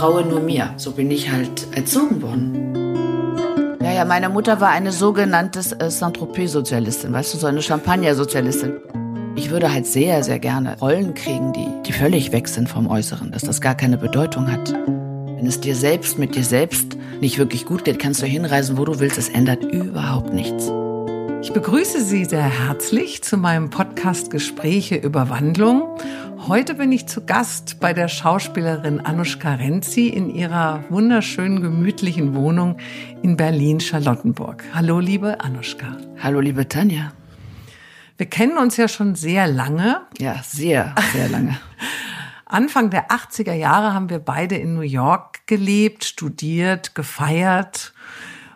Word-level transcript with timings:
vertraue 0.00 0.24
nur 0.24 0.40
mir. 0.40 0.72
So 0.78 0.92
bin 0.92 1.10
ich 1.10 1.30
halt 1.30 1.66
erzogen 1.76 2.22
worden. 2.22 3.76
Ja, 3.82 3.92
ja, 3.92 4.04
meine 4.06 4.30
Mutter 4.30 4.58
war 4.58 4.70
eine 4.70 4.92
sogenannte 4.92 5.60
äh, 5.78 5.90
Saint-Tropez-Sozialistin, 5.90 7.12
weißt 7.12 7.34
du, 7.34 7.38
so 7.38 7.46
eine 7.46 7.60
Champagner-Sozialistin. 7.60 8.78
Ich 9.36 9.50
würde 9.50 9.70
halt 9.70 9.86
sehr, 9.86 10.24
sehr 10.24 10.38
gerne 10.38 10.78
Rollen 10.80 11.12
kriegen, 11.12 11.52
die, 11.52 11.66
die 11.84 11.92
völlig 11.92 12.32
weg 12.32 12.48
sind 12.48 12.66
vom 12.66 12.86
Äußeren, 12.86 13.30
dass 13.30 13.42
das 13.42 13.60
gar 13.60 13.74
keine 13.74 13.98
Bedeutung 13.98 14.50
hat. 14.50 14.72
Wenn 14.72 15.46
es 15.46 15.60
dir 15.60 15.74
selbst 15.74 16.18
mit 16.18 16.34
dir 16.34 16.44
selbst 16.44 16.96
nicht 17.20 17.36
wirklich 17.36 17.66
gut 17.66 17.84
geht, 17.84 17.98
kannst 17.98 18.22
du 18.22 18.26
hinreisen, 18.26 18.78
wo 18.78 18.86
du 18.86 19.00
willst. 19.00 19.18
Es 19.18 19.28
ändert 19.28 19.62
überhaupt 19.64 20.32
nichts. 20.32 20.72
Ich 21.42 21.52
begrüße 21.52 22.02
Sie 22.02 22.24
sehr 22.24 22.42
herzlich 22.42 23.22
zu 23.22 23.36
meinem 23.36 23.68
Podcast 23.68 24.30
Gespräche 24.30 24.96
über 24.96 25.28
Wandlung. 25.28 25.82
Heute 26.48 26.74
bin 26.74 26.90
ich 26.90 27.06
zu 27.06 27.26
Gast 27.26 27.80
bei 27.80 27.92
der 27.92 28.08
Schauspielerin 28.08 29.00
Anushka 29.00 29.56
Renzi 29.56 30.08
in 30.08 30.34
ihrer 30.34 30.82
wunderschönen, 30.88 31.60
gemütlichen 31.60 32.34
Wohnung 32.34 32.78
in 33.22 33.36
Berlin-Charlottenburg. 33.36 34.64
Hallo, 34.72 35.00
liebe 35.00 35.40
Anushka. 35.42 35.98
Hallo, 36.18 36.40
liebe 36.40 36.66
Tanja. 36.66 37.12
Wir 38.16 38.24
kennen 38.24 38.56
uns 38.56 38.78
ja 38.78 38.88
schon 38.88 39.16
sehr 39.16 39.46
lange. 39.46 40.00
Ja, 40.18 40.42
sehr, 40.42 40.94
sehr 41.12 41.28
lange. 41.28 41.60
Anfang 42.46 42.88
der 42.88 43.10
80er 43.10 43.52
Jahre 43.52 43.92
haben 43.92 44.08
wir 44.08 44.18
beide 44.18 44.56
in 44.56 44.74
New 44.74 44.80
York 44.80 45.46
gelebt, 45.46 46.04
studiert, 46.04 46.94
gefeiert. 46.94 47.92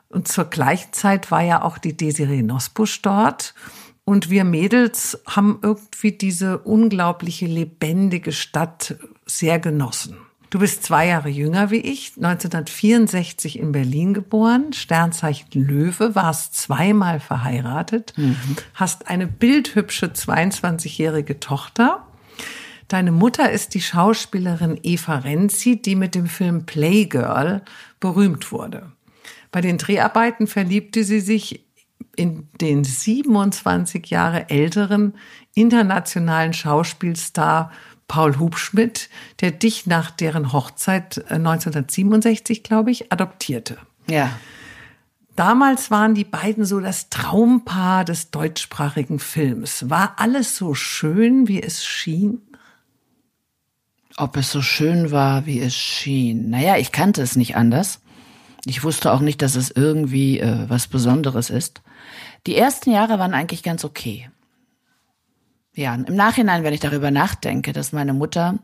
Und 0.09 0.27
zur 0.27 0.47
gleichen 0.47 0.95
Zeit 0.95 1.31
war 1.31 1.43
ja 1.43 1.63
auch 1.63 1.77
die 1.77 1.97
Desiree 1.97 2.43
Nosbusch 2.43 3.03
dort. 3.03 3.53
Und 4.05 4.29
wir 4.29 4.45
Mädels 4.45 5.19
haben 5.27 5.59
irgendwie 5.63 6.13
diese 6.13 6.59
unglaubliche, 6.59 7.47
lebendige 7.47 8.33
Stadt 8.33 8.97
sehr 9.25 9.59
genossen. 9.59 10.17
Du 10.51 10.61
bist 10.61 10.85
zwei 10.85 11.09
Jahre 11.09 11.31
jünger 11.31 11.73
wie 11.73 11.79
ich, 11.79 12.13
1964 12.17 13.59
in 13.59 13.73
Berlin 13.73 14.15
geboren, 14.15 14.73
Sternzeichen 14.73 15.49
Löwe, 15.53 16.15
warst 16.15 16.55
zweimal 16.55 17.19
verheiratet, 17.19 18.13
mhm. 18.17 18.37
hast 18.75 19.09
eine 19.09 19.27
bildhübsche 19.27 20.07
22-jährige 20.13 21.41
Tochter. 21.41 22.07
Deine 22.87 23.11
Mutter 23.11 23.51
ist 23.51 23.75
die 23.75 23.81
Schauspielerin 23.81 24.79
Eva 24.85 25.17
Renzi, 25.17 25.83
die 25.83 25.97
mit 25.97 26.15
dem 26.15 26.27
Film 26.27 26.67
Playgirl 26.67 27.63
berühmt 27.99 28.53
wurde. 28.53 28.93
Bei 29.51 29.61
den 29.61 29.79
Dreharbeiten 29.79 30.47
verliebte 30.47 31.03
sie 31.03 31.21
sich 31.21 31.64
in 32.17 32.49
den 32.61 32.85
27 32.85 34.07
Jahre 34.07 34.51
älteren 34.51 35.15
internationalen 35.55 36.53
Schauspielstar 36.53 37.71
Paul 38.09 38.39
Hubschmidt, 38.39 39.09
der 39.41 39.51
dich 39.51 39.87
nach 39.87 40.11
deren 40.11 40.53
Hochzeit 40.53 41.25
1967, 41.31 42.59
äh, 42.59 42.63
glaube 42.63 42.91
ich, 42.91 43.13
adoptierte. 43.13 43.79
Ja. 44.09 44.31
Damals 45.37 45.91
waren 45.91 46.15
die 46.15 46.25
beiden 46.25 46.65
so 46.65 46.79
das 46.81 47.09
Traumpaar 47.09 48.05
des 48.05 48.31
deutschsprachigen 48.31 49.19
Films. 49.19 49.91
War 49.91 50.15
alles 50.19 50.57
so 50.57 50.75
schön, 50.75 51.49
wie 51.49 51.61
es 51.61 51.85
schien? 51.85 52.41
Ob 54.17 54.37
es 54.37 54.53
so 54.53 54.63
schön 54.63 55.11
war, 55.11 55.45
wie 55.45 55.59
es 55.59 55.75
schien. 55.75 56.51
Naja, 56.51 56.77
ich 56.77 56.93
kannte 56.93 57.21
es 57.21 57.35
nicht 57.35 57.57
anders. 57.57 58.01
Ich 58.67 58.83
wusste 58.83 59.13
auch 59.13 59.21
nicht, 59.21 59.43
dass 59.43 59.57
es 59.57 59.71
irgendwie 59.71 60.41
äh, 60.41 60.69
was 60.69 60.87
Besonderes 60.87 61.51
ist. 61.51 61.83
Die 62.47 62.57
ersten 62.57 62.91
Jahre 62.91 63.19
waren 63.19 63.35
eigentlich 63.35 63.63
ganz 63.63 63.85
okay. 63.85 64.31
Ja, 65.75 65.95
im 65.95 66.15
Nachhinein, 66.15 66.63
wenn 66.63 66.73
ich 66.73 66.81
darüber 66.81 67.11
nachdenke, 67.11 67.73
dass 67.73 67.93
meine 67.93 68.13
Mutter 68.15 68.59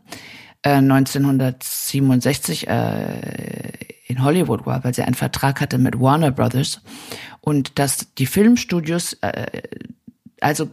äh, 0.63 0.75
1967 0.75 2.67
äh, 2.67 3.71
in 4.07 4.23
Hollywood 4.23 4.65
war, 4.65 4.83
weil 4.83 4.93
sie 4.93 5.03
einen 5.03 5.15
Vertrag 5.15 5.61
hatte 5.61 5.77
mit 5.77 5.99
Warner 5.99 6.31
Brothers 6.31 6.81
und 7.41 7.79
dass 7.79 8.13
die 8.15 8.25
Filmstudios, 8.25 9.13
äh, 9.21 9.61
also 10.39 10.69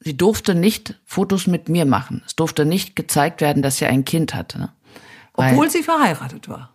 sie 0.00 0.16
durfte 0.16 0.54
nicht 0.54 1.00
Fotos 1.04 1.46
mit 1.46 1.68
mir 1.68 1.86
machen. 1.86 2.22
Es 2.26 2.36
durfte 2.36 2.64
nicht 2.64 2.94
gezeigt 2.96 3.40
werden, 3.40 3.62
dass 3.62 3.78
sie 3.78 3.86
ein 3.86 4.04
Kind 4.04 4.34
hatte. 4.34 4.58
Ne? 4.58 4.72
Obwohl 5.34 5.70
sie 5.70 5.82
verheiratet 5.82 6.48
war. 6.48 6.72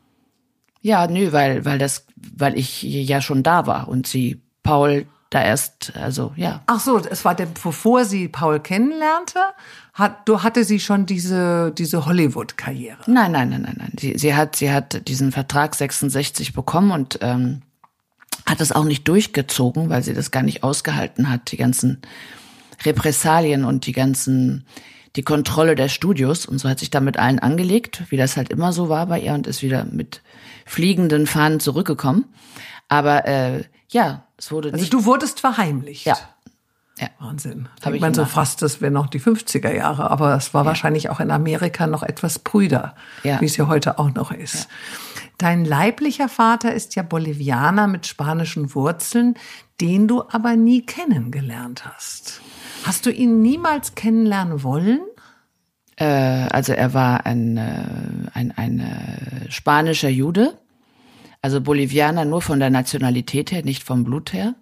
Ja, 0.81 1.07
nö, 1.07 1.31
weil, 1.31 1.65
weil 1.65 1.79
das, 1.79 2.05
weil 2.35 2.57
ich 2.57 2.83
ja 2.83 3.21
schon 3.21 3.43
da 3.43 3.67
war 3.67 3.87
und 3.87 4.07
sie 4.07 4.41
Paul 4.63 5.05
da 5.29 5.43
erst, 5.43 5.93
also 5.95 6.31
ja. 6.35 6.61
Ach 6.67 6.79
so, 6.79 6.99
es 6.99 7.25
war 7.25 7.35
der, 7.35 7.47
bevor 7.47 8.05
sie 8.05 8.27
Paul 8.27 8.59
kennenlernte, 8.59 9.39
hat, 9.93 10.27
du 10.27 10.43
hatte 10.43 10.63
sie 10.63 10.79
schon 10.79 11.05
diese 11.05 11.71
diese 11.77 12.05
Hollywood-Karriere. 12.05 12.99
Nein, 13.07 13.31
nein, 13.31 13.49
nein, 13.49 13.63
nein, 13.63 13.75
nein. 13.77 13.91
Sie, 13.99 14.17
sie 14.17 14.35
hat 14.35 14.55
sie 14.55 14.71
hat 14.71 15.07
diesen 15.07 15.31
Vertrag 15.31 15.75
66 15.75 16.53
bekommen 16.53 16.91
und 16.91 17.19
ähm, 17.21 17.61
hat 18.45 18.61
es 18.61 18.71
auch 18.71 18.85
nicht 18.85 19.07
durchgezogen, 19.07 19.89
weil 19.89 20.03
sie 20.03 20.13
das 20.13 20.31
gar 20.31 20.43
nicht 20.43 20.63
ausgehalten 20.63 21.29
hat, 21.29 21.51
die 21.51 21.57
ganzen 21.57 22.01
Repressalien 22.85 23.65
und 23.65 23.85
die 23.85 23.91
ganzen 23.91 24.65
die 25.15 25.23
Kontrolle 25.23 25.75
der 25.75 25.89
Studios 25.89 26.45
und 26.45 26.59
so 26.59 26.69
hat 26.69 26.79
sich 26.79 26.91
damit 26.91 27.17
allen 27.17 27.39
angelegt, 27.39 28.03
wie 28.09 28.17
das 28.17 28.37
halt 28.37 28.49
immer 28.49 28.71
so 28.71 28.87
war 28.87 29.07
bei 29.07 29.19
ihr 29.19 29.33
und 29.33 29.47
ist 29.47 29.63
wieder 29.63 29.83
mit 29.83 30.21
fliegenden 30.67 31.25
Fahnen 31.25 31.59
zurückgekommen. 31.59 32.25
Aber 32.87 33.25
äh, 33.25 33.63
ja, 33.89 34.25
es 34.37 34.51
wurde. 34.51 34.71
Also 34.71 34.85
du 34.89 35.05
wurdest 35.05 35.39
verheimlicht. 35.39 36.05
Ja. 36.05 36.17
Ja. 36.99 37.09
Wahnsinn. 37.19 37.69
Hab 37.83 37.93
ich 37.93 38.01
man 38.01 38.15
so 38.15 38.25
fast, 38.25 38.63
das 38.63 38.81
wären 38.81 38.93
noch 38.93 39.07
die 39.07 39.19
50er 39.19 39.71
Jahre, 39.71 40.09
aber 40.09 40.35
es 40.35 40.55
war 40.55 40.63
ja. 40.63 40.69
wahrscheinlich 40.69 41.09
auch 41.09 41.19
in 41.19 41.29
Amerika 41.29 41.85
noch 41.85 42.01
etwas 42.01 42.39
brüder, 42.39 42.95
ja. 43.23 43.39
wie 43.39 43.45
es 43.45 43.55
ja 43.55 43.67
heute 43.67 43.99
auch 43.99 44.11
noch 44.15 44.31
ist. 44.31 44.55
Ja. 44.55 44.69
Dein 45.37 45.63
leiblicher 45.63 46.27
Vater 46.27 46.73
ist 46.73 46.95
ja 46.95 47.03
Bolivianer 47.03 47.85
mit 47.85 48.07
spanischen 48.07 48.73
Wurzeln, 48.73 49.35
den 49.79 50.07
du 50.07 50.23
aber 50.31 50.55
nie 50.55 50.83
kennengelernt 50.83 51.85
hast. 51.85 52.41
Hast 52.83 53.05
du 53.05 53.11
ihn 53.11 53.43
niemals 53.43 53.93
kennenlernen 53.93 54.63
wollen? 54.63 55.01
Äh, 55.97 56.05
also 56.05 56.73
er 56.73 56.93
war 56.93 57.25
ein, 57.25 57.57
äh, 57.57 57.83
ein, 58.33 58.51
ein 58.55 58.79
äh, 58.79 59.51
spanischer 59.51 60.09
Jude 60.09 60.57
also 61.41 61.61
Bolivianer 61.61 62.25
nur 62.25 62.41
von 62.41 62.59
der 62.59 62.69
Nationalität 62.69 63.51
her, 63.51 63.63
nicht 63.63 63.83
vom 63.83 64.03
Blut 64.03 64.33
her. 64.33 64.55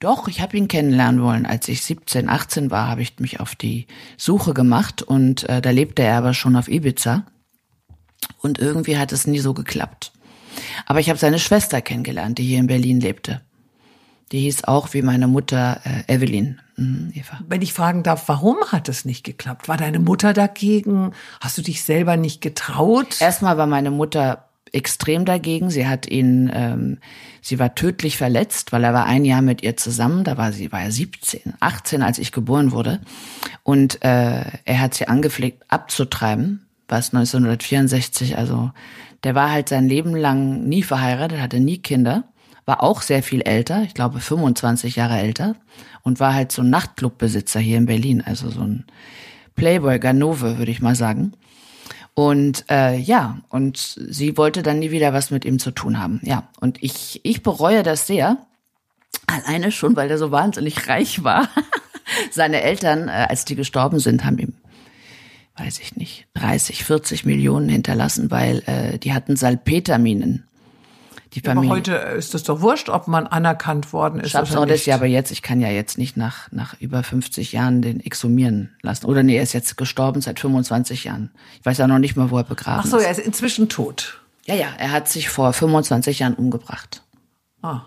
Doch, 0.00 0.28
ich 0.28 0.40
habe 0.40 0.56
ihn 0.56 0.68
kennenlernen 0.68 1.22
wollen. 1.22 1.46
Als 1.46 1.68
ich 1.68 1.82
17, 1.82 2.28
18 2.28 2.70
war, 2.70 2.88
habe 2.88 3.02
ich 3.02 3.18
mich 3.18 3.40
auf 3.40 3.54
die 3.54 3.86
Suche 4.16 4.54
gemacht 4.54 5.02
und 5.02 5.48
äh, 5.48 5.62
da 5.62 5.70
lebte 5.70 6.02
er 6.02 6.18
aber 6.18 6.34
schon 6.34 6.56
auf 6.56 6.68
Ibiza. 6.68 7.24
Und 8.38 8.58
irgendwie 8.58 8.98
hat 8.98 9.12
es 9.12 9.26
nie 9.26 9.38
so 9.38 9.54
geklappt. 9.54 10.12
Aber 10.86 11.00
ich 11.00 11.08
habe 11.08 11.18
seine 11.18 11.38
Schwester 11.38 11.80
kennengelernt, 11.80 12.38
die 12.38 12.44
hier 12.44 12.58
in 12.58 12.66
Berlin 12.66 13.00
lebte. 13.00 13.40
Die 14.32 14.40
hieß 14.40 14.64
auch 14.64 14.94
wie 14.94 15.02
meine 15.02 15.26
Mutter 15.26 15.80
äh, 15.84 16.14
Evelyn. 16.14 16.60
Mhm, 16.76 17.12
Eva. 17.14 17.40
Wenn 17.46 17.62
ich 17.62 17.72
fragen 17.72 18.02
darf, 18.02 18.28
warum 18.28 18.56
hat 18.68 18.88
es 18.88 19.04
nicht 19.04 19.24
geklappt? 19.24 19.68
War 19.68 19.76
deine 19.76 19.98
Mutter 19.98 20.32
dagegen? 20.32 21.12
Hast 21.40 21.58
du 21.58 21.62
dich 21.62 21.82
selber 21.82 22.16
nicht 22.16 22.40
getraut? 22.40 23.20
Erstmal 23.20 23.56
war 23.58 23.66
meine 23.66 23.90
Mutter 23.90 24.48
extrem 24.72 25.24
dagegen. 25.24 25.70
Sie 25.70 25.86
hat 25.86 26.06
ihn, 26.06 26.50
ähm, 26.52 26.98
sie 27.40 27.58
war 27.58 27.74
tödlich 27.74 28.16
verletzt, 28.16 28.72
weil 28.72 28.82
er 28.84 28.92
war 28.92 29.06
ein 29.06 29.24
Jahr 29.24 29.42
mit 29.42 29.62
ihr 29.62 29.76
zusammen. 29.76 30.24
Da 30.24 30.36
war 30.36 30.52
sie, 30.52 30.72
war 30.72 30.82
er 30.82 30.90
17, 30.90 31.54
18, 31.60 32.02
als 32.02 32.18
ich 32.18 32.32
geboren 32.32 32.72
wurde. 32.72 33.00
Und 33.62 34.04
äh, 34.04 34.44
er 34.64 34.80
hat 34.80 34.94
sie 34.94 35.06
angepflegt 35.06 35.62
abzutreiben, 35.68 36.66
was 36.88 37.14
1964, 37.14 38.36
also 38.36 38.72
der 39.22 39.34
war 39.34 39.50
halt 39.50 39.70
sein 39.70 39.88
Leben 39.88 40.14
lang 40.14 40.64
nie 40.68 40.82
verheiratet, 40.82 41.40
hatte 41.40 41.58
nie 41.58 41.78
Kinder, 41.78 42.24
war 42.66 42.82
auch 42.82 43.02
sehr 43.02 43.22
viel 43.22 43.42
älter, 43.42 43.82
ich 43.82 43.94
glaube 43.94 44.20
25 44.20 44.96
Jahre 44.96 45.18
älter 45.18 45.56
und 46.02 46.20
war 46.20 46.34
halt 46.34 46.52
so 46.52 46.62
ein 46.62 46.70
Nachtclubbesitzer 46.70 47.60
hier 47.60 47.78
in 47.78 47.86
Berlin, 47.86 48.22
also 48.24 48.50
so 48.50 48.60
ein 48.60 48.84
Playboy 49.54 49.98
Ganove, 49.98 50.58
würde 50.58 50.70
ich 50.70 50.80
mal 50.80 50.94
sagen. 50.94 51.32
Und 52.14 52.64
äh, 52.70 52.96
ja, 52.96 53.38
und 53.48 53.76
sie 53.76 54.36
wollte 54.36 54.62
dann 54.62 54.78
nie 54.78 54.92
wieder 54.92 55.12
was 55.12 55.30
mit 55.30 55.44
ihm 55.44 55.58
zu 55.58 55.72
tun 55.72 55.98
haben. 55.98 56.20
Ja, 56.22 56.48
und 56.60 56.80
ich, 56.82 57.20
ich 57.24 57.42
bereue 57.42 57.82
das 57.82 58.06
sehr. 58.06 58.38
Alleine 59.26 59.72
schon, 59.72 59.96
weil 59.96 60.10
er 60.10 60.18
so 60.18 60.30
wahnsinnig 60.30 60.88
reich 60.88 61.24
war. 61.24 61.48
Seine 62.30 62.62
Eltern, 62.62 63.08
äh, 63.08 63.26
als 63.28 63.44
die 63.44 63.56
gestorben 63.56 63.98
sind, 63.98 64.24
haben 64.24 64.38
ihm, 64.38 64.54
weiß 65.56 65.80
ich 65.80 65.96
nicht, 65.96 66.28
30, 66.34 66.84
40 66.84 67.24
Millionen 67.24 67.68
hinterlassen, 67.68 68.30
weil 68.30 68.62
äh, 68.66 68.98
die 68.98 69.12
hatten 69.12 69.34
Salpeterminen 69.34 70.44
die 71.34 71.40
Familie. 71.40 71.70
Aber 71.70 71.76
heute 71.76 71.92
ist 72.16 72.34
es 72.34 72.42
doch 72.42 72.60
wurscht, 72.60 72.88
ob 72.88 73.08
man 73.08 73.26
anerkannt 73.26 73.92
worden 73.92 74.20
ist. 74.20 74.34
Hab's 74.34 74.54
auch 74.56 74.66
das 74.66 74.86
ja, 74.86 74.94
aber 74.94 75.06
jetzt, 75.06 75.30
ich 75.30 75.42
kann 75.42 75.60
ja 75.60 75.68
jetzt 75.68 75.98
nicht 75.98 76.16
nach, 76.16 76.50
nach 76.52 76.80
über 76.80 77.02
50 77.02 77.52
Jahren 77.52 77.82
den 77.82 78.00
exhumieren 78.00 78.74
lassen. 78.82 79.06
Oder 79.06 79.22
nee, 79.22 79.36
er 79.36 79.42
ist 79.42 79.52
jetzt 79.52 79.76
gestorben 79.76 80.20
seit 80.20 80.40
25 80.40 81.04
Jahren. 81.04 81.30
Ich 81.60 81.66
weiß 81.66 81.78
ja 81.78 81.86
noch 81.86 81.98
nicht 81.98 82.16
mal, 82.16 82.30
wo 82.30 82.38
er 82.38 82.44
begraben 82.44 82.80
ist. 82.80 82.94
Ach 82.94 82.98
so, 82.98 83.04
er 83.04 83.10
ist 83.10 83.20
inzwischen 83.20 83.68
tot. 83.68 84.20
Ja, 84.46 84.54
ja, 84.54 84.68
er 84.78 84.92
hat 84.92 85.08
sich 85.08 85.28
vor 85.28 85.52
25 85.52 86.18
Jahren 86.18 86.34
umgebracht. 86.34 87.02
Ah. 87.62 87.82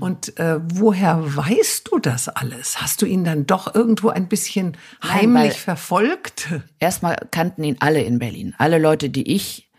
Und 0.00 0.38
äh, 0.38 0.60
woher 0.62 1.36
weißt 1.36 1.88
du 1.90 1.98
das 1.98 2.28
alles? 2.28 2.80
Hast 2.80 3.00
du 3.02 3.06
ihn 3.06 3.24
dann 3.24 3.46
doch 3.46 3.74
irgendwo 3.74 4.10
ein 4.10 4.28
bisschen 4.28 4.76
heimlich 5.02 5.52
Nein, 5.52 5.52
verfolgt? 5.52 6.48
Erstmal 6.78 7.16
kannten 7.30 7.64
ihn 7.64 7.76
alle 7.80 8.02
in 8.02 8.18
Berlin. 8.18 8.54
Alle 8.58 8.78
Leute, 8.78 9.08
die 9.08 9.34
ich 9.34 9.70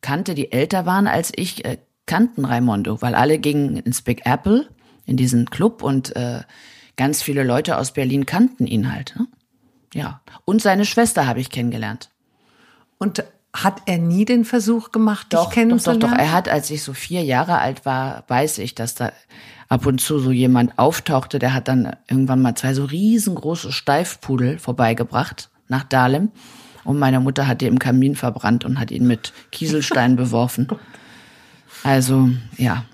kannte, 0.00 0.34
die 0.34 0.52
älter 0.52 0.86
waren 0.86 1.06
als 1.06 1.32
ich, 1.34 1.64
äh, 1.64 1.78
kannten 2.08 2.44
Raimondo, 2.44 3.00
weil 3.00 3.14
alle 3.14 3.38
gingen 3.38 3.76
ins 3.76 4.02
Big 4.02 4.22
Apple, 4.26 4.68
in 5.06 5.16
diesen 5.16 5.48
Club 5.48 5.82
und 5.82 6.16
äh, 6.16 6.40
ganz 6.96 7.22
viele 7.22 7.44
Leute 7.44 7.78
aus 7.78 7.92
Berlin 7.92 8.26
kannten 8.26 8.66
ihn 8.66 8.92
halt. 8.92 9.14
Ne? 9.16 9.28
Ja. 9.94 10.20
Und 10.44 10.60
seine 10.60 10.84
Schwester 10.84 11.26
habe 11.26 11.40
ich 11.40 11.50
kennengelernt. 11.50 12.10
Und 12.98 13.22
hat 13.54 13.82
er 13.86 13.98
nie 13.98 14.24
den 14.24 14.44
Versuch 14.44 14.92
gemacht, 14.92 15.28
Doch, 15.30 15.46
dich 15.46 15.54
kennenzulernen? 15.54 16.00
doch, 16.00 16.08
doch, 16.10 16.16
doch. 16.16 16.22
Er 16.22 16.32
hat, 16.32 16.48
als 16.48 16.70
ich 16.70 16.82
so 16.82 16.92
vier 16.92 17.22
Jahre 17.22 17.58
alt 17.58 17.86
war, 17.86 18.24
weiß 18.28 18.58
ich, 18.58 18.74
dass 18.74 18.94
da 18.94 19.12
ab 19.68 19.86
und 19.86 20.00
zu 20.00 20.18
so 20.18 20.30
jemand 20.30 20.78
auftauchte, 20.78 21.38
der 21.38 21.54
hat 21.54 21.68
dann 21.68 21.96
irgendwann 22.08 22.42
mal 22.42 22.54
zwei 22.54 22.74
so 22.74 22.84
riesengroße 22.84 23.72
Steifpudel 23.72 24.58
vorbeigebracht 24.58 25.50
nach 25.68 25.84
Dahlem. 25.84 26.30
Und 26.84 26.98
meine 26.98 27.20
Mutter 27.20 27.46
hat 27.46 27.60
die 27.60 27.66
im 27.66 27.78
Kamin 27.78 28.16
verbrannt 28.16 28.64
und 28.64 28.78
hat 28.78 28.90
ihn 28.90 29.06
mit 29.06 29.32
Kieselstein 29.52 30.16
beworfen. 30.16 30.68
Also, 31.82 32.30
ja. 32.56 32.84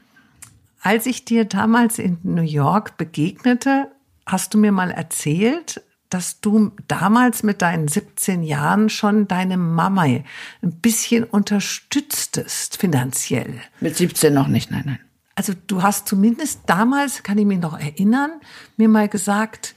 Als 0.81 1.07
ich 1.07 1.25
dir 1.25 1.45
damals 1.45 1.99
in 1.99 2.19
New 2.23 2.43
York 2.43 2.97
begegnete, 2.97 3.91
hast 4.27 4.55
du 4.55 4.59
mir 4.59 4.73
mal 4.73 4.91
erzählt, 4.91 5.83
dass 6.11 6.41
du 6.41 6.73
damals 6.87 7.43
mit 7.43 7.63
deinen 7.63 7.89
17 7.89 8.43
Jahren 8.43 8.89
schon 8.89 9.27
deine 9.27 9.57
Mama 9.57 10.03
ein 10.03 10.25
bisschen 10.63 11.25
unterstütztest 11.25 12.77
finanziell. 12.77 13.61
Mit 13.81 13.97
17 13.97 14.33
noch 14.33 14.47
nicht, 14.47 14.71
nein, 14.71 14.83
nein. 14.87 15.01
Also 15.35 15.55
du 15.67 15.83
hast 15.83 16.07
zumindest 16.07 16.61
damals, 16.67 17.25
kann 17.25 17.39
ich 17.39 17.47
mich 17.47 17.59
noch 17.59 17.79
erinnern, 17.79 18.31
mir 18.77 18.89
mal 18.89 19.09
gesagt, 19.09 19.75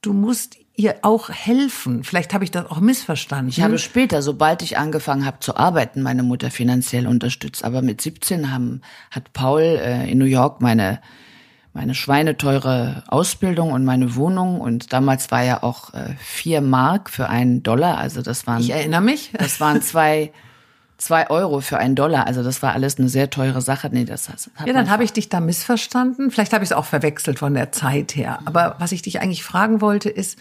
du 0.00 0.14
musst 0.14 0.56
ihr 0.76 0.96
auch 1.02 1.30
helfen. 1.30 2.04
Vielleicht 2.04 2.34
habe 2.34 2.44
ich 2.44 2.50
das 2.50 2.70
auch 2.70 2.80
missverstanden. 2.80 3.48
Ich 3.48 3.62
habe 3.62 3.78
später, 3.78 4.20
sobald 4.20 4.62
ich 4.62 4.76
angefangen 4.76 5.24
habe 5.24 5.40
zu 5.40 5.56
arbeiten, 5.56 6.02
meine 6.02 6.22
Mutter 6.22 6.50
finanziell 6.50 7.06
unterstützt. 7.06 7.64
Aber 7.64 7.80
mit 7.80 8.00
17 8.02 8.52
haben, 8.52 8.82
hat 9.10 9.32
Paul 9.32 9.62
äh, 9.62 10.10
in 10.10 10.18
New 10.18 10.26
York 10.26 10.60
meine 10.60 11.00
meine 11.72 11.94
schweineteure 11.94 13.04
Ausbildung 13.06 13.70
und 13.70 13.84
meine 13.84 14.16
Wohnung 14.16 14.62
und 14.62 14.94
damals 14.94 15.30
war 15.30 15.44
ja 15.44 15.62
auch 15.62 15.92
äh, 15.92 16.14
vier 16.18 16.62
Mark 16.62 17.10
für 17.10 17.28
einen 17.28 17.62
Dollar, 17.62 17.98
also 17.98 18.22
das 18.22 18.46
waren 18.46 18.62
ich 18.62 18.70
erinnere 18.70 19.02
mich, 19.02 19.30
das 19.38 19.60
waren 19.60 19.82
zwei 19.82 20.32
zwei 20.96 21.28
Euro 21.28 21.60
für 21.60 21.76
einen 21.76 21.94
Dollar, 21.94 22.26
also 22.26 22.42
das 22.42 22.62
war 22.62 22.72
alles 22.72 22.98
eine 22.98 23.10
sehr 23.10 23.28
teure 23.28 23.60
Sache. 23.60 23.90
Nee, 23.92 24.06
das 24.06 24.30
hat 24.30 24.48
ja, 24.66 24.72
dann 24.72 24.88
habe 24.88 25.04
ich 25.04 25.12
dich 25.12 25.28
da 25.28 25.40
missverstanden. 25.40 26.30
Vielleicht 26.30 26.54
habe 26.54 26.64
ich 26.64 26.70
es 26.70 26.76
auch 26.76 26.86
verwechselt 26.86 27.38
von 27.38 27.52
der 27.52 27.70
Zeit 27.70 28.16
her. 28.16 28.38
Aber 28.46 28.76
was 28.78 28.92
ich 28.92 29.02
dich 29.02 29.20
eigentlich 29.20 29.44
fragen 29.44 29.82
wollte 29.82 30.08
ist, 30.08 30.38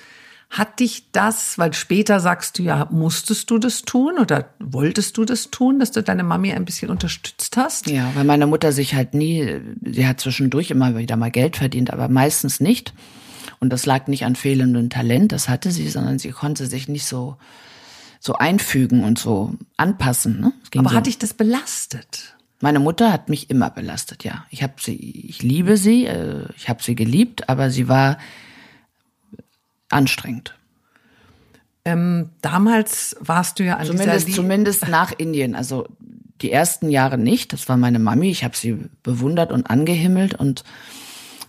hat 0.49 0.79
dich 0.79 1.11
das, 1.11 1.57
weil 1.57 1.73
später 1.73 2.19
sagst 2.19 2.59
du 2.59 2.63
ja, 2.63 2.87
musstest 2.91 3.49
du 3.49 3.57
das 3.57 3.81
tun 3.81 4.19
oder 4.19 4.49
wolltest 4.59 5.17
du 5.17 5.25
das 5.25 5.51
tun, 5.51 5.79
dass 5.79 5.91
du 5.91 6.01
deine 6.01 6.23
Mami 6.23 6.53
ein 6.53 6.65
bisschen 6.65 6.89
unterstützt 6.89 7.57
hast? 7.57 7.89
Ja, 7.89 8.11
weil 8.15 8.23
meine 8.23 8.47
Mutter 8.47 8.71
sich 8.71 8.95
halt 8.95 9.13
nie, 9.13 9.59
sie 9.83 10.07
hat 10.07 10.19
zwischendurch 10.19 10.71
immer 10.71 10.97
wieder 10.97 11.17
mal 11.17 11.31
Geld 11.31 11.57
verdient, 11.57 11.91
aber 11.91 12.07
meistens 12.07 12.59
nicht. 12.59 12.93
Und 13.59 13.71
das 13.71 13.85
lag 13.85 14.07
nicht 14.07 14.25
an 14.25 14.35
fehlendem 14.35 14.89
Talent, 14.89 15.31
das 15.31 15.49
hatte 15.49 15.71
sie, 15.71 15.89
sondern 15.89 16.19
sie 16.19 16.31
konnte 16.31 16.67
sich 16.67 16.87
nicht 16.87 17.05
so, 17.05 17.37
so 18.19 18.35
einfügen 18.35 19.03
und 19.03 19.17
so 19.17 19.55
anpassen. 19.77 20.39
Ne? 20.39 20.53
aber 20.77 20.89
so. 20.89 20.95
hat 20.95 21.07
dich 21.07 21.17
das 21.17 21.33
belastet? 21.33 22.35
Meine 22.61 22.79
Mutter 22.79 23.11
hat 23.11 23.29
mich 23.29 23.49
immer 23.49 23.69
belastet, 23.69 24.23
ja. 24.23 24.45
Ich 24.49 24.63
habe 24.63 24.75
sie, 24.79 24.95
ich 24.95 25.43
liebe 25.43 25.77
sie, 25.77 26.05
äh, 26.05 26.45
ich 26.55 26.69
habe 26.69 26.81
sie 26.81 26.95
geliebt, 26.95 27.49
aber 27.49 27.69
sie 27.69 27.87
war 27.87 28.17
anstrengend. 29.95 30.55
Ähm, 31.85 32.29
damals 32.41 33.15
warst 33.19 33.59
du 33.59 33.63
ja 33.63 33.77
an 33.77 33.85
zumindest, 33.85 34.33
zumindest 34.33 34.87
nach 34.89 35.11
Indien. 35.17 35.55
Also 35.55 35.87
die 36.41 36.51
ersten 36.51 36.89
Jahre 36.89 37.17
nicht. 37.17 37.53
Das 37.53 37.69
war 37.69 37.77
meine 37.77 37.99
Mami. 37.99 38.29
Ich 38.29 38.43
habe 38.43 38.55
sie 38.55 38.89
bewundert 39.03 39.51
und 39.51 39.69
angehimmelt 39.69 40.35
und 40.35 40.63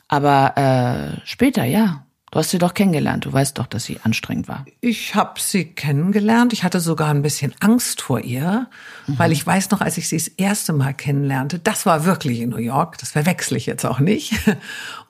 aber 0.08 0.56
äh, 0.56 1.26
später 1.26 1.64
ja. 1.64 2.05
Du 2.32 2.40
hast 2.40 2.50
sie 2.50 2.58
doch 2.58 2.74
kennengelernt. 2.74 3.24
Du 3.24 3.32
weißt 3.32 3.56
doch, 3.56 3.66
dass 3.66 3.84
sie 3.84 4.00
anstrengend 4.02 4.48
war. 4.48 4.66
Ich 4.80 5.14
habe 5.14 5.40
sie 5.40 5.64
kennengelernt. 5.64 6.52
Ich 6.52 6.64
hatte 6.64 6.80
sogar 6.80 7.08
ein 7.08 7.22
bisschen 7.22 7.54
Angst 7.60 8.02
vor 8.02 8.20
ihr, 8.20 8.68
mhm. 9.06 9.18
weil 9.18 9.30
ich 9.30 9.46
weiß 9.46 9.70
noch, 9.70 9.80
als 9.80 9.96
ich 9.96 10.08
sie 10.08 10.16
das 10.16 10.28
erste 10.28 10.72
Mal 10.72 10.92
kennenlernte, 10.92 11.60
das 11.60 11.86
war 11.86 12.04
wirklich 12.04 12.40
in 12.40 12.50
New 12.50 12.56
York. 12.56 12.98
Das 12.98 13.10
verwechsel 13.10 13.56
ich 13.56 13.66
jetzt 13.66 13.84
auch 13.86 14.00
nicht. 14.00 14.34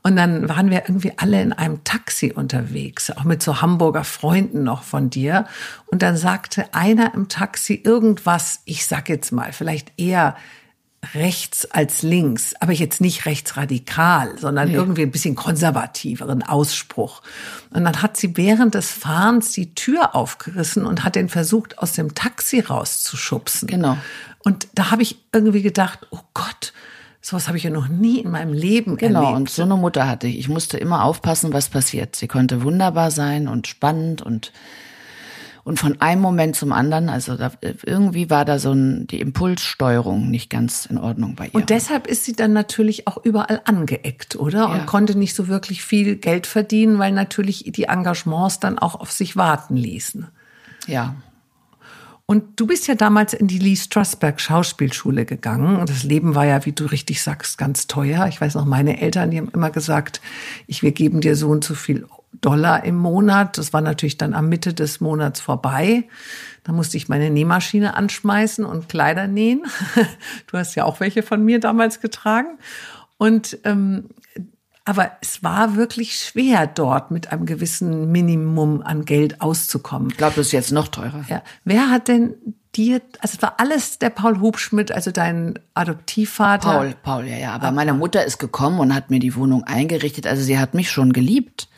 Und 0.02 0.14
dann 0.14 0.48
waren 0.48 0.70
wir 0.70 0.84
irgendwie 0.86 1.14
alle 1.16 1.42
in 1.42 1.52
einem 1.52 1.82
Taxi 1.82 2.32
unterwegs, 2.32 3.10
auch 3.10 3.24
mit 3.24 3.42
so 3.42 3.60
Hamburger 3.60 4.04
Freunden 4.04 4.62
noch 4.62 4.84
von 4.84 5.10
dir. 5.10 5.46
Und 5.86 6.02
dann 6.02 6.16
sagte 6.16 6.72
einer 6.74 7.12
im 7.14 7.28
Taxi 7.28 7.74
irgendwas, 7.82 8.60
ich 8.66 8.86
sag 8.86 9.08
jetzt 9.08 9.32
mal, 9.32 9.52
vielleicht 9.52 9.92
eher 9.96 10.36
rechts 11.14 11.70
als 11.70 12.02
links, 12.02 12.54
aber 12.60 12.72
jetzt 12.72 13.00
nicht 13.00 13.26
rechtsradikal, 13.26 14.38
sondern 14.38 14.68
nee. 14.68 14.74
irgendwie 14.74 15.02
ein 15.02 15.10
bisschen 15.10 15.34
konservativeren 15.34 16.42
Ausspruch. 16.42 17.22
Und 17.70 17.84
dann 17.84 18.02
hat 18.02 18.16
sie 18.16 18.36
während 18.36 18.74
des 18.74 18.90
Fahrens 18.90 19.52
die 19.52 19.74
Tür 19.74 20.14
aufgerissen 20.14 20.86
und 20.86 21.04
hat 21.04 21.16
den 21.16 21.28
versucht, 21.28 21.78
aus 21.78 21.92
dem 21.92 22.14
Taxi 22.14 22.60
rauszuschubsen. 22.60 23.68
Genau. 23.68 23.96
Und 24.44 24.68
da 24.74 24.90
habe 24.90 25.02
ich 25.02 25.18
irgendwie 25.32 25.62
gedacht, 25.62 26.06
oh 26.10 26.20
Gott, 26.34 26.72
sowas 27.20 27.48
habe 27.48 27.58
ich 27.58 27.64
ja 27.64 27.70
noch 27.70 27.88
nie 27.88 28.20
in 28.20 28.30
meinem 28.30 28.52
Leben 28.52 28.96
genau, 28.96 29.20
erlebt. 29.20 29.28
Genau, 29.28 29.36
und 29.36 29.50
so 29.50 29.62
eine 29.62 29.76
Mutter 29.76 30.06
hatte 30.08 30.28
ich. 30.28 30.38
Ich 30.38 30.48
musste 30.48 30.78
immer 30.78 31.04
aufpassen, 31.04 31.52
was 31.52 31.68
passiert. 31.68 32.14
Sie 32.14 32.28
konnte 32.28 32.62
wunderbar 32.62 33.10
sein 33.10 33.48
und 33.48 33.66
spannend 33.66 34.22
und 34.22 34.52
und 35.66 35.80
von 35.80 36.00
einem 36.00 36.22
Moment 36.22 36.54
zum 36.54 36.70
anderen, 36.70 37.08
also 37.08 37.36
da, 37.36 37.50
irgendwie 37.60 38.30
war 38.30 38.44
da 38.44 38.60
so 38.60 38.70
ein, 38.70 39.08
die 39.08 39.20
Impulssteuerung 39.20 40.30
nicht 40.30 40.48
ganz 40.48 40.86
in 40.86 40.96
Ordnung 40.96 41.34
bei 41.34 41.46
ihr. 41.46 41.54
Und 41.56 41.70
deshalb 41.70 42.06
ist 42.06 42.24
sie 42.24 42.34
dann 42.34 42.52
natürlich 42.52 43.08
auch 43.08 43.24
überall 43.24 43.62
angeeckt, 43.64 44.36
oder? 44.36 44.60
Ja. 44.60 44.66
Und 44.66 44.86
konnte 44.86 45.18
nicht 45.18 45.34
so 45.34 45.48
wirklich 45.48 45.82
viel 45.82 46.14
Geld 46.14 46.46
verdienen, 46.46 47.00
weil 47.00 47.10
natürlich 47.10 47.64
die 47.66 47.82
Engagements 47.82 48.60
dann 48.60 48.78
auch 48.78 48.94
auf 48.94 49.10
sich 49.10 49.34
warten 49.34 49.76
ließen. 49.76 50.28
Ja. 50.86 51.16
Und 52.26 52.60
du 52.60 52.68
bist 52.68 52.86
ja 52.86 52.94
damals 52.94 53.34
in 53.34 53.48
die 53.48 53.58
Lee 53.58 53.74
Strasberg 53.74 54.40
Schauspielschule 54.40 55.24
gegangen. 55.24 55.78
Und 55.78 55.90
das 55.90 56.04
Leben 56.04 56.36
war 56.36 56.46
ja, 56.46 56.64
wie 56.64 56.72
du 56.72 56.84
richtig 56.84 57.20
sagst, 57.20 57.58
ganz 57.58 57.88
teuer. 57.88 58.28
Ich 58.28 58.40
weiß 58.40 58.54
noch, 58.54 58.66
meine 58.66 59.00
Eltern, 59.00 59.32
die 59.32 59.38
haben 59.38 59.50
immer 59.52 59.70
gesagt, 59.70 60.20
ich, 60.68 60.84
wir 60.84 60.92
geben 60.92 61.20
dir 61.20 61.34
so 61.34 61.48
und 61.48 61.64
so 61.64 61.74
viel 61.74 62.06
Dollar 62.40 62.84
im 62.84 62.96
Monat. 62.96 63.58
Das 63.58 63.72
war 63.72 63.80
natürlich 63.80 64.18
dann 64.18 64.34
am 64.34 64.48
Mitte 64.48 64.74
des 64.74 65.00
Monats 65.00 65.40
vorbei. 65.40 66.04
Da 66.64 66.72
musste 66.72 66.96
ich 66.96 67.08
meine 67.08 67.30
Nähmaschine 67.30 67.94
anschmeißen 67.94 68.64
und 68.64 68.88
Kleider 68.88 69.26
nähen. 69.26 69.62
Du 70.46 70.58
hast 70.58 70.74
ja 70.74 70.84
auch 70.84 71.00
welche 71.00 71.22
von 71.22 71.44
mir 71.44 71.60
damals 71.60 72.00
getragen. 72.00 72.58
Und 73.18 73.58
ähm, 73.64 74.08
aber 74.84 75.10
es 75.20 75.42
war 75.42 75.74
wirklich 75.74 76.16
schwer, 76.16 76.68
dort 76.68 77.10
mit 77.10 77.32
einem 77.32 77.44
gewissen 77.44 78.12
Minimum 78.12 78.82
an 78.82 79.04
Geld 79.04 79.40
auszukommen. 79.40 80.10
Ich 80.10 80.16
glaube, 80.16 80.34
das 80.36 80.46
ist 80.46 80.52
jetzt 80.52 80.70
noch 80.70 80.86
teurer. 80.86 81.24
Ja. 81.28 81.42
Wer 81.64 81.90
hat 81.90 82.06
denn 82.06 82.34
dir, 82.76 83.02
also 83.18 83.34
es 83.36 83.42
war 83.42 83.54
alles 83.58 83.98
der 83.98 84.10
Paul 84.10 84.40
Hubschmidt, 84.40 84.92
also 84.92 85.10
dein 85.10 85.58
Adoptivvater? 85.74 86.70
Paul, 86.70 86.94
Paul, 87.02 87.26
ja, 87.26 87.36
ja. 87.36 87.52
Aber 87.52 87.72
meine 87.72 87.94
Mutter 87.94 88.24
ist 88.24 88.38
gekommen 88.38 88.78
und 88.78 88.94
hat 88.94 89.10
mir 89.10 89.18
die 89.18 89.34
Wohnung 89.34 89.64
eingerichtet. 89.64 90.28
Also 90.28 90.44
sie 90.44 90.56
hat 90.56 90.74
mich 90.74 90.88
schon 90.88 91.12
geliebt. 91.12 91.68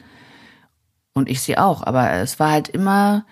Und 1.18 1.28
ich 1.28 1.40
sie 1.40 1.58
auch. 1.58 1.82
Aber 1.82 2.10
es 2.12 2.40
war 2.40 2.50
halt 2.50 2.68
immer 2.68 3.26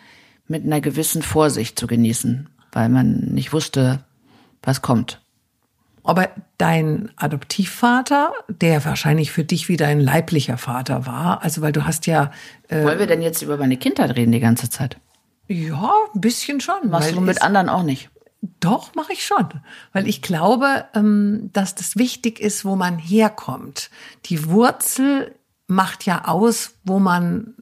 mit 0.48 0.64
einer 0.64 0.80
gewissen 0.80 1.22
Vorsicht 1.22 1.78
zu 1.78 1.86
genießen, 1.86 2.48
weil 2.72 2.88
man 2.88 3.18
nicht 3.32 3.52
wusste, 3.52 4.04
was 4.62 4.82
kommt. 4.82 5.20
Aber 6.04 6.28
dein 6.56 7.10
Adoptivvater, 7.16 8.32
der 8.48 8.84
wahrscheinlich 8.84 9.32
für 9.32 9.42
dich 9.42 9.68
wie 9.68 9.76
dein 9.76 10.00
leiblicher 10.00 10.56
Vater 10.56 11.04
war, 11.04 11.42
also 11.42 11.62
weil 11.62 11.72
du 11.72 11.84
hast 11.84 12.06
ja. 12.06 12.30
Äh, 12.68 12.84
Wollen 12.84 13.00
wir 13.00 13.08
denn 13.08 13.22
jetzt 13.22 13.42
über 13.42 13.56
meine 13.56 13.76
Kindheit 13.76 14.14
reden 14.14 14.30
die 14.30 14.40
ganze 14.40 14.70
Zeit? 14.70 14.98
Ja, 15.48 15.92
ein 16.14 16.20
bisschen 16.20 16.60
schon. 16.60 16.90
Machst 16.90 17.14
du 17.14 17.20
mit 17.20 17.42
anderen 17.42 17.68
auch 17.68 17.82
nicht? 17.82 18.10
Doch, 18.60 18.94
mache 18.94 19.12
ich 19.12 19.26
schon. 19.26 19.48
Weil 19.92 20.06
ich 20.06 20.22
glaube, 20.22 20.84
ähm, 20.94 21.50
dass 21.52 21.74
das 21.74 21.96
wichtig 21.96 22.38
ist, 22.38 22.64
wo 22.64 22.76
man 22.76 22.98
herkommt. 22.98 23.90
Die 24.26 24.48
Wurzel 24.48 25.34
macht 25.66 26.06
ja 26.06 26.26
aus, 26.26 26.74
wo 26.84 26.98
man, 26.98 27.54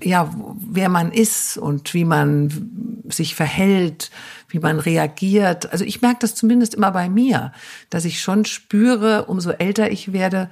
ja, 0.00 0.32
wer 0.58 0.88
man 0.88 1.10
ist 1.12 1.58
und 1.58 1.92
wie 1.94 2.04
man 2.04 3.04
sich 3.08 3.34
verhält, 3.34 4.10
wie 4.48 4.60
man 4.60 4.78
reagiert. 4.78 5.72
Also 5.72 5.84
ich 5.84 6.00
merke 6.00 6.20
das 6.20 6.34
zumindest 6.34 6.74
immer 6.74 6.92
bei 6.92 7.08
mir, 7.08 7.52
dass 7.90 8.04
ich 8.04 8.20
schon 8.20 8.44
spüre, 8.44 9.24
umso 9.24 9.50
älter 9.50 9.90
ich 9.90 10.12
werde, 10.12 10.50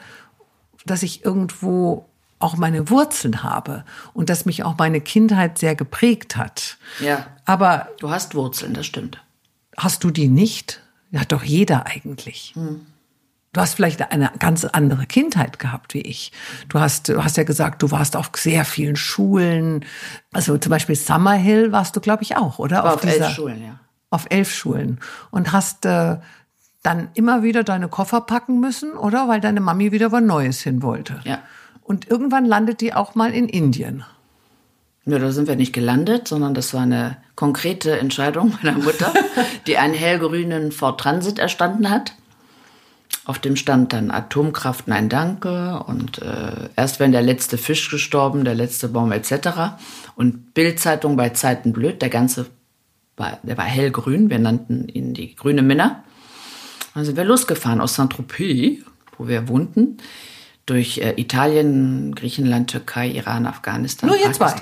dass 0.85 1.03
ich 1.03 1.25
irgendwo 1.25 2.09
auch 2.39 2.57
meine 2.57 2.91
Wurzeln 2.91 3.43
habe 3.43 3.85
und 4.13 4.29
dass 4.29 4.45
mich 4.45 4.63
auch 4.63 4.77
meine 4.79 5.01
Kindheit 5.01 5.59
sehr 5.59 5.75
geprägt 5.75 6.37
hat. 6.37 6.77
Ja. 7.01 7.27
Aber 7.45 7.89
du 7.99 8.11
hast 8.11 8.35
Wurzeln, 8.35 8.75
das 8.75 8.87
stimmt. 8.87 9.23
Hast 9.77 10.05
du 10.05 10.11
die 10.11 10.29
nicht? 10.29 10.83
Hat 11.15 11.33
doch 11.33 11.45
jeder 11.45 11.87
eigentlich. 11.87 12.53
Hm. 12.55 12.85
Du 13.57 13.63
hast 13.63 13.73
vielleicht 13.73 14.13
eine 14.13 14.31
ganz 14.39 14.67
andere 14.67 15.07
Kindheit 15.07 15.59
gehabt 15.59 15.95
wie 15.95 16.03
ich. 16.03 16.31
Du 16.69 16.79
hast, 16.79 17.09
du 17.09 17.25
hast 17.25 17.39
ja 17.39 17.43
gesagt, 17.45 17.83
du 17.83 17.91
warst 17.91 18.15
auf 18.15 18.31
sehr 18.37 18.67
vielen 18.67 18.97
Schulen. 18.97 19.83
Also 20.35 20.59
zum 20.59 20.69
Beispiel 20.69 20.95
Summerhill 20.95 21.73
warst 21.73 21.97
du, 21.97 22.03
glaube 22.03 22.23
ich, 22.23 22.37
auch, 22.37 22.59
oder? 22.59 22.85
Auf, 22.85 22.97
auf 22.97 23.01
dieser, 23.01 23.25
elf 23.25 23.31
Schulen, 23.31 23.63
ja. 23.65 23.81
Auf 24.11 24.27
elf 24.29 24.53
Schulen. 24.53 25.01
Und 25.31 25.53
hast 25.53 25.87
äh, 25.87 26.19
dann 26.83 27.09
immer 27.15 27.43
wieder 27.43 27.65
deine 27.65 27.89
Koffer 27.89 28.21
packen 28.21 28.61
müssen, 28.61 28.93
oder? 28.93 29.27
Weil 29.27 29.41
deine 29.41 29.63
Mami 29.63 29.91
wieder 29.91 30.13
was 30.13 30.23
Neues 30.23 30.61
hin 30.61 30.83
wollte. 30.83 31.21
Ja. 31.25 31.39
Und 31.81 32.11
irgendwann 32.11 32.45
landet 32.45 32.83
die 32.83 32.93
auch 32.93 33.15
mal 33.15 33.33
in 33.33 33.49
Indien. 33.49 34.05
Ja, 35.07 35.19
da 35.19 35.31
sind 35.31 35.49
wir 35.49 35.57
nicht 35.57 35.73
gelandet, 35.73 36.29
sondern 36.29 36.53
das 36.53 36.75
war 36.75 36.83
eine 36.83 37.17
konkrete 37.37 37.99
Entscheidung 38.01 38.53
meiner 38.63 38.77
Mutter, 38.77 39.15
die 39.67 39.79
einen 39.79 39.95
hellgrünen 39.95 40.73
Ford 40.73 41.01
Transit 41.01 41.39
erstanden 41.39 41.89
hat. 41.89 42.13
Auf 43.27 43.41
dem 43.41 43.57
stand 43.57 43.93
dann 43.93 44.13
Atomkraft, 44.13 44.87
nein, 44.87 45.09
danke. 45.09 45.83
Und 45.85 46.23
äh, 46.23 46.69
erst 46.77 47.01
wenn 47.01 47.11
der 47.11 47.23
letzte 47.23 47.59
Fisch 47.59 47.91
gestorben, 47.91 48.45
der 48.45 48.55
letzte 48.55 48.89
Baum 48.89 49.11
etc. 49.11 49.75
Und 50.15 50.55
Bildzeitung 50.55 51.17
bei 51.17 51.31
Zeiten 51.31 51.73
blöd, 51.73 52.01
der 52.03 52.09
ganze 52.09 52.47
war, 53.17 53.41
der 53.43 53.59
war 53.59 53.65
hellgrün. 53.65 54.31
Wir 54.31 54.39
nannten 54.39 54.89
ihn 54.89 55.13
die 55.13 55.35
grüne 55.35 55.63
Minna. 55.63 56.05
Dann 56.95 57.05
sind 57.05 57.17
wir 57.17 57.25
losgefahren 57.25 57.81
aus 57.81 57.97
Saint-Tropez, 57.97 58.85
wo 59.19 59.27
wir 59.27 59.49
wohnten, 59.49 59.97
durch 60.65 60.99
äh, 60.99 61.21
Italien, 61.21 62.15
Griechenland, 62.15 62.71
Türkei, 62.71 63.09
Iran, 63.09 63.47
Afghanistan. 63.47 64.09
Nur 64.09 64.21
ihr 64.21 64.33
zwei? 64.33 64.55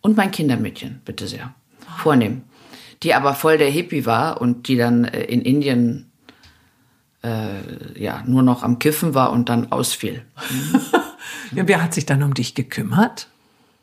Und 0.00 0.16
mein 0.16 0.30
Kindermädchen, 0.30 1.00
bitte 1.04 1.26
sehr. 1.26 1.54
Vornehm. 1.98 2.42
Die 3.02 3.14
aber 3.14 3.34
voll 3.34 3.58
der 3.58 3.70
Hippie 3.70 4.06
war 4.06 4.40
und 4.40 4.68
die 4.68 4.76
dann 4.76 5.04
äh, 5.04 5.24
in 5.24 5.42
Indien 5.42 6.12
äh, 7.26 8.00
ja 8.00 8.22
nur 8.26 8.42
noch 8.42 8.62
am 8.62 8.78
Kiffen 8.78 9.14
war 9.14 9.30
und 9.32 9.48
dann 9.48 9.72
ausfiel. 9.72 10.24
Ja, 11.52 11.66
wer 11.68 11.82
hat 11.82 11.94
sich 11.94 12.06
dann 12.06 12.22
um 12.22 12.34
dich 12.34 12.54
gekümmert? 12.54 13.28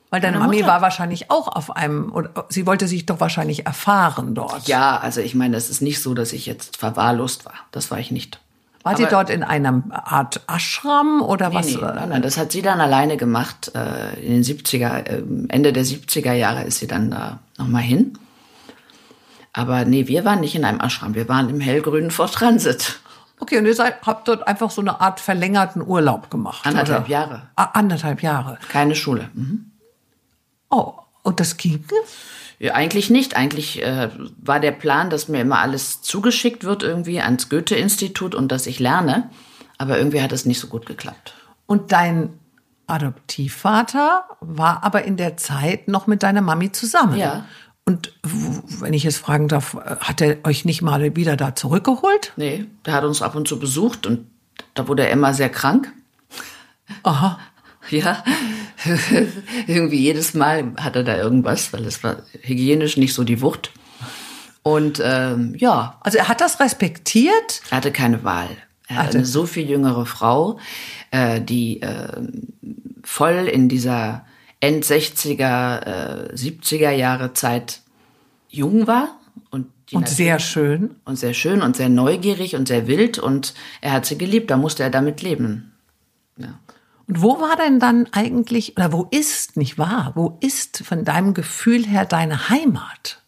Weil 0.09 0.21
deine 0.21 0.37
Meine 0.37 0.47
Mami 0.47 0.57
Mutter. 0.61 0.67
war 0.73 0.81
wahrscheinlich 0.81 1.29
auch 1.31 1.47
auf 1.47 1.75
einem, 1.75 2.11
oder 2.13 2.45
sie 2.49 2.65
wollte 2.65 2.87
sich 2.87 3.05
doch 3.05 3.19
wahrscheinlich 3.19 3.65
erfahren 3.65 4.35
dort. 4.35 4.67
Ja, 4.67 4.97
also 4.97 5.21
ich 5.21 5.33
meine, 5.33 5.55
es 5.57 5.69
ist 5.69 5.81
nicht 5.81 6.01
so, 6.01 6.13
dass 6.13 6.33
ich 6.33 6.45
jetzt 6.45 6.77
verwahrlost 6.77 7.45
war. 7.45 7.53
Das 7.71 7.89
war 7.89 7.99
ich 7.99 8.11
nicht. 8.11 8.39
Ihr 8.85 8.91
Aber- 8.91 9.05
dort 9.07 9.29
in 9.29 9.43
einer 9.43 9.81
Art 9.91 10.41
Ashram 10.47 11.21
oder 11.21 11.49
Nee, 11.49 11.55
was? 11.55 11.67
nee, 11.67 11.77
nein, 11.81 12.09
nein, 12.09 12.21
das 12.21 12.37
hat 12.37 12.51
sie 12.51 12.61
dann 12.61 12.81
alleine 12.81 13.15
gemacht. 13.17 13.71
Äh, 13.75 14.19
In 14.25 14.33
den 14.33 14.43
70er, 14.43 15.05
äh, 15.05 15.23
Ende 15.49 15.71
der 15.73 15.85
70er 15.85 16.33
Jahre 16.33 16.63
ist 16.63 16.79
sie 16.79 16.87
dann 16.87 17.11
da 17.11 17.39
nochmal 17.57 17.81
hin. 17.83 18.17
Aber 19.53 19.85
nee, 19.85 20.07
wir 20.07 20.25
waren 20.25 20.39
nicht 20.41 20.55
in 20.55 20.65
einem 20.65 20.79
Ashram, 20.81 21.13
wir 21.15 21.29
waren 21.29 21.49
im 21.49 21.59
hellgrünen 21.59 22.11
Fort 22.11 22.33
Transit. 22.33 22.99
Okay, 23.39 23.57
und 23.57 23.65
ihr 23.65 23.75
seid, 23.75 24.01
habt 24.03 24.27
dort 24.27 24.47
einfach 24.47 24.71
so 24.71 24.81
eine 24.81 25.01
Art 25.01 25.19
verlängerten 25.19 25.81
Urlaub 25.81 26.29
gemacht. 26.29 26.65
Anderthalb 26.65 27.05
oder? 27.05 27.09
Jahre. 27.09 27.49
Ah, 27.55 27.71
anderthalb 27.73 28.21
Jahre. 28.21 28.57
Keine 28.69 28.95
Schule. 28.95 29.29
Mhm. 29.33 29.71
Oh, 30.69 30.93
und 31.23 31.39
das 31.39 31.57
ging? 31.57 31.83
Ja, 32.59 32.73
eigentlich 32.73 33.09
nicht. 33.09 33.35
Eigentlich 33.35 33.81
äh, 33.81 34.09
war 34.37 34.59
der 34.59 34.71
Plan, 34.71 35.09
dass 35.09 35.27
mir 35.27 35.41
immer 35.41 35.59
alles 35.59 36.01
zugeschickt 36.01 36.63
wird 36.63 36.83
irgendwie 36.83 37.19
ans 37.19 37.49
Goethe-Institut 37.49 38.35
und 38.35 38.51
dass 38.51 38.67
ich 38.67 38.79
lerne. 38.79 39.29
Aber 39.77 39.97
irgendwie 39.97 40.21
hat 40.21 40.31
es 40.31 40.45
nicht 40.45 40.59
so 40.59 40.67
gut 40.67 40.85
geklappt. 40.85 41.33
Und 41.65 41.91
dein 41.91 42.39
Adoptivvater 42.87 44.25
war 44.39 44.83
aber 44.83 45.03
in 45.03 45.17
der 45.17 45.37
Zeit 45.37 45.87
noch 45.87 46.07
mit 46.07 46.23
deiner 46.23 46.41
Mami 46.41 46.71
zusammen. 46.71 47.17
Ja. 47.17 47.45
Und 47.85 48.13
wenn 48.79 48.93
ich 48.93 49.03
jetzt 49.03 49.17
fragen 49.17 49.47
darf, 49.49 49.75
hat 49.75 50.21
er 50.21 50.37
euch 50.45 50.63
nicht 50.65 50.81
mal 50.81 51.15
wieder 51.15 51.35
da 51.35 51.55
zurückgeholt? 51.55 52.31
Nee, 52.37 52.65
der 52.85 52.93
hat 52.93 53.03
uns 53.03 53.21
ab 53.21 53.35
und 53.35 53.47
zu 53.47 53.59
besucht 53.59 54.05
und 54.07 54.25
da 54.73 54.87
wurde 54.87 55.05
er 55.05 55.11
immer 55.11 55.33
sehr 55.33 55.49
krank. 55.49 55.91
Aha. 57.03 57.39
Ja, 57.89 58.23
irgendwie 59.67 59.97
jedes 59.97 60.33
Mal 60.33 60.71
hatte 60.77 61.03
da 61.03 61.17
irgendwas, 61.17 61.73
weil 61.73 61.83
es 61.83 62.01
war 62.01 62.15
hygienisch 62.41 62.95
nicht 62.95 63.13
so 63.13 63.25
die 63.25 63.41
Wucht. 63.41 63.71
Und 64.63 65.01
ähm, 65.03 65.53
ja, 65.57 65.97
Also 65.99 66.17
er 66.17 66.29
hat 66.29 66.39
das 66.39 66.61
respektiert. 66.61 67.61
er 67.69 67.77
hatte 67.77 67.91
keine 67.91 68.23
Wahl. 68.23 68.47
Er 68.87 68.95
hatte 68.95 69.07
Hatte. 69.07 69.17
eine 69.17 69.25
so 69.27 69.45
viel 69.45 69.69
jüngere 69.69 70.05
Frau, 70.05 70.59
äh, 71.11 71.41
die 71.41 71.81
äh, 71.81 72.21
voll 73.03 73.49
in 73.51 73.67
dieser 73.67 74.25
End 74.63 74.85
60er, 74.85 76.29
äh, 76.31 76.35
70er 76.35 76.91
Jahre 76.91 77.33
Zeit 77.33 77.81
jung 78.47 78.87
war 78.87 79.19
und 79.49 79.67
Und 79.91 80.07
sehr 80.07 80.39
schön. 80.39 80.95
und 81.03 81.17
sehr 81.17 81.33
schön 81.33 81.61
und 81.61 81.75
sehr 81.75 81.89
neugierig 81.89 82.55
und 82.55 82.69
sehr 82.69 82.87
wild 82.87 83.19
und 83.19 83.53
er 83.81 83.91
hat 83.91 84.05
sie 84.05 84.17
geliebt, 84.17 84.49
da 84.49 84.55
musste 84.55 84.81
er 84.83 84.89
damit 84.89 85.21
leben. 85.21 85.73
Ja. 86.37 86.57
Und 87.07 87.21
wo 87.21 87.41
war 87.41 87.57
denn 87.57 87.81
dann 87.81 88.07
eigentlich, 88.13 88.77
oder 88.77 88.93
wo 88.93 89.05
ist, 89.11 89.57
nicht 89.57 89.77
wahr, 89.77 90.13
wo 90.15 90.37
ist 90.39 90.81
von 90.85 91.03
deinem 91.03 91.33
Gefühl 91.33 91.85
her 91.85 92.05
deine 92.05 92.47
Heimat? 92.47 93.21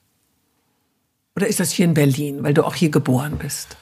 Oder 1.36 1.48
ist 1.48 1.60
das 1.60 1.72
hier 1.72 1.84
in 1.84 1.94
Berlin, 1.96 2.44
weil 2.44 2.54
du 2.54 2.64
auch 2.64 2.76
hier 2.76 2.92
geboren 2.92 3.38
bist? 3.38 3.76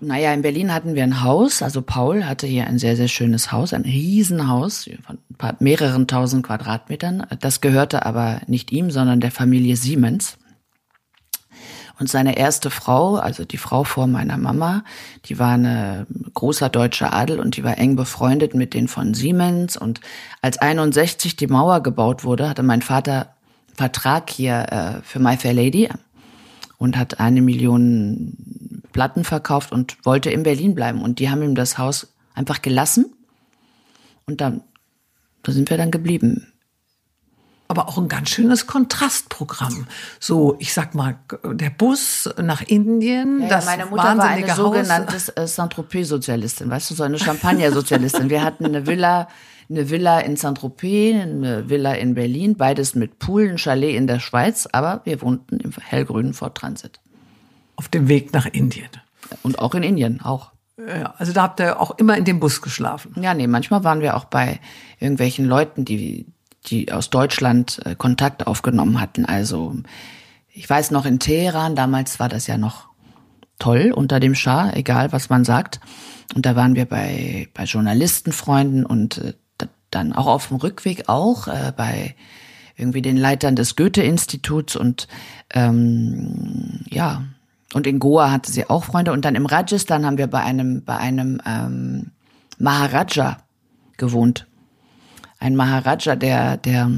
Naja, 0.00 0.32
in 0.32 0.42
Berlin 0.42 0.72
hatten 0.72 0.94
wir 0.94 1.02
ein 1.02 1.22
Haus. 1.22 1.62
Also 1.62 1.82
Paul 1.82 2.24
hatte 2.24 2.46
hier 2.46 2.66
ein 2.66 2.78
sehr, 2.78 2.96
sehr 2.96 3.08
schönes 3.08 3.50
Haus, 3.50 3.72
ein 3.72 3.82
Riesenhaus 3.82 4.88
von 5.04 5.18
paar, 5.36 5.56
mehreren 5.58 6.06
tausend 6.06 6.46
Quadratmetern. 6.46 7.26
Das 7.40 7.60
gehörte 7.60 8.06
aber 8.06 8.40
nicht 8.46 8.70
ihm, 8.70 8.90
sondern 8.90 9.20
der 9.20 9.32
Familie 9.32 9.76
Siemens. 9.76 10.38
Und 11.98 12.08
seine 12.08 12.38
erste 12.38 12.70
Frau, 12.70 13.16
also 13.16 13.44
die 13.44 13.56
Frau 13.56 13.82
vor 13.82 14.06
meiner 14.06 14.38
Mama, 14.38 14.84
die 15.24 15.40
war 15.40 15.54
eine 15.54 16.06
großer 16.34 16.68
deutscher 16.68 17.12
Adel 17.12 17.40
und 17.40 17.56
die 17.56 17.64
war 17.64 17.76
eng 17.76 17.96
befreundet 17.96 18.54
mit 18.54 18.72
den 18.72 18.86
von 18.86 19.14
Siemens. 19.14 19.76
Und 19.76 20.00
als 20.40 20.58
61 20.58 21.34
die 21.34 21.48
Mauer 21.48 21.82
gebaut 21.82 22.22
wurde, 22.22 22.48
hatte 22.48 22.62
mein 22.62 22.82
Vater 22.82 23.34
einen 23.66 23.76
Vertrag 23.76 24.30
hier 24.30 24.66
äh, 24.70 25.02
für 25.02 25.18
My 25.18 25.36
Fair 25.36 25.54
Lady 25.54 25.88
und 26.78 26.96
hat 26.96 27.18
eine 27.18 27.42
Million 27.42 28.77
Platten 28.92 29.24
verkauft 29.24 29.72
und 29.72 29.96
wollte 30.04 30.30
in 30.30 30.42
Berlin 30.42 30.74
bleiben. 30.74 31.02
Und 31.02 31.18
die 31.18 31.30
haben 31.30 31.42
ihm 31.42 31.54
das 31.54 31.78
Haus 31.78 32.12
einfach 32.34 32.62
gelassen. 32.62 33.06
Und 34.26 34.40
dann, 34.40 34.62
da 35.42 35.52
sind 35.52 35.70
wir 35.70 35.76
dann 35.76 35.90
geblieben. 35.90 36.52
Aber 37.70 37.88
auch 37.88 37.98
ein 37.98 38.08
ganz 38.08 38.30
schönes 38.30 38.66
Kontrastprogramm. 38.66 39.86
So, 40.18 40.56
ich 40.58 40.72
sag 40.72 40.94
mal, 40.94 41.18
der 41.44 41.68
Bus 41.68 42.28
nach 42.42 42.62
Indien, 42.62 43.42
Ja, 43.42 43.48
das 43.48 43.66
meine 43.66 43.84
Mutter 43.84 44.16
war 44.16 44.24
eine 44.24 44.48
Haus. 44.48 44.56
sogenannte 44.56 45.16
äh, 45.36 45.46
Saint-Tropez-Sozialistin, 45.46 46.70
weißt 46.70 46.90
du, 46.90 46.94
so 46.94 47.02
eine 47.02 47.18
Champagner-Sozialistin. 47.18 48.30
Wir 48.30 48.42
hatten 48.42 48.64
eine 48.64 48.86
Villa, 48.86 49.28
eine 49.68 49.90
Villa 49.90 50.18
in 50.20 50.36
Saint-Tropez, 50.36 51.20
eine 51.20 51.68
Villa 51.68 51.92
in 51.92 52.14
Berlin, 52.14 52.56
beides 52.56 52.94
mit 52.94 53.18
Pool, 53.18 53.50
ein 53.50 53.58
Chalet 53.58 53.96
in 53.96 54.06
der 54.06 54.20
Schweiz, 54.20 54.66
aber 54.72 55.02
wir 55.04 55.20
wohnten 55.20 55.60
im 55.60 55.72
hellgrünen 55.72 56.32
Fort 56.32 56.56
Transit. 56.56 57.00
Auf 57.78 57.88
dem 57.88 58.08
Weg 58.08 58.32
nach 58.32 58.46
Indien. 58.46 58.90
Und 59.44 59.60
auch 59.60 59.74
in 59.74 59.84
Indien, 59.84 60.20
auch. 60.20 60.50
Ja, 60.76 61.14
also 61.16 61.32
da 61.32 61.42
habt 61.42 61.60
ihr 61.60 61.80
auch 61.80 61.92
immer 61.92 62.16
in 62.16 62.24
dem 62.24 62.40
Bus 62.40 62.60
geschlafen. 62.60 63.14
Ja, 63.22 63.34
nee, 63.34 63.46
manchmal 63.46 63.84
waren 63.84 64.00
wir 64.00 64.16
auch 64.16 64.24
bei 64.24 64.58
irgendwelchen 64.98 65.46
Leuten, 65.46 65.84
die, 65.84 66.26
die 66.66 66.90
aus 66.92 67.08
Deutschland 67.10 67.80
äh, 67.84 67.94
Kontakt 67.94 68.48
aufgenommen 68.48 69.00
hatten. 69.00 69.24
Also 69.24 69.76
ich 70.48 70.68
weiß 70.68 70.90
noch 70.90 71.06
in 71.06 71.20
Teheran, 71.20 71.76
damals 71.76 72.18
war 72.18 72.28
das 72.28 72.48
ja 72.48 72.58
noch 72.58 72.88
toll 73.60 73.92
unter 73.94 74.18
dem 74.18 74.34
Schah, 74.34 74.72
egal 74.72 75.12
was 75.12 75.30
man 75.30 75.44
sagt. 75.44 75.78
Und 76.34 76.46
da 76.46 76.56
waren 76.56 76.74
wir 76.74 76.84
bei, 76.84 77.48
bei 77.54 77.64
Journalistenfreunden 77.64 78.84
und 78.84 79.18
äh, 79.18 79.34
da- 79.56 79.68
dann 79.90 80.12
auch 80.12 80.26
auf 80.26 80.48
dem 80.48 80.56
Rückweg 80.56 81.08
auch 81.08 81.46
äh, 81.46 81.72
bei 81.76 82.16
irgendwie 82.76 83.02
den 83.02 83.16
Leitern 83.16 83.56
des 83.56 83.76
Goethe-Instituts 83.76 84.76
und 84.76 85.08
ähm, 85.50 86.80
ja, 86.88 87.22
und 87.74 87.86
in 87.86 87.98
Goa 87.98 88.30
hatte 88.30 88.50
sie 88.50 88.68
auch 88.68 88.84
Freunde 88.84 89.12
und 89.12 89.24
dann 89.24 89.34
im 89.34 89.46
Rajasthan 89.46 90.06
haben 90.06 90.18
wir 90.18 90.26
bei 90.26 90.40
einem 90.40 90.84
bei 90.84 90.96
einem 90.96 91.40
ähm, 91.46 92.12
Maharaja 92.58 93.38
gewohnt. 93.96 94.46
Ein 95.38 95.54
Maharaja, 95.54 96.16
der 96.16 96.56
der 96.56 96.90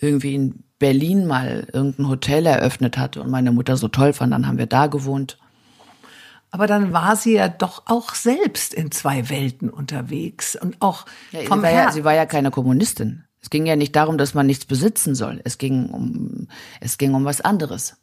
irgendwie 0.00 0.34
in 0.34 0.64
Berlin 0.78 1.26
mal 1.26 1.68
irgendein 1.72 2.08
Hotel 2.08 2.44
eröffnet 2.46 2.98
hatte 2.98 3.22
und 3.22 3.30
meine 3.30 3.52
Mutter 3.52 3.76
so 3.76 3.86
toll 3.86 4.12
fand, 4.12 4.32
dann 4.32 4.48
haben 4.48 4.58
wir 4.58 4.66
da 4.66 4.88
gewohnt. 4.88 5.38
Aber 6.50 6.66
dann 6.66 6.92
war 6.92 7.16
sie 7.16 7.34
ja 7.34 7.48
doch 7.48 7.84
auch 7.86 8.14
selbst 8.14 8.74
in 8.74 8.90
zwei 8.90 9.30
Welten 9.30 9.70
unterwegs 9.70 10.54
und 10.54 10.76
auch 10.80 11.06
Ja, 11.30 11.40
vom 11.42 11.60
sie, 11.60 11.62
war 11.62 11.70
ja, 11.70 11.92
sie 11.92 12.04
war 12.04 12.14
ja 12.14 12.26
keine 12.26 12.50
Kommunistin. 12.50 13.24
Es 13.40 13.48
ging 13.48 13.64
ja 13.64 13.76
nicht 13.76 13.96
darum, 13.96 14.18
dass 14.18 14.34
man 14.34 14.46
nichts 14.46 14.66
besitzen 14.66 15.14
soll. 15.14 15.40
Es 15.44 15.56
ging 15.56 15.88
um 15.90 16.48
es 16.80 16.98
ging 16.98 17.14
um 17.14 17.24
was 17.24 17.40
anderes. 17.40 17.96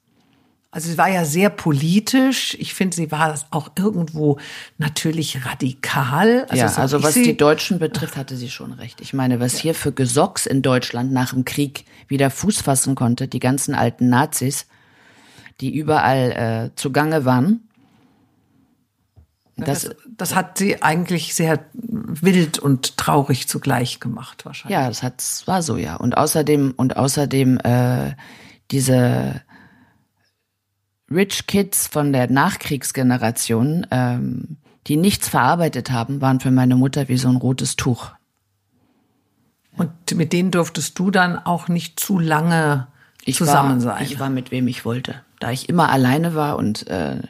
Also 0.71 0.91
sie 0.91 0.99
war 0.99 1.09
ja 1.09 1.25
sehr 1.25 1.49
politisch. 1.49 2.55
Ich 2.59 2.75
finde, 2.75 2.95
sie 2.95 3.11
war 3.11 3.39
auch 3.49 3.71
irgendwo 3.75 4.37
natürlich 4.77 5.43
radikal. 5.45 6.45
Also 6.47 6.55
ja, 6.55 6.69
so 6.69 6.81
also 6.81 7.03
was 7.03 7.15
die 7.15 7.35
Deutschen 7.35 7.79
betrifft, 7.79 8.15
hatte 8.15 8.35
sie 8.35 8.51
schon 8.51 8.73
recht. 8.73 9.01
Ich 9.01 9.13
meine, 9.13 9.39
was 9.39 9.57
hier 9.57 9.73
für 9.73 9.91
Gesocks 9.91 10.45
in 10.45 10.61
Deutschland 10.61 11.11
nach 11.11 11.33
dem 11.33 11.43
Krieg 11.43 11.85
wieder 12.07 12.29
Fuß 12.29 12.61
fassen 12.61 12.93
konnte, 12.93 13.27
die 13.27 13.39
ganzen 13.39 13.73
alten 13.73 14.09
Nazis, 14.09 14.67
die 15.59 15.73
überall 15.73 16.71
äh, 16.71 16.75
zugange 16.75 17.25
waren. 17.25 17.61
Das, 19.57 19.85
das, 19.85 19.95
das 20.07 20.35
hat 20.35 20.59
sie 20.59 20.83
eigentlich 20.83 21.33
sehr 21.33 21.65
wild 21.73 22.59
und 22.59 22.95
traurig 22.95 23.47
zugleich 23.47 23.99
gemacht 23.99 24.45
wahrscheinlich. 24.45 24.77
ja, 24.77 24.87
das 24.87 25.01
hat, 25.01 25.23
war 25.45 25.63
so, 25.63 25.77
ja. 25.77 25.95
Und 25.95 26.15
außerdem, 26.15 26.75
und 26.77 26.95
außerdem, 26.95 27.57
äh, 27.57 28.13
diese, 28.71 29.41
Rich 31.11 31.47
Kids 31.47 31.87
von 31.87 32.13
der 32.13 32.29
Nachkriegsgeneration, 32.29 33.87
ähm, 33.91 34.57
die 34.87 34.97
nichts 34.97 35.27
verarbeitet 35.27 35.91
haben, 35.91 36.21
waren 36.21 36.39
für 36.39 36.51
meine 36.51 36.75
Mutter 36.75 37.07
wie 37.07 37.17
so 37.17 37.29
ein 37.29 37.35
rotes 37.35 37.75
Tuch. 37.75 38.11
Und 39.77 39.91
mit 40.15 40.33
denen 40.33 40.51
durftest 40.51 40.97
du 40.99 41.09
dann 41.09 41.37
auch 41.37 41.67
nicht 41.67 41.99
zu 41.99 42.19
lange 42.19 42.87
ich 43.23 43.37
zusammen 43.37 43.83
war, 43.83 43.97
sein. 43.97 44.03
Ich 44.03 44.19
war 44.19 44.29
mit 44.29 44.51
wem 44.51 44.67
ich 44.67 44.85
wollte. 44.85 45.21
Da 45.39 45.51
ich 45.51 45.69
immer 45.69 45.89
alleine 45.89 46.35
war 46.35 46.57
und 46.57 46.87
äh, 46.87 47.21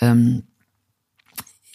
ähm, 0.00 0.44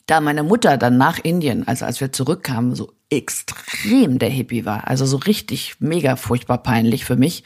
da 0.07 0.21
meine 0.21 0.43
Mutter 0.43 0.77
dann 0.77 0.97
nach 0.97 1.19
Indien, 1.19 1.67
also 1.67 1.85
als 1.85 2.01
wir 2.01 2.11
zurückkamen, 2.11 2.73
so 2.73 2.93
extrem 3.09 4.19
der 4.19 4.29
Hippie 4.29 4.65
war, 4.65 4.87
also 4.87 5.05
so 5.05 5.17
richtig 5.17 5.75
mega 5.79 6.15
furchtbar 6.15 6.57
peinlich 6.57 7.05
für 7.05 7.15
mich. 7.15 7.43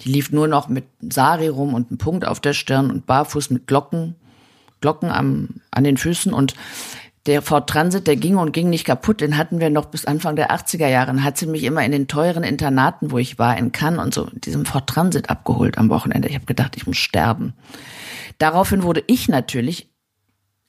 Die 0.00 0.08
lief 0.08 0.30
nur 0.30 0.46
noch 0.46 0.68
mit 0.68 0.84
Sari 1.00 1.48
rum 1.48 1.74
und 1.74 1.90
einem 1.90 1.98
Punkt 1.98 2.24
auf 2.26 2.40
der 2.40 2.52
Stirn 2.52 2.90
und 2.90 3.06
barfuß 3.06 3.50
mit 3.50 3.66
Glocken, 3.66 4.14
Glocken 4.80 5.10
am, 5.10 5.48
an 5.70 5.84
den 5.84 5.96
Füßen 5.96 6.32
und 6.32 6.54
der 7.26 7.42
Ford 7.42 7.68
Transit, 7.68 8.06
der 8.06 8.16
ging 8.16 8.36
und 8.36 8.52
ging 8.52 8.70
nicht 8.70 8.86
kaputt, 8.86 9.20
den 9.20 9.36
hatten 9.36 9.60
wir 9.60 9.68
noch 9.68 9.86
bis 9.86 10.06
Anfang 10.06 10.36
der 10.36 10.50
80er 10.50 10.88
Jahre. 10.88 11.10
Und 11.10 11.22
hat 11.22 11.36
sie 11.36 11.46
mich 11.46 11.64
immer 11.64 11.84
in 11.84 11.92
den 11.92 12.08
teuren 12.08 12.42
Internaten, 12.42 13.10
wo 13.10 13.18
ich 13.18 13.38
war, 13.38 13.58
in 13.58 13.72
Cannes 13.72 14.02
und 14.02 14.14
so, 14.14 14.28
diesem 14.32 14.64
Ford 14.64 14.88
Transit 14.88 15.28
abgeholt 15.28 15.76
am 15.76 15.90
Wochenende. 15.90 16.28
Ich 16.28 16.34
habe 16.34 16.46
gedacht, 16.46 16.76
ich 16.76 16.86
muss 16.86 16.96
sterben. 16.96 17.52
Daraufhin 18.38 18.82
wurde 18.82 19.04
ich 19.06 19.28
natürlich 19.28 19.90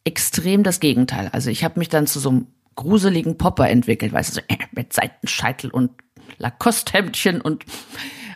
extrem 0.03 0.63
das 0.63 0.81
Gegenteil. 0.81 1.29
Also 1.31 1.49
ich 1.49 1.63
habe 1.63 1.79
mich 1.79 1.87
dann 1.87 2.05
zu 2.05 2.19
so 2.19 2.29
einem 2.29 2.47
gruseligen 2.75 3.37
Popper 3.37 3.69
entwickelt, 3.69 4.13
weißt 4.13 4.37
du, 4.37 4.41
so, 4.41 4.41
äh, 4.47 4.57
mit 4.71 4.93
Seitenscheitel 4.93 5.69
und 5.69 5.91
Lacoste-Hemdchen 6.37 7.41
und 7.41 7.65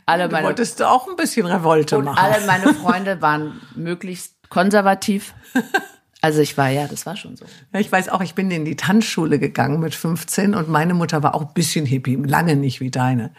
alle 0.06 0.27
du 0.27 0.34
meine 0.34 0.48
wolltest 0.48 0.80
du 0.80 0.88
auch 0.88 1.08
ein 1.08 1.15
bisschen 1.15 1.46
Revolte 1.46 1.98
und 1.98 2.06
machen. 2.06 2.18
alle 2.20 2.46
meine 2.46 2.74
Freunde 2.74 3.22
waren 3.22 3.62
möglichst 3.75 4.50
konservativ. 4.50 5.34
Also 6.25 6.39
ich 6.39 6.58
war 6.58 6.70
ja, 6.70 6.88
das 6.88 7.05
war 7.05 7.15
schon 7.15 7.38
so. 7.38 7.46
Ja, 7.72 7.79
ich 7.79 7.91
weiß 7.91 8.10
auch, 8.10 8.22
ich 8.22 8.34
bin 8.34 8.50
in 8.50 8.65
die 8.65 8.75
Tanzschule 8.75 9.38
gegangen 9.38 9.79
mit 9.79 9.94
15 9.94 10.55
und 10.55 10.67
meine 10.70 10.96
Mutter 10.96 11.22
war 11.22 11.36
auch 11.36 11.41
ein 11.41 11.53
bisschen 11.53 11.86
hippie, 11.86 12.15
lange 12.15 12.55
nicht 12.55 12.79
wie 12.79 12.89
deine. 12.89 13.29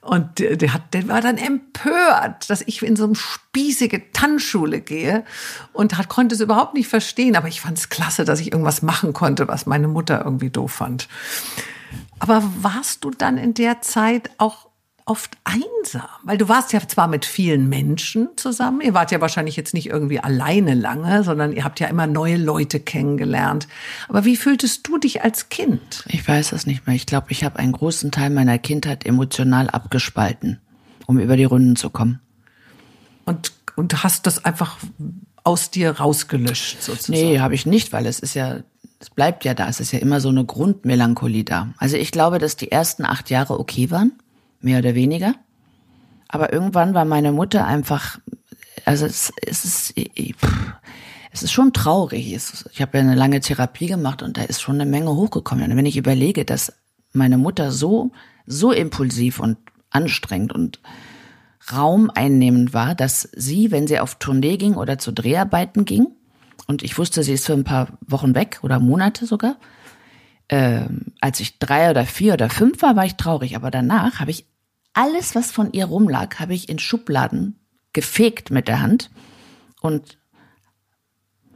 Und 0.00 0.40
der, 0.40 0.56
der, 0.56 0.74
hat, 0.74 0.92
der 0.92 1.06
war 1.06 1.20
dann 1.20 1.38
empört, 1.38 2.50
dass 2.50 2.62
ich 2.62 2.82
in 2.82 2.96
so 2.96 3.04
eine 3.04 3.14
spießige 3.14 4.10
Tanzschule 4.12 4.80
gehe 4.80 5.24
und 5.72 5.96
hat, 5.96 6.08
konnte 6.08 6.34
es 6.34 6.40
überhaupt 6.40 6.74
nicht 6.74 6.88
verstehen. 6.88 7.36
Aber 7.36 7.46
ich 7.46 7.60
fand 7.60 7.78
es 7.78 7.90
klasse, 7.90 8.24
dass 8.24 8.40
ich 8.40 8.50
irgendwas 8.50 8.82
machen 8.82 9.12
konnte, 9.12 9.46
was 9.46 9.66
meine 9.66 9.86
Mutter 9.86 10.24
irgendwie 10.24 10.50
doof 10.50 10.72
fand. 10.72 11.06
Aber 12.18 12.42
warst 12.58 13.04
du 13.04 13.12
dann 13.12 13.38
in 13.38 13.54
der 13.54 13.82
Zeit 13.82 14.32
auch 14.38 14.66
oft 15.04 15.36
einsam? 15.44 16.08
Weil 16.22 16.38
du 16.38 16.48
warst 16.48 16.72
ja 16.72 16.80
zwar 16.86 17.08
mit 17.08 17.24
vielen 17.24 17.68
Menschen 17.68 18.28
zusammen, 18.36 18.80
ihr 18.80 18.94
wart 18.94 19.10
ja 19.10 19.20
wahrscheinlich 19.20 19.56
jetzt 19.56 19.74
nicht 19.74 19.88
irgendwie 19.88 20.20
alleine 20.20 20.74
lange, 20.74 21.24
sondern 21.24 21.52
ihr 21.52 21.64
habt 21.64 21.80
ja 21.80 21.88
immer 21.88 22.06
neue 22.06 22.36
Leute 22.36 22.80
kennengelernt. 22.80 23.68
Aber 24.08 24.24
wie 24.24 24.36
fühltest 24.36 24.86
du 24.86 24.98
dich 24.98 25.22
als 25.22 25.48
Kind? 25.48 26.04
Ich 26.08 26.26
weiß 26.26 26.52
es 26.52 26.66
nicht 26.66 26.86
mehr. 26.86 26.96
Ich 26.96 27.06
glaube, 27.06 27.26
ich 27.30 27.44
habe 27.44 27.58
einen 27.58 27.72
großen 27.72 28.10
Teil 28.10 28.30
meiner 28.30 28.58
Kindheit 28.58 29.06
emotional 29.06 29.68
abgespalten, 29.70 30.60
um 31.06 31.18
über 31.18 31.36
die 31.36 31.44
Runden 31.44 31.76
zu 31.76 31.90
kommen. 31.90 32.20
Und, 33.24 33.52
und 33.76 34.02
hast 34.02 34.26
das 34.26 34.44
einfach 34.44 34.78
aus 35.44 35.70
dir 35.70 35.98
rausgelöscht 35.98 36.82
sozusagen? 36.82 37.18
Nee, 37.18 37.40
habe 37.40 37.54
ich 37.54 37.66
nicht, 37.66 37.92
weil 37.92 38.06
es 38.06 38.20
ist 38.20 38.34
ja, 38.34 38.60
es 39.00 39.10
bleibt 39.10 39.44
ja 39.44 39.54
da. 39.54 39.68
Es 39.68 39.80
ist 39.80 39.92
ja 39.92 39.98
immer 39.98 40.20
so 40.20 40.28
eine 40.28 40.44
Grundmelancholie 40.44 41.44
da. 41.44 41.74
Also 41.78 41.96
ich 41.96 42.12
glaube, 42.12 42.38
dass 42.38 42.56
die 42.56 42.70
ersten 42.70 43.04
acht 43.04 43.30
Jahre 43.30 43.58
okay 43.58 43.90
waren, 43.90 44.12
mehr 44.62 44.78
oder 44.78 44.94
weniger. 44.94 45.34
Aber 46.28 46.52
irgendwann 46.52 46.94
war 46.94 47.04
meine 47.04 47.32
Mutter 47.32 47.66
einfach, 47.66 48.18
also 48.84 49.04
es, 49.06 49.32
es 49.46 49.64
ist, 49.64 49.94
es 51.30 51.42
ist 51.42 51.52
schon 51.52 51.72
traurig. 51.72 52.32
Ich 52.72 52.80
habe 52.80 52.98
ja 52.98 53.04
eine 53.04 53.14
lange 53.14 53.40
Therapie 53.40 53.86
gemacht 53.86 54.22
und 54.22 54.38
da 54.38 54.42
ist 54.42 54.62
schon 54.62 54.80
eine 54.80 54.90
Menge 54.90 55.14
hochgekommen. 55.14 55.70
Und 55.70 55.76
wenn 55.76 55.86
ich 55.86 55.96
überlege, 55.96 56.44
dass 56.44 56.72
meine 57.12 57.38
Mutter 57.38 57.70
so, 57.70 58.12
so 58.46 58.72
impulsiv 58.72 59.40
und 59.40 59.58
anstrengend 59.90 60.52
und 60.52 60.80
raumeinnehmend 61.72 62.72
war, 62.72 62.94
dass 62.94 63.28
sie, 63.36 63.70
wenn 63.70 63.86
sie 63.86 64.00
auf 64.00 64.16
Tournee 64.16 64.56
ging 64.56 64.74
oder 64.74 64.98
zu 64.98 65.12
Dreharbeiten 65.12 65.84
ging, 65.84 66.08
und 66.66 66.82
ich 66.82 66.96
wusste, 66.96 67.22
sie 67.22 67.32
ist 67.32 67.46
für 67.46 67.52
ein 67.52 67.64
paar 67.64 67.98
Wochen 68.06 68.34
weg 68.34 68.60
oder 68.62 68.78
Monate 68.78 69.26
sogar, 69.26 69.56
ähm, 70.48 71.06
als 71.20 71.40
ich 71.40 71.58
drei 71.58 71.90
oder 71.90 72.06
vier 72.06 72.34
oder 72.34 72.50
fünf 72.50 72.82
war, 72.82 72.96
war 72.96 73.04
ich 73.04 73.16
traurig. 73.16 73.56
Aber 73.56 73.70
danach 73.70 74.20
habe 74.20 74.30
ich 74.30 74.46
alles, 74.94 75.34
was 75.34 75.50
von 75.50 75.72
ihr 75.72 75.86
rumlag, 75.86 76.38
habe 76.38 76.54
ich 76.54 76.68
in 76.68 76.78
Schubladen 76.78 77.58
gefegt 77.92 78.50
mit 78.50 78.68
der 78.68 78.80
Hand 78.80 79.10
und 79.80 80.18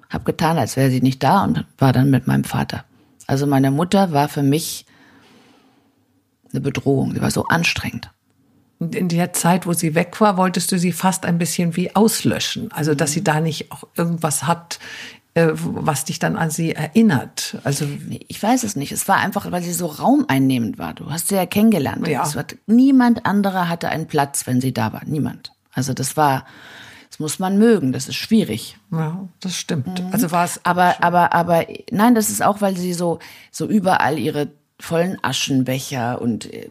habe 0.08 0.24
getan, 0.24 0.58
als 0.58 0.76
wäre 0.76 0.90
sie 0.90 1.00
nicht 1.00 1.22
da 1.22 1.44
und 1.44 1.64
war 1.78 1.92
dann 1.92 2.10
mit 2.10 2.26
meinem 2.26 2.44
Vater. 2.44 2.84
Also 3.26 3.46
meine 3.46 3.70
Mutter 3.70 4.12
war 4.12 4.28
für 4.28 4.42
mich 4.42 4.86
eine 6.52 6.60
Bedrohung. 6.60 7.12
Sie 7.12 7.20
war 7.20 7.30
so 7.30 7.44
anstrengend. 7.46 8.10
Und 8.78 8.94
in 8.94 9.08
der 9.08 9.32
Zeit, 9.32 9.66
wo 9.66 9.72
sie 9.72 9.94
weg 9.94 10.20
war, 10.20 10.36
wolltest 10.36 10.70
du 10.70 10.78
sie 10.78 10.92
fast 10.92 11.24
ein 11.24 11.38
bisschen 11.38 11.76
wie 11.76 11.96
auslöschen. 11.96 12.70
Also, 12.72 12.94
dass 12.94 13.12
sie 13.12 13.24
da 13.24 13.40
nicht 13.40 13.72
auch 13.72 13.84
irgendwas 13.96 14.46
hat, 14.46 14.78
was 15.36 16.04
dich 16.04 16.18
dann 16.18 16.36
an 16.36 16.50
sie 16.50 16.72
erinnert. 16.72 17.58
Also 17.62 17.84
Nee, 17.84 18.24
ich 18.28 18.42
weiß 18.42 18.62
es 18.62 18.74
nicht. 18.74 18.92
Es 18.92 19.06
war 19.06 19.16
einfach, 19.16 19.50
weil 19.52 19.62
sie 19.62 19.72
so 19.72 19.86
raumeinnehmend 19.86 20.78
war. 20.78 20.94
Du 20.94 21.10
hast 21.10 21.28
sie 21.28 21.34
ja 21.34 21.44
kennengelernt. 21.44 22.08
Ja. 22.08 22.34
War, 22.34 22.46
niemand 22.66 23.26
anderer 23.26 23.68
hatte 23.68 23.90
einen 23.90 24.06
Platz, 24.06 24.46
wenn 24.46 24.60
sie 24.60 24.72
da 24.72 24.92
war. 24.92 25.02
Niemand. 25.04 25.52
Also 25.72 25.92
das 25.92 26.16
war, 26.16 26.46
das 27.10 27.18
muss 27.18 27.38
man 27.38 27.58
mögen. 27.58 27.92
Das 27.92 28.08
ist 28.08 28.16
schwierig. 28.16 28.78
ja, 28.90 29.28
das 29.40 29.56
stimmt. 29.56 30.02
Also 30.10 30.30
war 30.30 30.44
es 30.46 30.60
Aber, 30.64 31.02
aber, 31.02 31.34
aber, 31.34 31.66
nein, 31.90 32.14
das 32.14 32.30
ist 32.30 32.42
auch, 32.42 32.62
weil 32.62 32.76
sie 32.76 32.94
so, 32.94 33.18
so 33.50 33.66
überall 33.66 34.18
ihre 34.18 34.48
vollen 34.80 35.18
Aschenbecher 35.22 36.20
und 36.20 36.52
äh, 36.52 36.68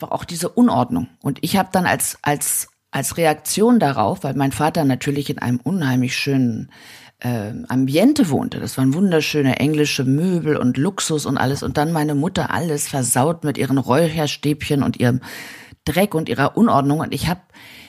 auch 0.00 0.24
diese 0.24 0.48
Unordnung. 0.48 1.08
Und 1.20 1.38
ich 1.42 1.56
habe 1.56 1.70
dann 1.72 1.86
als, 1.86 2.18
als, 2.22 2.68
als 2.92 3.16
Reaktion 3.16 3.80
darauf, 3.80 4.22
weil 4.22 4.34
mein 4.34 4.52
Vater 4.52 4.84
natürlich 4.84 5.30
in 5.30 5.38
einem 5.38 5.58
unheimlich 5.58 6.16
schönen 6.16 6.70
äh, 7.20 7.52
Ambiente 7.68 8.30
wohnte. 8.30 8.60
Das 8.60 8.78
waren 8.78 8.94
wunderschöne 8.94 9.58
englische 9.58 10.04
Möbel 10.04 10.56
und 10.56 10.76
Luxus 10.76 11.26
und 11.26 11.38
alles. 11.38 11.62
Und 11.62 11.76
dann 11.76 11.92
meine 11.92 12.14
Mutter 12.14 12.50
alles 12.52 12.88
versaut 12.88 13.44
mit 13.44 13.58
ihren 13.58 13.78
Räucherstäbchen 13.78 14.82
und 14.82 14.98
ihrem 14.98 15.20
Dreck 15.84 16.14
und 16.14 16.28
ihrer 16.28 16.56
Unordnung. 16.56 17.00
Und 17.00 17.14
ich 17.14 17.28
habe, 17.28 17.40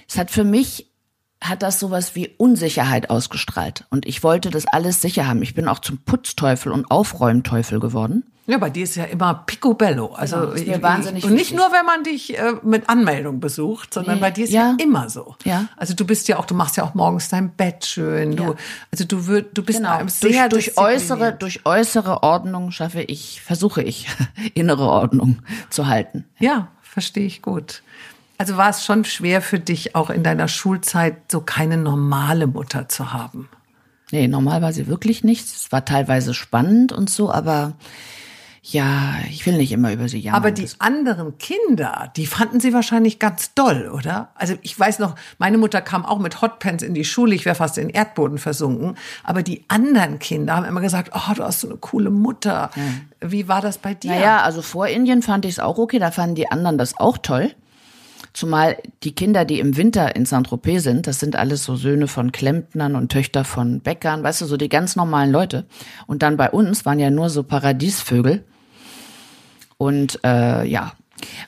es 0.07 0.17
hat 0.17 0.31
für 0.31 0.43
mich 0.43 0.88
hat 1.41 1.61
das 1.63 1.79
sowas 1.79 2.15
wie 2.15 2.29
Unsicherheit 2.37 3.09
ausgestrahlt. 3.09 3.85
Und 3.89 4.05
ich 4.05 4.23
wollte 4.23 4.49
das 4.49 4.65
alles 4.67 5.01
sicher 5.01 5.25
haben. 5.27 5.41
Ich 5.41 5.53
bin 5.55 5.67
auch 5.67 5.79
zum 5.79 5.97
Putzteufel 5.99 6.71
und 6.71 6.91
Aufräumteufel 6.91 7.79
geworden. 7.79 8.23
Ja, 8.45 8.57
bei 8.57 8.71
dir 8.71 8.83
ist 8.83 8.95
ja 8.95 9.03
immer 9.03 9.35
picobello. 9.45 10.07
Also 10.15 10.35
Genau, 10.39 10.53
ich- 10.55 10.81
wahnsinnig 10.81 11.23
und 11.23 11.33
nicht 11.33 11.51
wichtig. 11.51 11.57
nur, 11.57 11.71
wenn 11.71 11.85
man 11.85 12.03
dich 12.03 12.35
äh, 12.37 12.53
mit 12.63 12.89
Anmeldung 12.89 13.39
besucht, 13.39 13.93
sondern 13.93 14.15
Nee, 14.15 14.21
bei 14.21 14.31
dir 14.31 14.45
ist 14.45 14.51
ja. 14.51 14.71
ja. 14.71 14.75
immer 14.83 15.07
so. 15.09 15.35
Ja. 15.45 15.65
Also 15.77 15.93
du 15.93 16.03
bist 16.03 16.27
ja 16.27 16.39
auch, 16.39 16.45
du 16.45 16.55
machst 16.55 16.75
ja 16.75 16.83
auch 16.83 16.95
morgens 16.95 17.29
dein 17.29 17.51
Bett 17.51 17.85
schön. 17.85 18.35
Du, 18.35 18.43
Ja. 18.43 18.53
also 18.91 19.05
du 19.05 19.27
würd, 19.27 19.55
du 19.55 19.63
bist 19.63 19.77
Genau. 19.79 19.99
Durch, 19.99 20.13
sehr 20.13 20.49
durch 20.49 20.65
diszipliniert. 20.65 20.95
äußere, 20.95 21.33
durch 21.33 21.65
äußere 21.65 22.23
Ordnung 22.23 22.71
schaffe 22.71 23.03
ich, 23.03 23.39
versuche 23.41 23.83
ich, 23.83 24.07
innere 24.55 24.89
Ordnung 24.89 25.37
zu 25.69 25.85
halten. 25.87 26.25
Ja, 26.39 26.69
verstehe 26.81 27.27
ich 27.27 27.43
gut. 27.43 27.83
Also 28.39 28.55
war 28.55 28.69
es 28.69 28.85
schon 28.85 29.03
schwer 29.03 29.41
für 29.41 29.59
dich, 29.59 29.95
auch 29.95 30.09
in 30.09 30.23
deiner 30.23 30.47
Schulzeit 30.47 31.29
so 31.29 31.41
keine 31.41 31.75
normale 31.75 32.47
Mutter 32.47 32.87
zu 32.87 33.11
haben. 33.11 33.49
Nee, 34.11 34.29
normal 34.29 34.61
war 34.61 34.71
sie 34.71 34.87
wirklich 34.87 35.25
nicht. 35.25 35.45
Es 35.45 35.73
war 35.73 35.83
teilweise 35.83 36.33
spannend 36.33 36.93
und 36.93 37.09
so, 37.09 37.29
aber 37.29 37.73
ja, 38.61 39.15
ich 39.29 39.45
will 39.45 39.57
nicht 39.57 39.73
immer 39.73 39.91
über 39.91 40.07
sie 40.07 40.19
jammern. 40.19 40.39
Aber 40.41 40.51
die 40.51 40.69
anderen 40.79 41.37
Kinder, 41.37 42.13
die 42.15 42.25
fanden 42.25 42.61
sie 42.61 42.71
wahrscheinlich 42.71 43.19
ganz 43.19 43.53
doll, 43.55 43.89
oder? 43.93 44.29
Also 44.35 44.55
ich 44.61 44.79
weiß 44.79 44.99
noch, 44.99 45.15
meine 45.37 45.57
Mutter 45.57 45.81
kam 45.81 46.05
auch 46.05 46.19
mit 46.19 46.41
Hotpants 46.41 46.81
in 46.81 46.93
die 46.93 47.03
Schule, 47.03 47.35
ich 47.35 47.43
wäre 47.43 47.55
fast 47.55 47.77
in 47.77 47.87
den 47.87 47.93
Erdboden 47.93 48.37
versunken. 48.37 48.95
Aber 49.25 49.43
die 49.43 49.65
anderen 49.67 50.17
Kinder 50.19 50.55
haben 50.55 50.65
immer 50.65 50.81
gesagt, 50.81 51.11
oh, 51.13 51.33
du 51.33 51.43
hast 51.43 51.59
so 51.59 51.67
eine 51.67 51.77
coole 51.77 52.09
Mutter. 52.09 52.71
Wie 53.19 53.49
war 53.49 53.59
das 53.59 53.79
bei 53.79 53.95
dir? 53.95 54.11
Naja, 54.11 54.43
also 54.43 54.61
vor 54.61 54.87
Indien 54.87 55.23
fand 55.23 55.43
ich 55.43 55.51
es 55.51 55.59
auch 55.59 55.77
okay, 55.77 55.99
da 55.99 56.11
fanden 56.11 56.35
die 56.35 56.49
anderen 56.49 56.77
das 56.77 56.97
auch 56.97 57.17
toll. 57.17 57.53
Zumal 58.33 58.77
die 59.03 59.13
Kinder, 59.13 59.43
die 59.43 59.59
im 59.59 59.75
Winter 59.75 60.15
in 60.15 60.25
Saint-Tropez 60.25 60.83
sind, 60.83 61.07
das 61.07 61.19
sind 61.19 61.35
alles 61.35 61.63
so 61.63 61.75
Söhne 61.75 62.07
von 62.07 62.31
Klempnern 62.31 62.95
und 62.95 63.11
Töchter 63.11 63.43
von 63.43 63.79
Bäckern, 63.79 64.23
weißt 64.23 64.41
du, 64.41 64.45
so 64.45 64.57
die 64.57 64.69
ganz 64.69 64.95
normalen 64.95 65.31
Leute. 65.31 65.65
Und 66.07 66.21
dann 66.21 66.37
bei 66.37 66.49
uns 66.51 66.85
waren 66.85 66.99
ja 66.99 67.09
nur 67.09 67.29
so 67.29 67.43
Paradiesvögel. 67.43 68.43
Und 69.77 70.19
äh, 70.23 70.65
ja. 70.65 70.93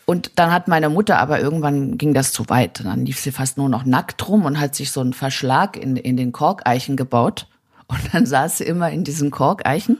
Und 0.06 0.32
dann 0.36 0.52
hat 0.52 0.67
meine 0.67 0.89
Mutter 0.89 1.20
aber 1.20 1.39
irgendwann 1.39 1.98
ging 1.98 2.13
das 2.13 2.34
zu 2.34 2.50
weit. 2.50 2.84
Dann 2.84 3.06
lief 3.06 3.20
sie 3.20 3.32
fast 3.32 3.58
nur 3.58 3.70
noch 3.70 3.86
nackt 3.86 4.28
rum 4.28 4.46
und 4.46 4.60
hat 4.60 4.76
sich 4.76 4.91
so 4.91 5.02
einen 5.02 5.13
Verschlag 5.13 5.78
in, 5.78 5.96
in 5.96 6.17
den 6.17 6.32
Korkeichen 6.32 6.98
gebaut. 6.98 7.48
Und 7.88 8.13
dann 8.13 8.26
saß 8.26 8.60
sie 8.60 8.63
immer 8.63 8.89
in 8.89 9.04
diesen 9.04 9.32
Korkeichen 9.32 9.98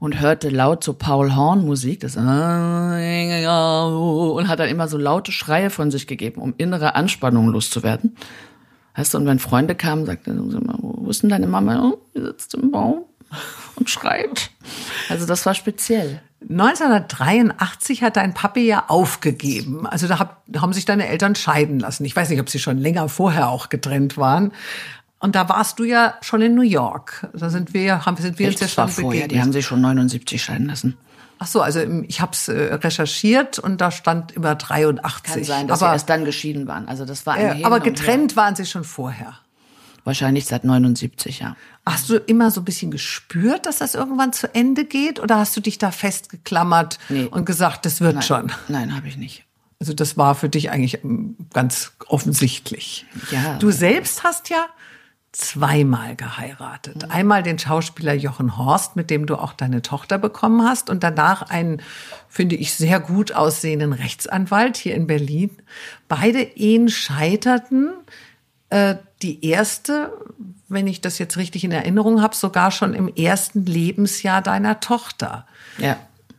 und 0.00 0.20
hörte 0.20 0.48
laut 0.48 0.84
so 0.84 0.94
Paul 0.94 1.34
Horn 1.34 1.64
Musik, 1.64 2.00
das 2.00 2.16
und 2.16 2.24
hat 4.48 4.58
dann 4.58 4.68
immer 4.68 4.88
so 4.88 4.98
laute 4.98 5.32
Schreie 5.32 5.70
von 5.70 5.90
sich 5.90 6.06
gegeben, 6.06 6.40
um 6.40 6.54
innere 6.56 6.94
Anspannung 6.94 7.48
loszuwerden. 7.48 8.16
Weißt 8.96 9.14
du, 9.14 9.18
und 9.18 9.26
wenn 9.26 9.38
Freunde 9.38 9.74
kamen, 9.74 10.06
sagte 10.06 10.30
er, 10.30 10.36
wo 10.38 11.08
ist 11.08 11.22
denn 11.22 11.30
deine 11.30 11.46
Mama? 11.46 11.82
Oh, 11.82 11.98
die 12.16 12.20
sitzt 12.20 12.54
im 12.54 12.70
Baum 12.70 13.04
und 13.76 13.88
schreit. 13.88 14.50
Also 15.08 15.26
das 15.26 15.46
war 15.46 15.54
speziell. 15.54 16.20
1983 16.48 18.02
hat 18.02 18.16
dein 18.16 18.32
Papi 18.32 18.66
ja 18.66 18.84
aufgegeben. 18.88 19.86
Also 19.86 20.06
da, 20.06 20.18
hab, 20.18 20.42
da 20.46 20.62
haben 20.62 20.72
sich 20.72 20.84
deine 20.84 21.08
Eltern 21.08 21.34
scheiden 21.34 21.80
lassen. 21.80 22.04
Ich 22.04 22.14
weiß 22.14 22.30
nicht, 22.30 22.40
ob 22.40 22.48
sie 22.48 22.60
schon 22.60 22.78
länger 22.78 23.08
vorher 23.08 23.48
auch 23.48 23.68
getrennt 23.68 24.16
waren. 24.16 24.52
Und 25.20 25.34
da 25.34 25.48
warst 25.48 25.78
du 25.78 25.84
ja 25.84 26.14
schon 26.20 26.42
in 26.42 26.54
New 26.54 26.62
York. 26.62 27.28
Da 27.32 27.50
sind 27.50 27.74
wir, 27.74 28.06
haben, 28.06 28.16
sind 28.16 28.38
wir 28.38 28.48
uns 28.48 28.60
ja 28.60 28.68
schon 28.68 28.88
vorher, 28.88 29.10
begegnet. 29.10 29.32
die 29.32 29.40
haben 29.40 29.52
sich 29.52 29.66
schon 29.66 29.80
79 29.80 30.42
scheiden 30.42 30.68
lassen. 30.68 30.96
Ach 31.40 31.46
so, 31.46 31.60
also 31.60 31.80
ich 32.06 32.20
habe 32.20 32.32
es 32.32 32.48
äh, 32.48 32.74
recherchiert 32.74 33.58
und 33.58 33.80
da 33.80 33.90
stand 33.90 34.32
immer 34.32 34.54
83. 34.54 35.34
Kann 35.34 35.44
sein, 35.44 35.68
dass 35.68 35.82
aber, 35.82 35.90
sie 35.90 35.94
erst 35.94 36.08
dann 36.08 36.24
geschieden 36.24 36.66
waren. 36.66 36.88
Also 36.88 37.04
das 37.04 37.26
war 37.26 37.34
ein 37.34 37.60
äh, 37.60 37.64
aber 37.64 37.80
getrennt 37.80 38.36
waren 38.36 38.56
sie 38.56 38.66
schon 38.66 38.84
vorher. 38.84 39.34
Wahrscheinlich 40.04 40.46
seit 40.46 40.64
79, 40.64 41.40
ja. 41.40 41.56
Hast 41.84 42.08
du 42.08 42.16
immer 42.16 42.50
so 42.50 42.60
ein 42.60 42.64
bisschen 42.64 42.90
gespürt, 42.90 43.66
dass 43.66 43.78
das 43.78 43.94
irgendwann 43.94 44.32
zu 44.32 44.52
Ende 44.54 44.84
geht? 44.84 45.20
Oder 45.20 45.36
hast 45.36 45.56
du 45.56 45.60
dich 45.60 45.78
da 45.78 45.90
festgeklammert 45.90 46.98
Nee. 47.08 47.24
und 47.24 47.44
gesagt, 47.44 47.84
das 47.86 48.00
wird 48.00 48.14
Nein, 48.14 48.22
schon? 48.22 48.52
Nein, 48.68 48.96
habe 48.96 49.06
ich 49.06 49.16
nicht. 49.16 49.44
Also 49.80 49.92
das 49.92 50.16
war 50.16 50.34
für 50.34 50.48
dich 50.48 50.70
eigentlich 50.70 51.04
ähm, 51.04 51.36
ganz 51.52 51.92
offensichtlich. 52.06 53.06
Ja. 53.30 53.58
Du 53.58 53.70
selbst 53.70 54.24
hast 54.24 54.48
ja 54.48 54.66
zweimal 55.32 56.16
geheiratet. 56.16 57.10
Einmal 57.10 57.42
den 57.42 57.58
Schauspieler 57.58 58.14
Jochen 58.14 58.56
Horst, 58.56 58.96
mit 58.96 59.10
dem 59.10 59.26
du 59.26 59.36
auch 59.36 59.52
deine 59.52 59.82
Tochter 59.82 60.18
bekommen 60.18 60.66
hast 60.66 60.90
und 60.90 61.02
danach 61.02 61.42
einen, 61.42 61.82
finde 62.28 62.56
ich, 62.56 62.74
sehr 62.74 62.98
gut 62.98 63.32
aussehenden 63.32 63.92
Rechtsanwalt 63.92 64.76
hier 64.76 64.94
in 64.94 65.06
Berlin. 65.06 65.50
Beide 66.08 66.40
Ehen 66.40 66.88
scheiterten. 66.88 67.90
Äh, 68.70 68.96
die 69.22 69.44
erste, 69.44 70.12
wenn 70.68 70.86
ich 70.86 71.00
das 71.00 71.18
jetzt 71.18 71.36
richtig 71.36 71.64
in 71.64 71.72
Erinnerung 71.72 72.22
habe, 72.22 72.34
sogar 72.34 72.70
schon 72.70 72.94
im 72.94 73.08
ersten 73.08 73.66
Lebensjahr 73.66 74.42
deiner 74.42 74.80
Tochter. 74.80 75.46
Ja. 75.78 75.98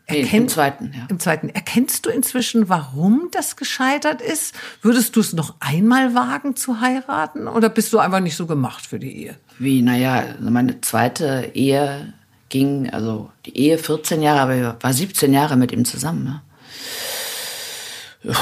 Nee, 0.10 0.22
Erkennt- 0.24 0.34
Im 0.44 0.48
zweiten, 0.50 0.94
ja. 0.96 1.06
Im 1.10 1.20
zweiten. 1.20 1.50
Erkennst 1.50 2.06
du 2.06 2.10
inzwischen, 2.10 2.68
warum 2.70 3.30
das 3.32 3.56
gescheitert 3.56 4.22
ist? 4.22 4.56
Würdest 4.82 5.16
du 5.16 5.20
es 5.20 5.34
noch 5.34 5.56
einmal 5.60 6.16
wagen 6.16 6.56
zu 6.56 6.82
heiraten? 6.82 7.48
Oder 7.48 7.70
bist 7.70 7.94
du 7.94 8.00
einfach 8.00 8.20
nicht 8.20 8.36
so 8.36 8.46
gemacht 8.48 8.86
für 8.86 9.00
die 9.00 9.24
Ehe? 9.26 9.36
Wie, 9.60 9.82
naja, 9.82 10.24
also 10.38 10.50
meine 10.52 10.82
zweite 10.82 11.52
Ehe 11.54 12.14
ging, 12.50 12.90
also 12.90 13.30
die 13.46 13.56
Ehe 13.58 13.78
14 13.78 14.22
Jahre, 14.22 14.40
aber 14.42 14.56
ich 14.56 14.84
war 14.84 14.94
17 14.94 15.32
Jahre 15.34 15.56
mit 15.58 15.72
ihm 15.72 15.86
zusammen. 15.86 16.24
Ne? 16.24 16.42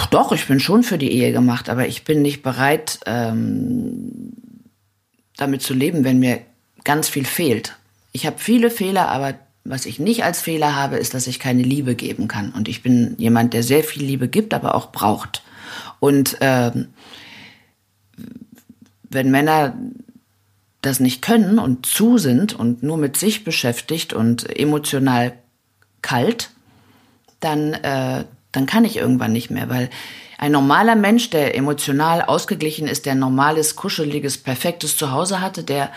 Doch, 0.10 0.32
ich 0.32 0.48
bin 0.48 0.60
schon 0.60 0.84
für 0.84 0.98
die 0.98 1.12
Ehe 1.12 1.32
gemacht, 1.32 1.70
aber 1.70 1.88
ich 1.88 2.04
bin 2.04 2.22
nicht 2.22 2.42
bereit, 2.42 3.00
ähm, 3.06 4.34
damit 5.36 5.62
zu 5.62 5.74
leben, 5.74 6.04
wenn 6.04 6.20
mir 6.20 6.40
ganz 6.84 7.10
viel 7.10 7.26
fehlt. 7.26 7.76
Ich 8.12 8.26
habe 8.26 8.38
viele 8.40 8.72
Fehler, 8.72 9.10
aber 9.10 9.36
was 9.70 9.86
ich 9.86 10.00
nicht 10.00 10.24
als 10.24 10.42
Fehler 10.42 10.76
habe, 10.76 10.98
ist, 10.98 11.14
dass 11.14 11.28
ich 11.28 11.40
keine 11.40 11.64
Liebe 11.64 11.96
geben 11.96 12.28
kann. 12.28 12.52
Und 12.52 12.68
ich 12.68 12.84
bin 12.84 13.16
jemand, 13.18 13.54
der 13.54 13.64
sehr 13.64 13.84
viel 13.84 14.04
Liebe 14.04 14.28
gibt, 14.28 14.54
aber 14.54 14.76
auch 14.76 14.92
braucht. 14.92 15.44
Und 16.00 16.38
ähm, 16.42 16.88
wenn 19.10 19.32
Männer 19.32 19.78
das 20.82 21.00
nicht 21.00 21.22
können 21.22 21.60
und 21.60 21.86
zu 21.86 22.18
sind 22.18 22.54
und 22.54 22.84
nur 22.84 22.98
mit 22.98 23.18
sich 23.18 23.44
beschäftigt 23.44 24.14
und 24.14 24.58
emotional 24.58 25.34
kalt, 26.02 26.52
dann, 27.40 27.74
äh, 27.74 28.26
dann 28.52 28.66
kann 28.66 28.86
ich 28.86 28.98
irgendwann 28.98 29.34
nicht 29.34 29.50
mehr, 29.50 29.70
weil 29.70 29.90
ein 30.38 30.52
normaler 30.52 30.96
Mensch, 30.96 31.30
der 31.32 31.56
emotional 31.56 32.22
ausgeglichen 32.22 32.88
ist, 32.88 33.06
der 33.06 33.14
ein 33.14 33.20
normales, 33.20 33.76
kuscheliges, 33.76 34.38
perfektes 34.38 34.96
Zuhause 34.96 35.42
hatte, 35.42 35.64
der 35.64 35.92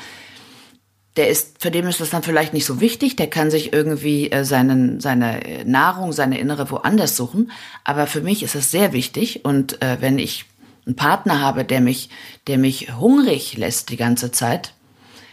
der 1.16 1.28
ist, 1.28 1.60
für 1.60 1.70
den 1.70 1.86
ist 1.86 2.00
das 2.00 2.10
dann 2.10 2.22
vielleicht 2.22 2.54
nicht 2.54 2.64
so 2.64 2.80
wichtig, 2.80 3.16
der 3.16 3.28
kann 3.28 3.50
sich 3.50 3.72
irgendwie 3.72 4.30
äh, 4.30 4.44
seinen, 4.44 5.00
seine 5.00 5.64
Nahrung, 5.64 6.12
seine 6.12 6.38
Innere 6.38 6.70
woanders 6.70 7.16
suchen. 7.16 7.50
Aber 7.84 8.06
für 8.06 8.20
mich 8.20 8.42
ist 8.42 8.54
es 8.54 8.70
sehr 8.70 8.92
wichtig. 8.92 9.44
Und 9.44 9.82
äh, 9.82 9.98
wenn 10.00 10.18
ich 10.18 10.44
einen 10.86 10.96
Partner 10.96 11.40
habe, 11.40 11.64
der 11.64 11.80
mich, 11.80 12.10
der 12.46 12.58
mich 12.58 12.96
hungrig 12.96 13.56
lässt 13.56 13.90
die 13.90 13.96
ganze 13.96 14.30
Zeit, 14.30 14.74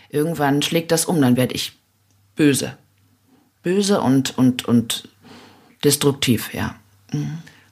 irgendwann 0.09 0.61
schlägt 0.61 0.91
das 0.91 1.05
um, 1.05 1.21
dann 1.21 1.37
werde 1.37 1.55
ich 1.55 1.73
böse. 2.35 2.77
Böse 3.61 4.01
und, 4.01 4.37
und, 4.37 4.65
und 4.65 5.09
destruktiv, 5.83 6.53
ja. 6.53 6.75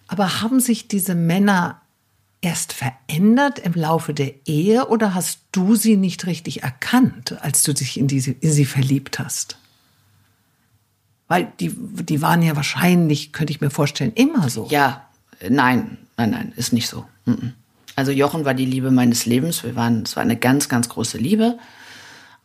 Aber 0.07 0.41
haben 0.41 0.59
sich 0.59 0.87
diese 0.87 1.15
Männer 1.15 1.81
erst 2.45 2.73
verändert 2.73 3.57
im 3.57 3.73
Laufe 3.73 4.13
der 4.13 4.31
Ehe 4.45 4.87
oder 4.87 5.15
hast 5.15 5.39
du 5.51 5.73
sie 5.75 5.97
nicht 5.97 6.27
richtig 6.27 6.61
erkannt, 6.61 7.35
als 7.41 7.63
du 7.63 7.73
dich 7.73 7.99
in, 7.99 8.07
diese, 8.07 8.31
in 8.31 8.51
sie 8.51 8.65
verliebt 8.65 9.17
hast? 9.17 9.57
Weil 11.27 11.51
die, 11.59 11.71
die 11.75 12.21
waren 12.21 12.43
ja 12.43 12.55
wahrscheinlich, 12.55 13.33
könnte 13.33 13.51
ich 13.51 13.61
mir 13.61 13.71
vorstellen, 13.71 14.13
immer 14.13 14.49
so. 14.49 14.67
Ja, 14.69 15.07
nein, 15.49 15.97
nein, 16.17 16.29
nein, 16.29 16.53
ist 16.55 16.71
nicht 16.71 16.87
so. 16.87 17.05
Mhm. 17.25 17.53
Also 17.95 18.11
Jochen 18.11 18.45
war 18.45 18.53
die 18.53 18.65
Liebe 18.65 18.91
meines 18.91 19.25
Lebens. 19.25 19.63
Wir 19.63 19.75
waren, 19.75 20.03
es 20.03 20.15
war 20.15 20.21
eine 20.21 20.37
ganz, 20.37 20.69
ganz 20.69 20.87
große 20.87 21.17
Liebe. 21.17 21.57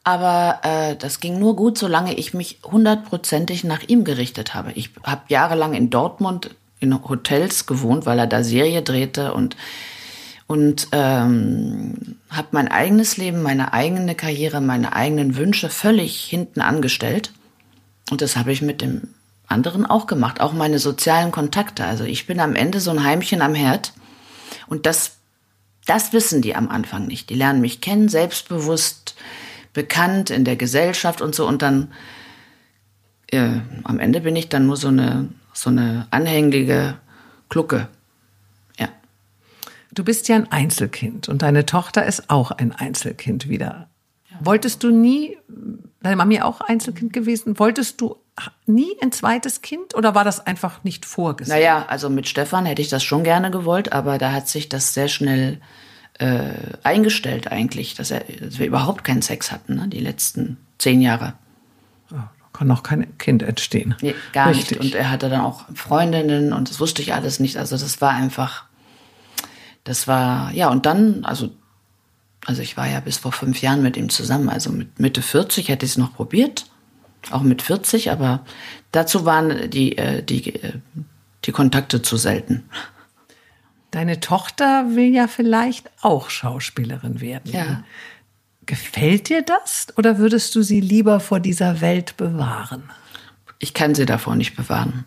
Aber 0.03 0.61
äh, 0.63 0.97
das 0.97 1.21
ging 1.21 1.39
nur 1.39 1.57
gut, 1.57 1.77
solange 1.77 2.15
ich 2.15 2.33
mich 2.33 2.61
hundertprozentig 2.65 3.65
nach 3.65 3.83
ihm 3.87 4.05
gerichtet 4.05 4.55
habe. 4.55 4.73
Ich 4.73 4.93
habe 5.03 5.25
jahrelang 5.29 5.75
in 5.75 5.91
Dortmund 5.91 6.55
in 6.79 7.07
Hotels 7.07 7.67
gewohnt, 7.67 8.07
weil 8.07 8.19
er 8.19 8.27
da 8.27 8.43
Serie 8.43 8.81
drehte 8.81 9.35
und 9.35 9.57
und 10.51 10.89
ähm, 10.91 12.17
habe 12.29 12.49
mein 12.51 12.67
eigenes 12.67 13.17
Leben, 13.17 13.41
meine 13.41 13.73
eigene 13.73 14.17
Karriere, 14.17 14.61
meine 14.61 14.97
eigenen 14.97 15.37
Wünsche 15.37 15.71
völlig 15.71 16.25
hinten 16.25 16.61
angestellt. 16.61 17.33
Und 18.11 18.21
das 18.21 18.35
habe 18.35 18.51
ich 18.51 18.61
mit 18.61 18.81
dem 18.81 19.15
anderen 19.47 19.87
auch 19.87 20.09
gemacht, 20.09 20.41
auch 20.41 20.53
meine 20.53 20.81
sozialen 20.81 21.31
Kontakte. 21.31 21.85
Also 21.85 22.03
ich 22.03 22.27
bin 22.27 22.41
am 22.41 22.57
Ende 22.57 22.81
so 22.81 22.91
ein 22.91 23.05
Heimchen 23.05 23.43
am 23.43 23.55
Herd 23.55 23.93
und 24.67 24.87
das, 24.87 25.19
das 25.87 26.13
wissen 26.13 26.43
die 26.43 26.57
am 26.57 26.69
Anfang 26.69 27.07
nicht. 27.07 27.31
Die 27.31 27.37
lernen 27.37 27.61
mich 27.61 27.81
kennen, 27.81 28.09
selbstbewusst, 28.09 29.15
bekannt 29.73 30.31
in 30.31 30.45
der 30.45 30.57
Gesellschaft 30.57 31.21
und 31.21 31.33
so 31.33 31.47
und 31.47 31.63
dann 31.63 31.93
äh, 33.29 33.61
am 33.85 34.01
Ende 34.01 34.21
bin 34.23 34.35
ich 34.35 34.49
dann 34.49 34.67
nur 34.67 34.77
so 34.77 34.89
eine, 34.89 35.29
so 35.53 35.71
eine 35.71 36.09
anhängige 36.11 36.97
Glucke. 37.51 37.87
Ja. 39.91 39.95
Du 39.95 40.05
bist 40.05 40.29
ja 40.29 40.37
ein 40.37 40.51
Einzelkind 40.51 41.29
und 41.29 41.43
deine 41.43 41.67
Tochter 41.67 42.05
ist 42.07 42.31
auch 42.31 42.51
ein 42.51 42.73
Einzelkind 42.73 43.49
wieder. 43.49 43.89
Wolltest 44.43 44.83
du 44.83 44.91
nie, 44.91 45.37
deine 46.03 46.17
Mami 46.17 46.41
auch 46.41 46.61
Einzelkind 46.61 47.13
gewesen, 47.13 47.59
wolltest 47.59 48.01
du 48.01 48.17
nie 48.67 48.91
ein 49.03 49.13
zweites 49.13 49.61
Kind 49.61 49.95
oder 49.95 50.15
war 50.15 50.25
das 50.25 50.47
einfach 50.47 50.83
nicht 50.83 51.05
vorgesehen? 51.05 51.59
Naja, 51.59 51.85
also 51.89 52.09
mit 52.09 52.29
Stefan 52.29 52.65
hätte 52.65 52.81
ich 52.81 52.89
das 52.89 53.05
schon 53.05 53.25
gerne 53.25 53.51
gewollt, 53.51 53.93
aber 53.93 54.17
da 54.17 54.33
hat 54.33 54.49
sich 54.49 54.69
das 54.69 54.95
sehr 54.95 55.09
schnell 55.09 55.61
äh, 56.19 56.53
eingestellt 56.83 57.51
eigentlich, 57.51 57.95
dass, 57.95 58.11
er, 58.11 58.21
dass 58.21 58.59
wir 58.59 58.67
überhaupt 58.67 59.05
keinen 59.05 59.23
Sex 59.23 59.53
hatten, 59.53 59.77
ne, 59.77 59.89
die 59.89 60.01
letzten 60.01 60.59
zehn 60.79 61.01
Jahre. 61.01 61.35
Da 62.11 62.31
kann 62.53 62.71
auch 62.71 62.83
kein 62.83 63.17
Kind 63.19 63.43
entstehen. 63.43 63.95
Nee, 64.01 64.15
gar 64.33 64.51
Richtig. 64.51 64.81
nicht. 64.81 64.95
Und 64.95 64.95
er 64.95 65.11
hatte 65.11 65.29
dann 65.29 65.41
auch 65.41 65.65
Freundinnen 65.75 66.53
und 66.53 66.71
das 66.71 66.81
wusste 66.81 67.03
ich 67.03 67.15
alles 67.15 67.41
nicht. 67.41 67.57
Also 67.57 67.77
das 67.77 68.01
war 68.01 68.11
einfach, 68.11 68.65
das 69.91 70.07
war, 70.07 70.53
ja, 70.55 70.69
und 70.69 70.87
dann, 70.87 71.25
also, 71.25 71.51
also 72.47 72.63
ich 72.63 72.77
war 72.77 72.87
ja 72.87 73.01
bis 73.01 73.19
vor 73.19 73.33
fünf 73.33 73.61
Jahren 73.61 73.83
mit 73.83 73.97
ihm 73.97 74.09
zusammen. 74.09 74.49
Also 74.49 74.71
mit 74.71 75.01
Mitte 75.01 75.21
40 75.21 75.69
hätte 75.69 75.85
ich 75.85 75.91
es 75.93 75.99
noch 75.99 76.15
probiert, 76.15 76.67
auch 77.33 77.43
mit 77.43 77.61
40, 77.61 78.13
aber 78.13 78.45
dazu 78.93 79.25
waren 79.25 79.69
die, 79.69 79.99
äh, 79.99 80.23
die, 80.23 80.55
äh, 80.55 80.75
die 81.45 81.51
Kontakte 81.51 82.03
zu 82.03 82.17
selten. 82.17 82.63
Deine 83.91 84.21
Tochter 84.21 84.95
will 84.95 85.13
ja 85.13 85.27
vielleicht 85.27 85.91
auch 86.03 86.31
Schauspielerin 86.31 87.21
werden. 87.21 87.51
Ja. 87.53 87.83
Gefällt 88.67 89.29
dir 89.29 89.43
das 89.43 89.89
oder 89.97 90.19
würdest 90.19 90.55
du 90.55 90.63
sie 90.63 90.81
lieber 90.81 91.19
vor 91.19 91.41
dieser 91.41 91.81
Welt 91.81 92.17
bewahren? 92.17 92.85
Ich 93.59 93.75
kann 93.75 93.97
sie 93.97 94.07
davor 94.07 94.37
nicht 94.37 94.55
bewahren. 94.55 95.05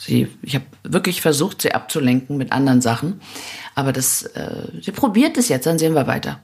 Sie, 0.00 0.28
ich 0.42 0.54
habe 0.54 0.64
wirklich 0.84 1.20
versucht, 1.20 1.60
sie 1.60 1.74
abzulenken 1.74 2.36
mit 2.36 2.52
anderen 2.52 2.80
Sachen, 2.80 3.20
aber 3.74 3.92
das, 3.92 4.22
äh, 4.22 4.68
sie 4.80 4.92
probiert 4.92 5.36
es 5.36 5.48
jetzt, 5.48 5.66
dann 5.66 5.78
sehen 5.78 5.94
wir 5.94 6.06
weiter. 6.06 6.38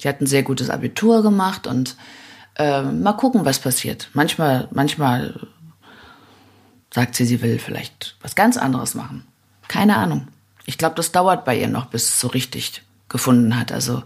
Sie 0.00 0.08
hat 0.08 0.20
ein 0.20 0.26
sehr 0.26 0.42
gutes 0.42 0.68
Abitur 0.68 1.22
gemacht 1.22 1.68
und 1.68 1.96
äh, 2.56 2.82
mal 2.82 3.12
gucken, 3.12 3.44
was 3.44 3.60
passiert. 3.60 4.08
Manchmal, 4.14 4.66
manchmal 4.72 5.48
sagt 6.92 7.14
sie, 7.14 7.24
sie 7.24 7.40
will 7.40 7.60
vielleicht 7.60 8.16
was 8.20 8.34
ganz 8.34 8.56
anderes 8.56 8.94
machen. 8.96 9.24
Keine 9.68 9.96
Ahnung. 9.96 10.26
Ich 10.66 10.76
glaube, 10.76 10.96
das 10.96 11.12
dauert 11.12 11.44
bei 11.44 11.56
ihr 11.56 11.68
noch, 11.68 11.86
bis 11.86 12.04
es 12.08 12.20
so 12.20 12.26
richtig 12.28 12.82
gefunden 13.08 13.56
hat. 13.58 13.70
Also 13.70 14.02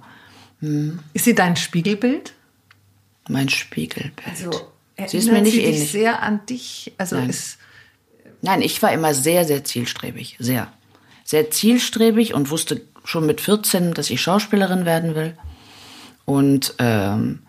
Ist 0.61 1.25
sie 1.25 1.35
dein 1.35 1.57
Spiegelbild? 1.57 2.35
mein 3.29 3.49
Spiegelbild. 3.49 4.23
Also, 4.29 4.51
sie 5.09 5.17
ist 5.17 5.33
mir 5.33 5.43
nicht 5.43 5.55
sie 5.55 5.65
ähnlich. 5.65 5.91
sehr 5.91 6.23
an 6.23 6.47
dich. 6.47 6.93
Also 6.99 7.17
Nein. 7.17 7.31
ist 7.31 7.59
Nein, 8.43 8.63
ich 8.63 8.83
war 8.83 8.93
immer 8.93 9.15
sehr, 9.15 9.45
sehr 9.45 9.65
zielstrebig. 9.65 10.37
Sehr. 10.39 10.69
Sehr 11.25 11.51
zielstrebig 11.51 12.35
und 12.35 12.51
wusste 12.51 12.83
schon 13.05 13.27
mit 13.27 13.41
14, 13.41 13.95
dass 13.95 14.11
ich 14.11 14.21
Schauspielerin 14.21 14.85
werden 14.85 15.15
will. 15.15 15.37
Und 16.25 16.75
ähm, 16.79 17.41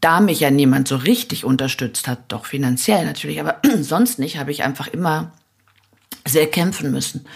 da 0.00 0.20
mich 0.20 0.40
ja 0.40 0.50
niemand 0.50 0.88
so 0.88 0.96
richtig 0.96 1.44
unterstützt 1.44 2.08
hat, 2.08 2.20
doch 2.28 2.46
finanziell 2.46 3.04
natürlich, 3.04 3.40
aber 3.40 3.60
sonst 3.80 4.18
nicht, 4.18 4.38
habe 4.38 4.50
ich 4.50 4.62
einfach 4.62 4.88
immer 4.88 5.32
sehr 6.26 6.46
kämpfen 6.46 6.90
müssen. 6.90 7.26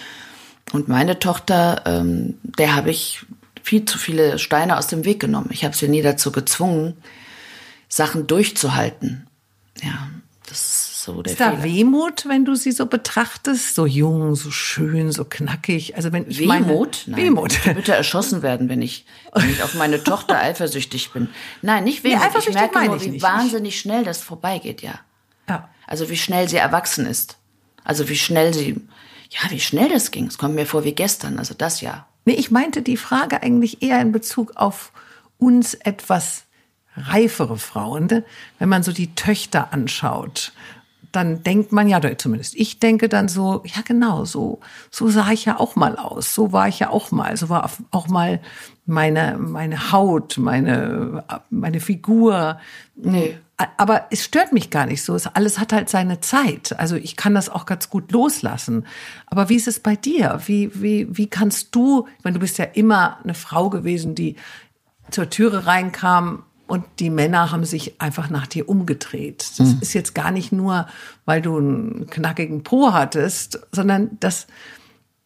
Und 0.73 0.89
meine 0.89 1.19
Tochter, 1.19 1.83
ähm, 1.87 2.39
der 2.43 2.75
habe 2.75 2.91
ich 2.91 3.25
viel 3.63 3.85
zu 3.85 3.99
viele 3.99 4.39
Steine 4.39 4.79
aus 4.79 4.87
dem 4.87 5.05
Weg 5.05 5.21
genommen. 5.21 5.51
Ich 5.51 5.65
habe 5.65 5.77
sie 5.77 5.89
nie 5.89 6.03
dazu 6.03 6.33
gezwungen, 6.33 6.97
Sachen 7.89 8.27
durchzuhalten. 8.27 9.27
Ja, 9.83 10.09
das 10.47 10.59
ist 10.59 10.88
so 11.15 11.23
der 11.23 11.33
Ist 11.33 11.41
da 11.41 11.51
Fehler. 11.53 11.63
Wehmut, 11.65 12.27
wenn 12.29 12.45
du 12.45 12.55
sie 12.55 12.73
so 12.73 12.87
betrachtest? 12.87 13.75
So 13.75 13.87
jung, 13.87 14.35
so 14.35 14.51
schön, 14.51 15.11
so 15.11 15.25
knackig. 15.25 15.97
Also 15.97 16.13
wenn 16.13 16.29
ich 16.29 16.39
Wehmut? 16.39 17.05
meine, 17.07 17.17
Nein, 17.17 17.17
Wehmut. 17.17 17.53
Ich 17.53 17.75
bitte 17.75 17.95
erschossen 17.95 18.43
werden, 18.43 18.69
wenn 18.69 18.83
ich, 18.83 19.07
wenn 19.33 19.51
ich 19.51 19.63
auf 19.63 19.75
meine 19.75 20.03
Tochter 20.05 20.39
eifersüchtig 20.43 21.11
bin. 21.13 21.29
Nein, 21.63 21.85
nicht 21.85 22.05
Wehmut. 22.05 22.19
ich 22.19 22.25
eifersüchtig 22.27 22.55
merke 22.55 22.85
nur, 22.85 22.97
ich 22.97 23.05
wie 23.05 23.11
nicht. 23.11 23.23
wahnsinnig 23.23 23.81
schnell 23.81 24.05
das 24.05 24.23
vorbeigeht, 24.23 24.83
ja. 24.83 25.01
Ja. 25.49 25.69
Also 25.87 26.11
wie 26.11 26.17
schnell 26.17 26.49
sie 26.49 26.59
erwachsen 26.59 27.07
ist. 27.07 27.39
Also 27.85 28.09
wie 28.09 28.17
schnell 28.17 28.53
sie, 28.53 28.81
ja, 29.31 29.51
wie 29.51 29.61
schnell 29.61 29.89
das 29.89 30.11
ging. 30.11 30.27
Es 30.27 30.37
kommt 30.37 30.55
mir 30.55 30.67
vor 30.67 30.85
wie 30.85 30.93
gestern, 30.93 31.39
also 31.39 31.55
das 31.55 31.81
ja. 31.81 32.07
Nee, 32.27 32.35
ich 32.35 32.51
meinte 32.51 32.83
die 32.83 32.99
Frage 32.99 33.43
eigentlich 33.43 33.83
eher 33.83 34.01
in 34.03 34.13
Bezug 34.13 34.57
auf 34.57 34.93
uns 35.39 35.73
etwas 35.73 36.45
reifere 36.97 37.59
Frauen. 37.59 38.07
Ne? 38.07 38.25
Wenn 38.59 38.69
man 38.69 38.83
so 38.83 38.93
die 38.93 39.15
Töchter 39.15 39.73
anschaut, 39.73 40.53
dann 41.13 41.43
denkt 41.43 41.73
man 41.73 41.89
ja, 41.89 42.01
zumindest 42.19 42.55
ich 42.57 42.79
denke 42.79 43.09
dann 43.09 43.29
so, 43.29 43.63
ja 43.65 43.83
genau, 43.85 44.25
so, 44.25 44.61
so 44.91 45.09
sah 45.09 45.31
ich 45.31 45.45
ja 45.45 45.59
auch 45.59 45.77
mal 45.77 45.97
aus, 45.97 46.35
so 46.35 46.53
war 46.53 46.69
ich 46.69 46.79
ja 46.79 46.91
auch 46.91 47.11
mal, 47.11 47.37
so 47.37 47.49
war 47.49 47.71
auch 47.91 48.09
mal 48.09 48.41
meine, 48.89 49.37
meine 49.39 49.93
Haut, 49.93 50.39
meine, 50.39 51.25
meine 51.51 51.81
Figur. 51.81 52.59
Nee. 52.97 53.39
Aber 53.77 54.07
es 54.11 54.25
stört 54.25 54.53
mich 54.53 54.71
gar 54.71 54.87
nicht 54.87 55.03
so. 55.03 55.15
Es, 55.15 55.27
alles 55.27 55.59
hat 55.59 55.73
halt 55.73 55.91
seine 55.91 56.21
Zeit. 56.21 56.79
Also 56.79 56.97
ich 56.97 57.17
kann 57.17 57.35
das 57.35 57.51
auch 57.51 57.67
ganz 57.67 57.91
gut 57.91 58.13
loslassen. 58.13 58.87
Aber 59.27 59.49
wie 59.51 59.57
ist 59.57 59.69
es 59.69 59.81
bei 59.81 59.95
dir? 59.95 60.41
Wie, 60.47 60.71
wie, 60.81 61.07
wie 61.11 61.27
kannst 61.27 61.75
du, 61.75 62.07
ich 62.17 62.25
meine, 62.25 62.35
du 62.35 62.41
bist 62.41 62.57
ja 62.57 62.65
immer 62.65 63.19
eine 63.23 63.35
Frau 63.35 63.69
gewesen, 63.69 64.15
die 64.15 64.37
zur 65.11 65.29
Türe 65.29 65.67
reinkam 65.67 66.45
und 66.69 66.85
die 66.99 67.11
Männer 67.11 67.51
haben 67.51 67.65
sich 67.65 68.01
einfach 68.01 68.31
nach 68.31 68.47
dir 68.47 68.69
umgedreht. 68.69 69.53
Das 69.59 69.73
ist 69.81 69.95
jetzt 69.95 70.15
gar 70.15 70.31
nicht 70.31 70.53
nur, 70.53 70.87
weil 71.25 71.43
du 71.43 71.57
einen 71.57 72.07
knackigen 72.09 72.63
Po 72.63 72.93
hattest, 72.93 73.59
sondern 73.73 74.11
das 74.21 74.47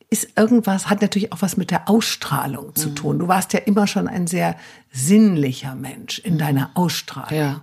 ist 0.08 0.38
irgendwas, 0.38 0.90
hat 0.90 1.00
natürlich 1.00 1.32
auch 1.32 1.40
was 1.40 1.56
mit 1.56 1.70
der 1.70 1.88
Ausstrahlung 1.88 2.74
zu 2.74 2.90
tun. 2.90 3.18
Du 3.18 3.28
warst 3.28 3.54
ja 3.54 3.60
immer 3.60 3.86
schon 3.86 4.08
ein 4.08 4.26
sehr 4.26 4.56
sinnlicher 4.92 5.74
Mensch 5.74 6.18
in 6.18 6.36
deiner 6.36 6.70
Ausstrahlung. 6.74 7.38
Ja. 7.38 7.60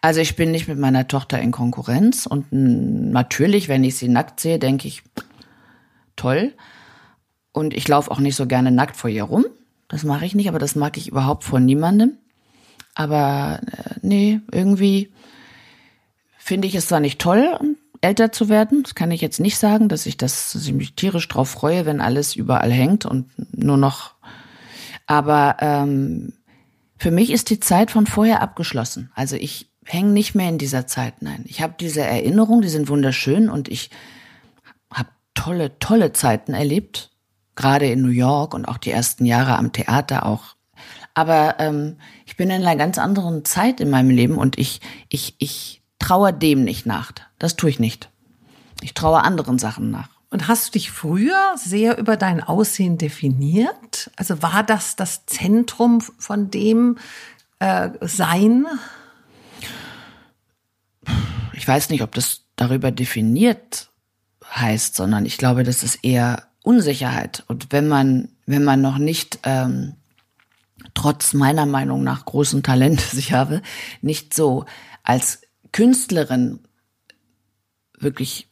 Also 0.00 0.20
ich 0.20 0.34
bin 0.34 0.50
nicht 0.50 0.66
mit 0.66 0.78
meiner 0.78 1.06
Tochter 1.08 1.38
in 1.40 1.50
Konkurrenz 1.50 2.24
und 2.24 2.46
natürlich, 2.50 3.68
wenn 3.68 3.84
ich 3.84 3.96
sie 3.96 4.08
nackt 4.08 4.40
sehe, 4.40 4.58
denke 4.58 4.88
ich, 4.88 5.02
toll. 6.16 6.54
Und 7.52 7.74
ich 7.74 7.86
laufe 7.86 8.10
auch 8.10 8.18
nicht 8.18 8.36
so 8.36 8.46
gerne 8.46 8.70
nackt 8.70 8.96
vor 8.96 9.10
ihr 9.10 9.24
rum. 9.24 9.44
Das 9.88 10.02
mache 10.02 10.24
ich 10.24 10.34
nicht, 10.34 10.48
aber 10.48 10.58
das 10.58 10.76
mag 10.76 10.96
ich 10.96 11.08
überhaupt 11.08 11.44
vor 11.44 11.60
niemandem. 11.60 12.16
Aber 12.94 13.60
äh, 13.66 13.94
nee, 14.02 14.40
irgendwie 14.50 15.10
finde 16.38 16.68
ich 16.68 16.74
es 16.74 16.88
zwar 16.88 17.00
nicht 17.00 17.20
toll, 17.20 17.58
älter 18.00 18.32
zu 18.32 18.48
werden. 18.48 18.82
Das 18.82 18.94
kann 18.94 19.10
ich 19.10 19.20
jetzt 19.20 19.40
nicht 19.40 19.58
sagen, 19.58 19.88
dass 19.88 20.06
ich 20.06 20.16
das, 20.16 20.52
dass 20.52 20.66
ich 20.66 20.72
mich 20.72 20.94
tierisch 20.94 21.28
drauf 21.28 21.50
freue, 21.50 21.86
wenn 21.86 22.00
alles 22.00 22.34
überall 22.36 22.72
hängt 22.72 23.06
und 23.06 23.30
nur 23.56 23.76
noch. 23.76 24.14
Aber 25.06 25.56
ähm, 25.60 26.32
für 26.96 27.10
mich 27.10 27.30
ist 27.30 27.50
die 27.50 27.60
Zeit 27.60 27.90
von 27.90 28.06
vorher 28.06 28.42
abgeschlossen. 28.42 29.10
Also 29.14 29.36
ich 29.36 29.70
hänge 29.84 30.10
nicht 30.10 30.34
mehr 30.34 30.48
in 30.48 30.58
dieser 30.58 30.86
Zeit. 30.86 31.22
Nein, 31.22 31.44
ich 31.46 31.62
habe 31.62 31.74
diese 31.78 32.02
Erinnerungen, 32.02 32.62
die 32.62 32.68
sind 32.68 32.88
wunderschön 32.88 33.48
und 33.48 33.68
ich 33.68 33.90
habe 34.92 35.08
tolle, 35.34 35.78
tolle 35.78 36.12
Zeiten 36.12 36.54
erlebt, 36.54 37.10
gerade 37.56 37.86
in 37.86 38.02
New 38.02 38.08
York 38.08 38.54
und 38.54 38.66
auch 38.66 38.78
die 38.78 38.90
ersten 38.90 39.24
Jahre 39.24 39.56
am 39.56 39.72
Theater 39.72 40.26
auch. 40.26 40.56
Aber 41.14 41.56
ähm, 41.58 41.96
ich 42.26 42.36
bin 42.36 42.50
in 42.50 42.62
einer 42.62 42.76
ganz 42.76 42.98
anderen 42.98 43.44
Zeit 43.44 43.80
in 43.80 43.90
meinem 43.90 44.10
Leben 44.10 44.36
und 44.36 44.58
ich, 44.58 44.80
ich, 45.08 45.34
ich 45.38 45.82
traue 45.98 46.32
dem 46.32 46.64
nicht 46.64 46.86
nach. 46.86 47.12
Das 47.38 47.56
tue 47.56 47.70
ich 47.70 47.80
nicht. 47.80 48.10
Ich 48.82 48.94
traue 48.94 49.22
anderen 49.22 49.58
Sachen 49.58 49.90
nach. 49.90 50.08
Und 50.30 50.46
hast 50.46 50.68
du 50.68 50.72
dich 50.72 50.92
früher 50.92 51.54
sehr 51.56 51.98
über 51.98 52.16
dein 52.16 52.42
Aussehen 52.42 52.98
definiert? 52.98 54.10
Also 54.16 54.42
war 54.42 54.62
das 54.62 54.94
das 54.94 55.26
Zentrum 55.26 56.00
von 56.00 56.50
dem 56.50 56.98
äh, 57.58 57.90
Sein? 58.00 58.66
Ich 61.52 61.66
weiß 61.66 61.90
nicht, 61.90 62.02
ob 62.02 62.14
das 62.14 62.42
darüber 62.54 62.92
definiert 62.92 63.90
heißt, 64.54 64.94
sondern 64.94 65.26
ich 65.26 65.36
glaube, 65.36 65.64
das 65.64 65.82
ist 65.82 66.04
eher 66.04 66.44
Unsicherheit. 66.62 67.44
Und 67.48 67.72
wenn 67.72 67.88
man, 67.88 68.28
wenn 68.46 68.64
man 68.64 68.80
noch 68.80 68.98
nicht 68.98 69.40
ähm, 69.42 69.96
trotz 70.94 71.34
meiner 71.34 71.66
Meinung 71.66 72.02
nach 72.04 72.24
großen 72.24 72.62
Talent, 72.62 73.00
das 73.10 73.14
ich 73.14 73.32
habe, 73.32 73.62
nicht 74.02 74.34
so 74.34 74.64
als 75.02 75.42
Künstlerin 75.72 76.60
wirklich 77.98 78.48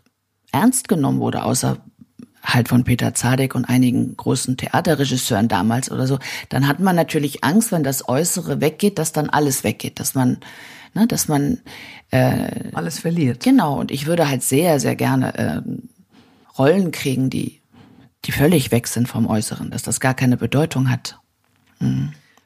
ernst 0.53 0.89
genommen 0.89 1.21
wurde, 1.21 1.45
außer 1.45 1.79
halt 2.43 2.69
von 2.69 2.85
Peter 2.85 3.15
Zadek 3.15 3.55
und 3.55 3.65
einigen 3.65 4.17
großen 4.17 4.57
Theaterregisseuren 4.57 5.49
damals 5.49 5.91
oder 5.91 6.07
so, 6.07 6.19
dann 6.49 6.67
hat 6.67 6.81
man 6.81 6.97
natürlich 6.97 7.45
Angst, 7.45 7.73
wenn 7.73 7.83
das 7.83 8.09
Äußere 8.09 8.61
weggeht, 8.61 8.99
dass 8.99 9.13
dann 9.13 9.29
alles 9.29 9.65
weggeht, 9.65 10.01
dass 10.01 10.15
man, 10.15 10.39
ne, 10.95 11.07
dass 11.07 11.29
man 11.29 11.61
äh, 12.11 12.71
Alles 12.73 12.99
verliert. 12.99 13.43
Genau, 13.43 13.79
und 13.79 13.91
ich 13.91 14.07
würde 14.07 14.29
halt 14.29 14.43
sehr, 14.43 14.81
sehr 14.81 14.97
gerne 14.97 15.35
äh, 15.37 15.61
Rollen 16.57 16.91
kriegen, 16.91 17.29
die, 17.29 17.61
die 18.25 18.33
völlig 18.33 18.71
weg 18.71 18.87
sind 18.89 19.09
vom 19.09 19.27
Äußeren, 19.27 19.71
dass 19.71 19.83
das 19.83 20.01
gar 20.01 20.15
keine 20.15 20.37
Bedeutung 20.37 20.91
hat. 20.91 21.19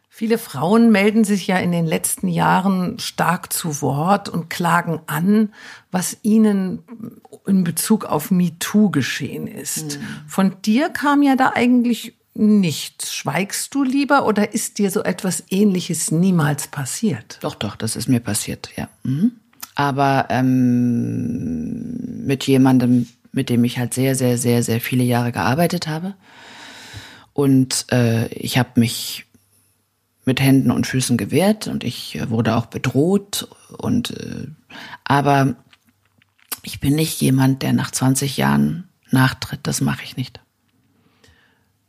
Viele 0.08 0.36
Frauen 0.36 0.92
melden 0.92 1.24
sich 1.24 1.46
ja 1.46 1.56
in 1.56 1.72
den 1.72 1.86
letzten 1.86 2.28
Jahren 2.28 2.98
stark 2.98 3.52
zu 3.52 3.80
Wort 3.80 4.28
und 4.28 4.50
klagen 4.50 5.00
an, 5.06 5.54
was 5.90 6.18
ihnen 6.22 6.80
in 7.46 7.64
Bezug 7.64 8.04
auf 8.04 8.30
MeToo 8.30 8.90
geschehen 8.90 9.46
ist. 9.46 9.98
Von 10.26 10.56
dir 10.62 10.90
kam 10.90 11.22
ja 11.22 11.34
da 11.34 11.52
eigentlich 11.54 12.14
nichts. 12.34 13.14
Schweigst 13.14 13.74
du 13.74 13.84
lieber 13.84 14.26
oder 14.26 14.52
ist 14.54 14.78
dir 14.78 14.90
so 14.90 15.02
etwas 15.02 15.44
Ähnliches 15.50 16.10
niemals 16.10 16.68
passiert? 16.68 17.38
Doch, 17.40 17.54
doch, 17.54 17.76
das 17.76 17.96
ist 17.96 18.08
mir 18.08 18.20
passiert, 18.20 18.70
ja. 18.76 18.88
Mhm. 19.02 19.32
Aber 19.74 20.26
ähm, 20.28 21.96
mit 22.26 22.46
jemandem, 22.46 23.08
mit 23.32 23.48
dem 23.48 23.64
ich 23.64 23.78
halt 23.78 23.94
sehr, 23.94 24.14
sehr, 24.14 24.36
sehr, 24.36 24.62
sehr 24.62 24.80
viele 24.80 25.04
Jahre 25.04 25.32
gearbeitet 25.32 25.88
habe. 25.88 26.14
Und 27.32 27.86
äh, 27.90 28.26
ich 28.28 28.58
habe 28.58 28.80
mich 28.80 29.26
mit 30.24 30.40
Händen 30.40 30.70
und 30.70 30.86
Füßen 30.86 31.16
gewehrt 31.16 31.66
und 31.66 31.84
ich 31.84 32.16
äh, 32.16 32.30
wurde 32.30 32.56
auch 32.56 32.66
bedroht. 32.66 33.48
Und 33.78 34.10
äh, 34.10 34.46
aber 35.04 35.56
ich 36.62 36.80
bin 36.80 36.94
nicht 36.94 37.20
jemand, 37.20 37.62
der 37.62 37.72
nach 37.72 37.90
20 37.90 38.36
Jahren 38.36 38.88
nachtritt. 39.10 39.60
Das 39.64 39.80
mache 39.80 40.04
ich 40.04 40.16
nicht. 40.16 40.40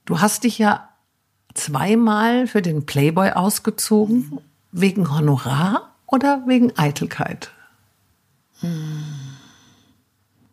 Du 0.06 0.20
hast 0.20 0.44
dich 0.44 0.58
ja 0.58 0.90
zweimal 1.54 2.48
für 2.48 2.62
den 2.62 2.86
Playboy 2.86 3.32
ausgezogen, 3.32 4.40
wegen 4.72 5.12
Honorar 5.12 5.94
oder 6.08 6.44
wegen 6.48 6.78
Eitelkeit? 6.78 7.52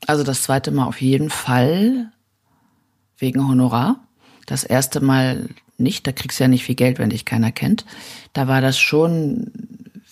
Also 0.06 0.24
das 0.24 0.42
zweite 0.42 0.70
Mal 0.70 0.86
auf 0.86 1.00
jeden 1.00 1.30
Fall 1.30 2.12
wegen 3.18 3.46
Honorar. 3.46 4.00
Das 4.46 4.64
erste 4.64 5.00
Mal 5.00 5.48
nicht, 5.78 6.06
da 6.06 6.12
kriegst 6.12 6.38
du 6.38 6.44
ja 6.44 6.48
nicht 6.48 6.64
viel 6.64 6.74
Geld, 6.74 6.98
wenn 6.98 7.10
dich 7.10 7.24
keiner 7.24 7.52
kennt. 7.52 7.84
Da 8.32 8.48
war 8.48 8.60
das 8.60 8.78
schon 8.78 9.50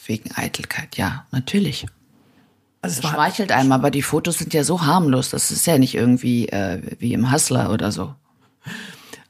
wegen 0.07 0.31
Eitelkeit, 0.35 0.97
ja, 0.97 1.27
natürlich. 1.31 1.87
Also 2.81 2.97
es 2.97 3.01
Das 3.01 3.11
schmeichelt 3.11 3.53
einem, 3.53 3.73
aber 3.73 3.91
die 3.91 4.03
Fotos 4.03 4.39
sind 4.39 4.55
ja 4.55 4.65
so 4.65 4.83
harmlos. 4.83 5.31
Das 5.31 5.51
ist 5.51 5.67
ja 5.67 5.79
nicht 5.79 5.95
irgendwie 5.95 6.49
äh, 6.49 6.81
wie 6.99 7.13
im 7.13 7.31
Hustler 7.33 7.71
oder 7.73 7.93
so. 7.93 8.15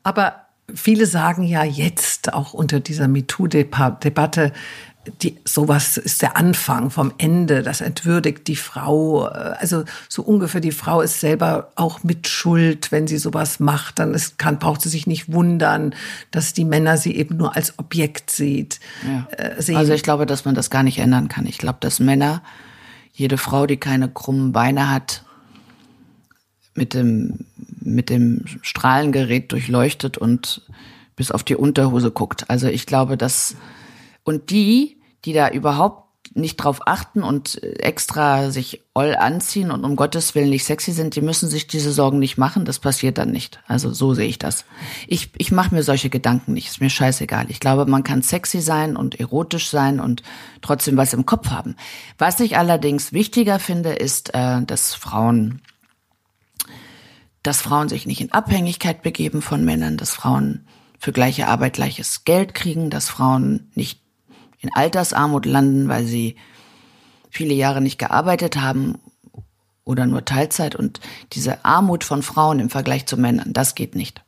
Aber 0.03 0.47
viele 0.75 1.07
sagen 1.07 1.43
ja 1.43 1.65
jetzt 1.65 2.33
auch 2.35 2.53
unter 2.53 2.81
dieser 2.81 3.09
MeToo-Debatte, 3.09 4.53
die, 5.23 5.39
sowas 5.45 5.97
ist 5.97 6.23
der 6.23 6.37
Anfang 6.37 6.91
vom 6.91 7.13
Ende, 7.19 7.63
das 7.63 7.81
entwürdigt 7.81 8.47
die 8.47 8.57
Frau. 8.57 9.25
Also 9.25 9.85
so 10.09 10.23
ungefähr 10.23 10.61
die 10.61 10.73
Frau 10.73 11.01
ist 11.01 11.21
selber 11.21 11.73
auch 11.77 12.03
mit 12.03 12.29
Schuld, 12.29 12.93
wenn 12.93 13.07
sie 13.07 13.19
sowas 13.19 13.61
macht, 13.61 13.99
dann 13.99 14.15
ist, 14.15 14.39
kann, 14.39 14.59
braucht 14.59 14.83
sie 14.83 14.89
sich 14.89 15.07
nicht 15.07 15.33
wundern, 15.33 15.95
dass 16.31 16.53
die 16.53 16.65
Männer 16.65 16.97
sie 16.97 17.17
eben 17.17 17.37
nur 17.37 17.57
als 17.57 17.79
Objekt 17.79 18.31
sieht. 18.31 18.81
Äh, 19.31 19.61
sehen. 19.63 19.77
Also 19.77 19.93
ich 19.93 20.03
glaube, 20.03 20.27
dass 20.27 20.45
man 20.45 20.55
das 20.55 20.71
gar 20.71 20.83
nicht 20.83 20.99
ändern 20.99 21.29
kann. 21.29 21.47
Ich 21.47 21.59
glaube, 21.59 21.79
dass 21.81 22.01
Männer, 22.01 22.43
jede 23.13 23.39
Frau, 23.39 23.67
die 23.67 23.79
keine 23.79 24.09
krummen 24.09 24.53
Beine 24.53 24.91
hat, 24.91 25.25
mit 26.75 26.95
dem, 26.95 27.47
mit 27.81 28.11
dem 28.11 28.45
Strahlengerät 28.63 29.51
durchleuchtet 29.53 30.19
und 30.19 30.63
bis 31.17 31.33
auf 31.33 31.43
die 31.43 31.57
Unterhose 31.57 32.11
guckt. 32.11 32.49
Also 32.49 32.69
ich 32.69 32.87
glaube, 32.87 33.17
dass 33.17 33.57
Und 34.29 34.51
die, 34.51 35.01
die 35.25 35.33
da 35.33 35.49
überhaupt 35.49 36.37
nicht 36.37 36.59
drauf 36.59 36.83
achten 36.85 37.23
und 37.23 37.63
extra 37.63 38.51
sich 38.51 38.83
all 38.93 39.17
anziehen 39.17 39.71
und 39.71 39.87
um 39.87 39.97
Gottes 39.97 40.35
Willen 40.35 40.51
nicht 40.51 40.67
sexy 40.67 40.93
sind, 40.93 41.17
die 41.17 41.23
müssen 41.23 41.49
sich 41.49 41.67
diese 41.67 41.93
Sorgen 41.93 42.19
nicht 42.19 42.37
machen. 42.37 42.67
Das 42.67 42.79
passiert 42.79 43.17
dann 43.17 43.31
nicht. 43.31 43.59
Also 43.67 43.91
so 43.91 44.13
sehe 44.13 44.29
ich 44.29 44.39
das. 44.39 44.67
Ich, 45.07 45.31
ich 45.39 45.51
mache 45.51 45.75
mir 45.75 45.83
solche 45.83 46.11
Gedanken 46.11 46.53
nicht. 46.53 46.69
Ist 46.69 46.83
mir 46.83 46.91
scheißegal. 46.91 47.47
Ich 47.49 47.59
glaube, 47.59 47.87
man 47.87 48.05
kann 48.05 48.21
sexy 48.21 48.61
sein 48.61 48.97
und 48.97 49.19
erotisch 49.19 49.71
sein 49.71 49.99
und 49.99 50.23
trotzdem 50.61 50.99
was 50.99 51.15
im 51.15 51.25
Kopf 51.25 51.49
haben. 51.49 51.75
Was 52.19 52.39
ich 52.39 52.59
allerdings 52.59 53.15
wichtiger 53.15 53.59
finde, 53.59 53.95
ist, 53.95 54.35
äh, 54.35 54.61
dass 54.63 54.93
Frauen 54.95 55.63
dass 57.43 57.63
Frauen 57.63 57.89
sich 57.89 58.05
nicht 58.05 58.21
in 58.21 58.33
Abhängigkeit 58.33 59.01
begeben 59.01 59.41
von 59.41 59.65
Männern, 59.65 59.97
dass 59.97 60.11
Frauen 60.11 60.67
für 60.99 61.13
gleiche 61.13 61.47
Arbeit 61.47 61.75
gleiches 61.75 62.25
Geld 62.25 62.55
kriegen, 62.55 62.91
dass 62.91 63.09
Frauen 63.09 63.71
nicht 63.75 64.03
in 64.61 64.71
Altersarmut 64.75 65.47
landen, 65.47 65.89
weil 65.89 66.05
sie 66.05 66.37
viele 67.31 67.55
Jahre 67.55 67.81
nicht 67.81 67.99
gearbeitet 67.99 68.57
haben 68.57 68.99
oder 69.85 70.07
nur 70.07 70.25
Teilzeit. 70.25 70.75
Und 70.75 71.01
diese 71.33 71.65
Armut 71.65 72.05
von 72.05 72.23
Frauen 72.23 72.59
im 72.59 72.71
Vergleich 72.71 73.07
zu 73.07 73.17
Männern, 73.17 73.53
das 73.53 73.75
geht 73.75 73.95
nicht. 73.95 74.23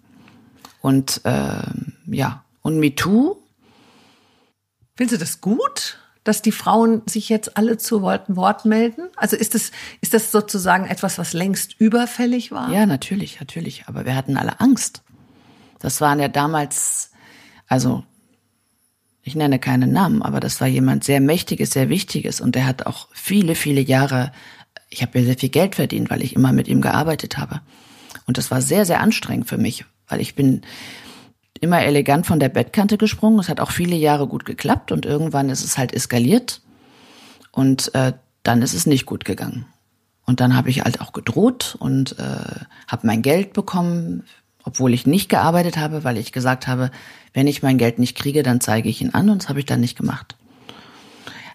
Und 0.80 1.20
äh, 1.24 1.62
ja, 2.06 2.44
und 2.62 2.78
MeToo. 2.78 3.36
Findest 4.96 5.20
du 5.20 5.24
das 5.24 5.40
gut, 5.40 5.98
dass 6.24 6.42
die 6.42 6.52
Frauen 6.52 7.02
sich 7.06 7.28
jetzt 7.28 7.56
alle 7.56 7.78
zu 7.78 8.02
Wort 8.02 8.64
melden? 8.64 9.08
Also 9.16 9.36
ist 9.36 9.54
das, 9.54 9.72
ist 10.00 10.14
das 10.14 10.30
sozusagen 10.30 10.86
etwas, 10.86 11.18
was 11.18 11.32
längst 11.32 11.80
überfällig 11.80 12.52
war? 12.52 12.70
Ja, 12.70 12.86
natürlich, 12.86 13.40
natürlich. 13.40 13.84
Aber 13.86 14.04
wir 14.04 14.14
hatten 14.14 14.36
alle 14.36 14.60
Angst. 14.60 15.02
Das 15.78 16.00
waren 16.00 16.20
ja 16.20 16.28
damals, 16.28 17.10
also 17.66 18.04
ich 19.30 19.36
nenne 19.36 19.60
keine 19.60 19.86
Namen, 19.86 20.22
aber 20.22 20.40
das 20.40 20.60
war 20.60 20.66
jemand 20.66 21.04
sehr 21.04 21.20
Mächtiges, 21.20 21.70
sehr 21.70 21.88
Wichtiges 21.88 22.40
und 22.40 22.56
der 22.56 22.66
hat 22.66 22.86
auch 22.86 23.06
viele, 23.12 23.54
viele 23.54 23.80
Jahre, 23.80 24.32
ich 24.88 25.02
habe 25.02 25.20
ja 25.20 25.24
sehr 25.24 25.38
viel 25.38 25.50
Geld 25.50 25.76
verdient, 25.76 26.10
weil 26.10 26.22
ich 26.24 26.34
immer 26.34 26.52
mit 26.52 26.66
ihm 26.66 26.80
gearbeitet 26.80 27.38
habe. 27.38 27.60
Und 28.26 28.38
das 28.38 28.50
war 28.50 28.60
sehr, 28.60 28.84
sehr 28.84 29.00
anstrengend 29.00 29.48
für 29.48 29.56
mich, 29.56 29.84
weil 30.08 30.20
ich 30.20 30.34
bin 30.34 30.62
immer 31.60 31.80
elegant 31.80 32.26
von 32.26 32.40
der 32.40 32.48
Bettkante 32.48 32.98
gesprungen. 32.98 33.38
Es 33.38 33.48
hat 33.48 33.60
auch 33.60 33.70
viele 33.70 33.94
Jahre 33.94 34.26
gut 34.26 34.44
geklappt 34.44 34.90
und 34.90 35.06
irgendwann 35.06 35.48
ist 35.48 35.62
es 35.62 35.78
halt 35.78 35.94
eskaliert 35.94 36.60
und 37.52 37.94
äh, 37.94 38.14
dann 38.42 38.62
ist 38.62 38.74
es 38.74 38.86
nicht 38.86 39.06
gut 39.06 39.24
gegangen. 39.24 39.64
Und 40.26 40.40
dann 40.40 40.56
habe 40.56 40.70
ich 40.70 40.82
halt 40.82 41.00
auch 41.00 41.12
gedroht 41.12 41.76
und 41.78 42.18
äh, 42.18 42.64
habe 42.88 43.06
mein 43.06 43.22
Geld 43.22 43.52
bekommen 43.52 44.24
obwohl 44.64 44.94
ich 44.94 45.06
nicht 45.06 45.28
gearbeitet 45.28 45.76
habe, 45.76 46.04
weil 46.04 46.16
ich 46.16 46.32
gesagt 46.32 46.66
habe, 46.66 46.90
wenn 47.32 47.46
ich 47.46 47.62
mein 47.62 47.78
Geld 47.78 47.98
nicht 47.98 48.16
kriege, 48.16 48.42
dann 48.42 48.60
zeige 48.60 48.88
ich 48.88 49.00
ihn 49.00 49.10
an 49.10 49.30
und 49.30 49.42
das 49.42 49.48
habe 49.48 49.60
ich 49.60 49.66
dann 49.66 49.80
nicht 49.80 49.96
gemacht. 49.96 50.36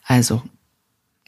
Also. 0.06 0.42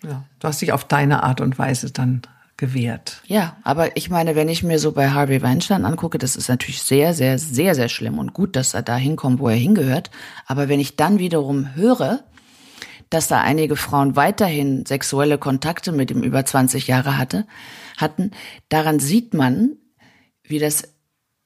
Ja, 0.04 0.26
du 0.40 0.48
hast 0.48 0.62
dich 0.62 0.72
auf 0.72 0.84
deine 0.84 1.24
Art 1.24 1.42
und 1.42 1.58
Weise 1.58 1.92
dann 1.92 2.22
gewehrt. 2.56 3.22
Ja, 3.26 3.58
aber 3.64 3.96
ich 3.98 4.10
meine, 4.10 4.36
wenn 4.36 4.50
ich 4.50 4.64
mir 4.64 4.80
so 4.80 4.92
bei 4.92 5.10
Harvey 5.10 5.42
Weinstein 5.42 5.86
angucke, 5.86 6.18
das 6.18 6.36
ist 6.36 6.50
natürlich 6.50 6.82
sehr, 6.82 7.14
sehr, 7.14 7.40
sehr, 7.40 7.76
sehr 7.76 7.90
schlimm 7.90 8.20
und 8.20 8.34
gut, 8.34 8.56
dass 8.56 8.74
er 8.74 8.82
da 8.82 8.96
hinkommt, 8.96 9.40
wo 9.40 9.48
er 9.50 9.56
hingehört. 9.56 10.12
Aber 10.46 10.68
wenn 10.68 10.80
ich 10.80 10.96
dann 10.96 11.20
wiederum 11.20 11.76
höre, 11.76 12.24
dass 13.10 13.28
da 13.28 13.42
einige 13.42 13.76
Frauen 13.76 14.16
weiterhin 14.16 14.86
sexuelle 14.86 15.38
Kontakte 15.38 15.92
mit 15.92 16.12
ihm 16.12 16.24
über 16.24 16.46
20 16.46 16.88
Jahre 16.88 17.18
hatte, 17.18 17.46
hatten, 17.96 18.32
daran 18.70 19.00
sieht 19.00 19.34
man, 19.34 19.78
wie 20.44 20.60
das 20.60 20.84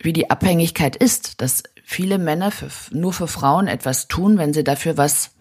wie 0.03 0.13
die 0.13 0.29
Abhängigkeit 0.29 0.95
ist, 0.95 1.41
dass 1.41 1.63
viele 1.91 2.17
Männer 2.17 2.51
für, 2.51 2.69
nur 2.91 3.11
für 3.11 3.27
Frauen 3.27 3.67
etwas 3.67 4.07
tun, 4.07 4.37
wenn 4.37 4.53
sie 4.53 4.63
dafür 4.63 4.95
was 4.95 5.31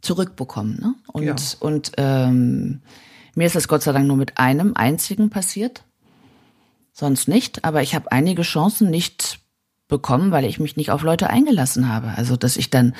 zurückbekommen. 0.00 0.78
Ne? 0.80 0.94
Und, 1.08 1.24
ja. 1.24 1.34
und 1.60 1.92
ähm, 1.96 2.80
mir 3.34 3.46
ist 3.46 3.56
das 3.56 3.66
Gott 3.66 3.82
sei 3.82 3.92
Dank 3.92 4.06
nur 4.06 4.16
mit 4.16 4.38
einem 4.38 4.76
einzigen 4.76 5.30
passiert, 5.30 5.82
sonst 6.92 7.26
nicht. 7.26 7.64
Aber 7.64 7.82
ich 7.82 7.96
habe 7.96 8.12
einige 8.12 8.42
Chancen 8.42 8.88
nicht 8.88 9.40
bekommen, 9.88 10.30
weil 10.30 10.44
ich 10.44 10.60
mich 10.60 10.76
nicht 10.76 10.92
auf 10.92 11.02
Leute 11.02 11.28
eingelassen 11.28 11.88
habe. 11.88 12.12
Also 12.16 12.36
dass 12.36 12.56
ich 12.56 12.70
dann 12.70 12.94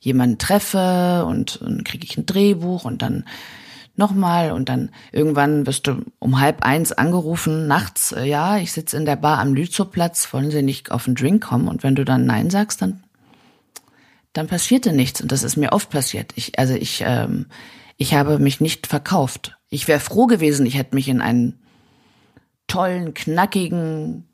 jemanden 0.00 0.38
treffe 0.38 1.24
und, 1.26 1.56
und 1.56 1.84
kriege 1.84 2.04
ich 2.04 2.16
ein 2.16 2.26
Drehbuch 2.26 2.84
und 2.84 3.02
dann 3.02 3.24
nochmal 3.96 4.52
und 4.52 4.68
dann 4.68 4.90
irgendwann 5.12 5.66
wirst 5.66 5.86
du 5.86 6.02
um 6.18 6.40
halb 6.40 6.64
eins 6.64 6.92
angerufen, 6.92 7.66
nachts, 7.66 8.12
äh, 8.12 8.24
ja, 8.24 8.56
ich 8.58 8.72
sitze 8.72 8.96
in 8.96 9.04
der 9.04 9.16
Bar 9.16 9.38
am 9.38 9.54
Lützowplatz, 9.54 10.32
wollen 10.32 10.50
Sie 10.50 10.62
nicht 10.62 10.90
auf 10.90 11.06
einen 11.06 11.16
Drink 11.16 11.44
kommen? 11.44 11.68
Und 11.68 11.82
wenn 11.82 11.94
du 11.94 12.04
dann 12.04 12.26
Nein 12.26 12.50
sagst, 12.50 12.82
dann, 12.82 13.02
dann 14.32 14.46
passierte 14.46 14.92
nichts. 14.92 15.20
Und 15.20 15.32
das 15.32 15.42
ist 15.42 15.56
mir 15.56 15.72
oft 15.72 15.90
passiert. 15.90 16.32
Ich, 16.36 16.58
also 16.58 16.74
ich, 16.74 17.02
ähm, 17.06 17.46
ich 17.96 18.14
habe 18.14 18.38
mich 18.38 18.60
nicht 18.60 18.86
verkauft. 18.86 19.56
Ich 19.68 19.88
wäre 19.88 20.00
froh 20.00 20.26
gewesen, 20.26 20.66
ich 20.66 20.76
hätte 20.76 20.94
mich 20.94 21.08
in 21.08 21.20
einen 21.20 21.58
tollen, 22.66 23.12
knackigen, 23.12 24.28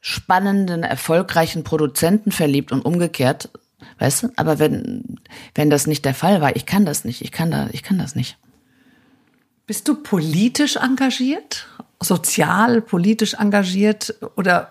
spannenden, 0.00 0.82
erfolgreichen 0.82 1.64
Produzenten 1.64 2.32
verliebt 2.32 2.72
und 2.72 2.84
umgekehrt. 2.84 3.50
Weißt 3.98 4.24
du? 4.24 4.28
Aber 4.36 4.58
wenn, 4.58 5.20
wenn 5.54 5.70
das 5.70 5.86
nicht 5.86 6.04
der 6.04 6.14
Fall 6.14 6.40
war, 6.40 6.56
ich 6.56 6.66
kann 6.66 6.84
das 6.84 7.04
nicht, 7.04 7.22
ich 7.22 7.30
kann 7.30 7.50
da, 7.50 7.68
ich 7.72 7.84
kann 7.84 7.98
das 7.98 8.16
nicht. 8.16 8.38
Bist 9.68 9.86
du 9.86 9.96
politisch 9.96 10.76
engagiert? 10.76 11.66
Sozial, 12.00 12.80
politisch 12.80 13.34
engagiert? 13.34 14.14
Oder 14.34 14.70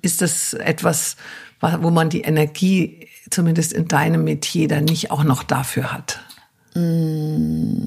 ist 0.00 0.22
das 0.22 0.54
etwas, 0.54 1.16
wo 1.60 1.90
man 1.90 2.08
die 2.08 2.22
Energie, 2.22 3.08
zumindest 3.28 3.74
in 3.74 3.88
deinem 3.88 4.24
Metier, 4.24 4.68
dann 4.68 4.84
nicht 4.84 5.10
auch 5.10 5.22
noch 5.22 5.42
dafür 5.42 5.92
hat? 5.92 6.20
Mm, 6.74 7.84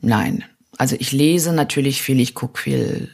nein. 0.00 0.42
Also 0.76 0.96
ich 0.98 1.12
lese 1.12 1.52
natürlich 1.52 2.02
viel, 2.02 2.18
ich 2.18 2.34
gucke 2.34 2.60
viel 2.60 3.08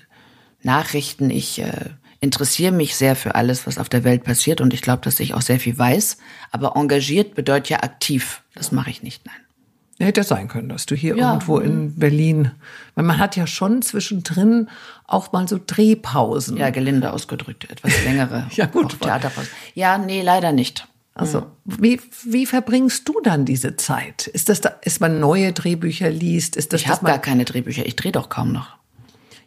Nachrichten, 0.62 1.28
ich 1.28 1.58
äh, 1.58 1.90
interessiere 2.20 2.72
mich 2.72 2.96
sehr 2.96 3.16
für 3.16 3.34
alles, 3.34 3.66
was 3.66 3.76
auf 3.76 3.90
der 3.90 4.02
Welt 4.02 4.24
passiert 4.24 4.62
und 4.62 4.72
ich 4.72 4.80
glaube, 4.80 5.02
dass 5.02 5.20
ich 5.20 5.34
auch 5.34 5.42
sehr 5.42 5.60
viel 5.60 5.76
weiß. 5.76 6.16
Aber 6.50 6.74
engagiert 6.76 7.34
bedeutet 7.34 7.68
ja 7.68 7.82
aktiv. 7.82 8.42
Das 8.54 8.72
mache 8.72 8.88
ich 8.88 9.02
nicht, 9.02 9.26
nein. 9.26 9.41
Hätte 10.04 10.24
sein 10.24 10.48
können, 10.48 10.68
dass 10.68 10.86
du 10.86 10.94
hier 10.94 11.16
ja. 11.16 11.32
irgendwo 11.32 11.58
in 11.58 11.96
Berlin, 11.96 12.50
weil 12.94 13.04
man 13.04 13.18
hat 13.18 13.36
ja 13.36 13.46
schon 13.46 13.82
zwischendrin 13.82 14.68
auch 15.06 15.32
mal 15.32 15.46
so 15.48 15.58
Drehpausen. 15.64 16.56
Ja, 16.56 16.70
gelinde 16.70 17.12
ausgedrückt, 17.12 17.70
etwas 17.70 18.04
längere 18.04 18.46
ja, 18.54 18.66
gut. 18.66 19.00
Theaterpausen. 19.00 19.50
Ja, 19.74 19.98
nee, 19.98 20.22
leider 20.22 20.52
nicht. 20.52 20.86
Also, 21.14 21.46
wie, 21.64 22.00
wie 22.24 22.46
verbringst 22.46 23.06
du 23.06 23.20
dann 23.22 23.44
diese 23.44 23.76
Zeit? 23.76 24.28
Ist 24.28 24.48
das 24.48 24.62
da, 24.62 24.70
ist 24.80 25.00
man 25.00 25.20
neue 25.20 25.52
Drehbücher 25.52 26.08
liest? 26.08 26.56
Ist 26.56 26.72
das, 26.72 26.80
ich 26.80 26.88
habe 26.88 27.04
gar 27.04 27.18
keine 27.18 27.44
Drehbücher, 27.44 27.84
ich 27.84 27.96
drehe 27.96 28.12
doch 28.12 28.30
kaum 28.30 28.52
noch. 28.52 28.76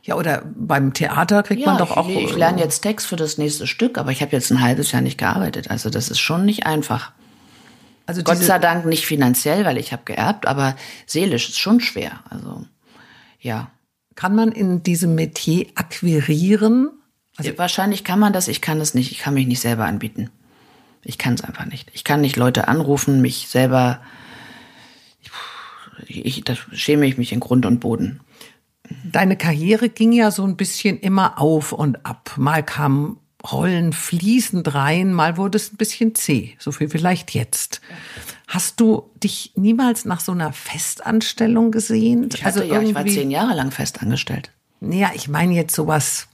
Ja, 0.03 0.15
oder 0.15 0.43
beim 0.55 0.93
Theater 0.93 1.41
kriegt 1.41 1.61
ja, 1.61 1.67
man 1.67 1.77
doch 1.79 1.97
auch. 1.97 2.07
Ich, 2.07 2.17
ich 2.17 2.35
lerne 2.35 2.61
jetzt 2.61 2.81
Text 2.81 3.07
für 3.07 3.15
das 3.15 3.39
nächste 3.39 3.65
Stück, 3.65 3.97
aber 3.97 4.11
ich 4.11 4.21
habe 4.21 4.33
jetzt 4.33 4.51
ein 4.51 4.61
halbes 4.61 4.91
Jahr 4.91 5.01
nicht 5.01 5.17
gearbeitet. 5.17 5.71
Also 5.71 5.89
das 5.89 6.09
ist 6.09 6.19
schon 6.19 6.45
nicht 6.45 6.67
einfach. 6.67 7.11
Also 8.05 8.23
Gott 8.23 8.37
sei 8.37 8.59
Dank 8.59 8.85
nicht 8.85 9.05
finanziell, 9.05 9.65
weil 9.65 9.77
ich 9.77 9.91
habe 9.91 10.03
geerbt, 10.05 10.47
aber 10.47 10.75
seelisch 11.07 11.49
ist 11.49 11.59
schon 11.59 11.79
schwer. 11.79 12.19
Also 12.29 12.65
ja. 13.39 13.71
Kann 14.15 14.35
man 14.35 14.51
in 14.51 14.81
diesem 14.81 15.15
Metier 15.15 15.67
akquirieren? 15.75 16.89
Also 17.35 17.51
ja, 17.51 17.57
wahrscheinlich 17.57 18.03
kann 18.03 18.19
man 18.19 18.31
das, 18.31 18.47
ich 18.47 18.61
kann 18.61 18.79
es 18.79 18.93
nicht. 18.93 19.11
Ich 19.11 19.19
kann 19.19 19.33
mich 19.33 19.45
nicht 19.45 19.59
selber 19.59 19.85
anbieten. 19.85 20.29
Ich 21.03 21.17
kann 21.17 21.33
es 21.33 21.43
einfach 21.43 21.65
nicht. 21.65 21.91
Ich 21.93 22.03
kann 22.03 22.21
nicht 22.21 22.37
Leute 22.37 22.67
anrufen, 22.67 23.21
mich 23.21 23.47
selber. 23.49 24.01
Ich, 26.07 26.43
da 26.43 26.55
schäme 26.71 27.05
ich 27.05 27.17
mich 27.17 27.33
in 27.33 27.39
Grund 27.39 27.65
und 27.65 27.79
Boden. 27.79 28.21
Deine 29.03 29.37
Karriere 29.37 29.89
ging 29.89 30.11
ja 30.11 30.31
so 30.31 30.43
ein 30.43 30.57
bisschen 30.57 30.99
immer 30.99 31.39
auf 31.39 31.73
und 31.73 32.05
ab. 32.05 32.33
Mal 32.37 32.63
kam 32.63 33.19
Rollen 33.51 33.93
fließend 33.93 34.73
rein, 34.73 35.13
mal 35.13 35.37
wurde 35.37 35.57
es 35.57 35.71
ein 35.71 35.77
bisschen 35.77 36.15
zäh, 36.15 36.55
so 36.59 36.71
viel 36.71 36.89
vielleicht 36.89 37.33
jetzt. 37.33 37.81
Hast 38.47 38.79
du 38.79 39.09
dich 39.23 39.53
niemals 39.55 40.05
nach 40.05 40.19
so 40.19 40.31
einer 40.31 40.53
Festanstellung 40.53 41.71
gesehen? 41.71 42.29
Ich 42.33 42.43
hatte, 42.45 42.61
also 42.61 42.73
ja, 42.73 42.81
ich 42.81 42.93
war 42.93 43.05
zehn 43.05 43.31
Jahre 43.31 43.55
lang 43.55 43.71
festangestellt. 43.71 44.51
Naja, 44.79 45.11
ich 45.15 45.27
meine 45.27 45.53
jetzt 45.53 45.75
sowas, 45.75 46.27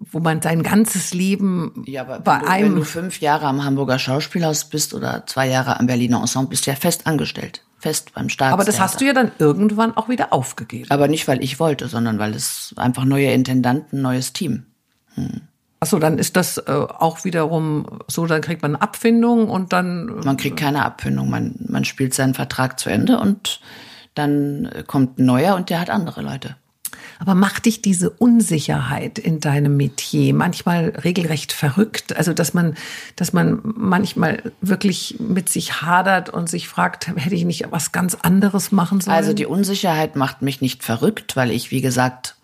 wo 0.00 0.18
man 0.18 0.42
sein 0.42 0.62
ganzes 0.62 1.14
Leben 1.14 1.84
ja, 1.86 2.02
aber 2.02 2.20
bei 2.20 2.36
wenn 2.36 2.40
du, 2.40 2.46
einem. 2.46 2.72
Wenn 2.72 2.78
du 2.80 2.84
fünf 2.84 3.20
Jahre 3.20 3.46
am 3.46 3.64
Hamburger 3.64 3.98
Schauspielhaus 3.98 4.64
bist 4.64 4.94
oder 4.94 5.26
zwei 5.26 5.48
Jahre 5.48 5.78
am 5.78 5.86
Berliner 5.86 6.20
Ensemble, 6.20 6.50
bist 6.50 6.66
du 6.66 6.70
ja 6.70 6.76
fest 6.76 7.06
angestellt. 7.06 7.62
Fest 7.78 8.12
beim 8.14 8.28
Staatstheater. 8.28 8.54
Aber 8.54 8.64
das 8.64 8.80
hast 8.80 9.00
du 9.00 9.04
ja 9.04 9.12
dann 9.12 9.32
irgendwann 9.38 9.96
auch 9.96 10.08
wieder 10.08 10.32
aufgegeben. 10.32 10.90
Aber 10.90 11.06
nicht, 11.06 11.28
weil 11.28 11.44
ich 11.44 11.60
wollte, 11.60 11.88
sondern 11.88 12.18
weil 12.18 12.34
es 12.34 12.74
einfach 12.76 13.04
neue 13.04 13.30
Intendanten, 13.30 14.00
neues 14.00 14.32
Team. 14.32 14.66
Hm. 15.14 15.42
Achso, 15.84 15.98
dann 15.98 16.18
ist 16.18 16.34
das 16.36 16.56
äh, 16.56 16.62
auch 16.70 17.24
wiederum 17.26 18.00
so, 18.08 18.24
dann 18.24 18.40
kriegt 18.40 18.62
man 18.62 18.74
eine 18.74 18.80
Abfindung 18.80 19.50
und 19.50 19.74
dann. 19.74 20.08
Äh, 20.08 20.24
man 20.24 20.38
kriegt 20.38 20.56
keine 20.56 20.82
Abfindung, 20.82 21.28
man, 21.28 21.56
man 21.68 21.84
spielt 21.84 22.14
seinen 22.14 22.32
Vertrag 22.32 22.80
zu 22.80 22.88
Ende 22.88 23.20
und 23.20 23.60
dann 24.14 24.70
kommt 24.86 25.18
ein 25.18 25.26
neuer 25.26 25.56
und 25.56 25.68
der 25.68 25.80
hat 25.80 25.90
andere 25.90 26.22
Leute. 26.22 26.56
Aber 27.18 27.34
macht 27.34 27.66
dich 27.66 27.82
diese 27.82 28.08
Unsicherheit 28.08 29.18
in 29.18 29.40
deinem 29.40 29.76
Metier 29.76 30.32
manchmal 30.32 30.94
regelrecht 31.04 31.52
verrückt? 31.52 32.16
Also, 32.16 32.32
dass 32.32 32.54
man, 32.54 32.76
dass 33.16 33.34
man 33.34 33.60
manchmal 33.62 34.54
wirklich 34.62 35.16
mit 35.20 35.50
sich 35.50 35.82
hadert 35.82 36.30
und 36.30 36.48
sich 36.48 36.66
fragt, 36.66 37.08
hätte 37.08 37.34
ich 37.34 37.44
nicht 37.44 37.66
was 37.72 37.92
ganz 37.92 38.14
anderes 38.14 38.72
machen 38.72 39.02
sollen? 39.02 39.18
Also, 39.18 39.34
die 39.34 39.44
Unsicherheit 39.44 40.16
macht 40.16 40.40
mich 40.40 40.62
nicht 40.62 40.82
verrückt, 40.82 41.36
weil 41.36 41.50
ich, 41.50 41.70
wie 41.70 41.82
gesagt, 41.82 42.36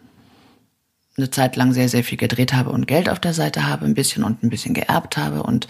eine 1.21 1.31
Zeit 1.31 1.57
lang 1.57 1.73
sehr, 1.73 1.89
sehr 1.89 2.05
viel 2.05 2.19
gedreht 2.19 2.53
habe 2.53 2.71
und 2.71 2.87
Geld 2.87 3.09
auf 3.09 3.21
der 3.21 3.35
Seite 3.35 3.67
habe, 3.67 3.85
ein 3.85 3.95
bisschen 3.95 4.25
und 4.25 4.43
ein 4.43 4.51
bisschen 4.51 4.75
geerbt 4.75 5.17
habe. 5.17 5.43
Und 5.43 5.69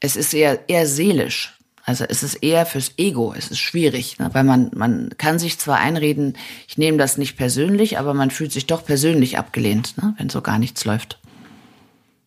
es 0.00 0.16
ist 0.16 0.34
eher, 0.34 0.68
eher 0.68 0.86
seelisch. 0.86 1.56
Also 1.84 2.04
es 2.04 2.22
ist 2.22 2.34
eher 2.36 2.66
fürs 2.66 2.92
Ego, 2.98 3.34
es 3.36 3.50
ist 3.50 3.58
schwierig, 3.58 4.18
ne? 4.18 4.30
weil 4.32 4.44
man, 4.44 4.70
man 4.74 5.10
kann 5.16 5.38
sich 5.38 5.58
zwar 5.58 5.78
einreden, 5.78 6.36
ich 6.68 6.78
nehme 6.78 6.98
das 6.98 7.18
nicht 7.18 7.36
persönlich, 7.36 7.98
aber 7.98 8.14
man 8.14 8.30
fühlt 8.30 8.52
sich 8.52 8.66
doch 8.66 8.84
persönlich 8.84 9.38
abgelehnt, 9.38 9.96
ne? 9.96 10.14
wenn 10.18 10.28
so 10.28 10.42
gar 10.42 10.58
nichts 10.58 10.84
läuft. 10.84 11.18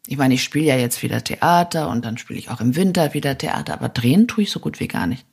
Ich 0.08 0.18
meine, 0.18 0.34
ich 0.34 0.44
spiele 0.44 0.66
ja 0.66 0.76
jetzt 0.76 1.02
wieder 1.02 1.24
Theater 1.24 1.88
und 1.90 2.04
dann 2.04 2.18
spiele 2.18 2.40
ich 2.40 2.50
auch 2.50 2.60
im 2.60 2.76
Winter 2.76 3.14
wieder 3.14 3.38
Theater, 3.38 3.74
aber 3.74 3.90
drehen 3.90 4.28
tue 4.28 4.44
ich 4.44 4.52
so 4.52 4.60
gut 4.60 4.80
wie 4.80 4.88
gar 4.88 5.08
nicht. 5.08 5.26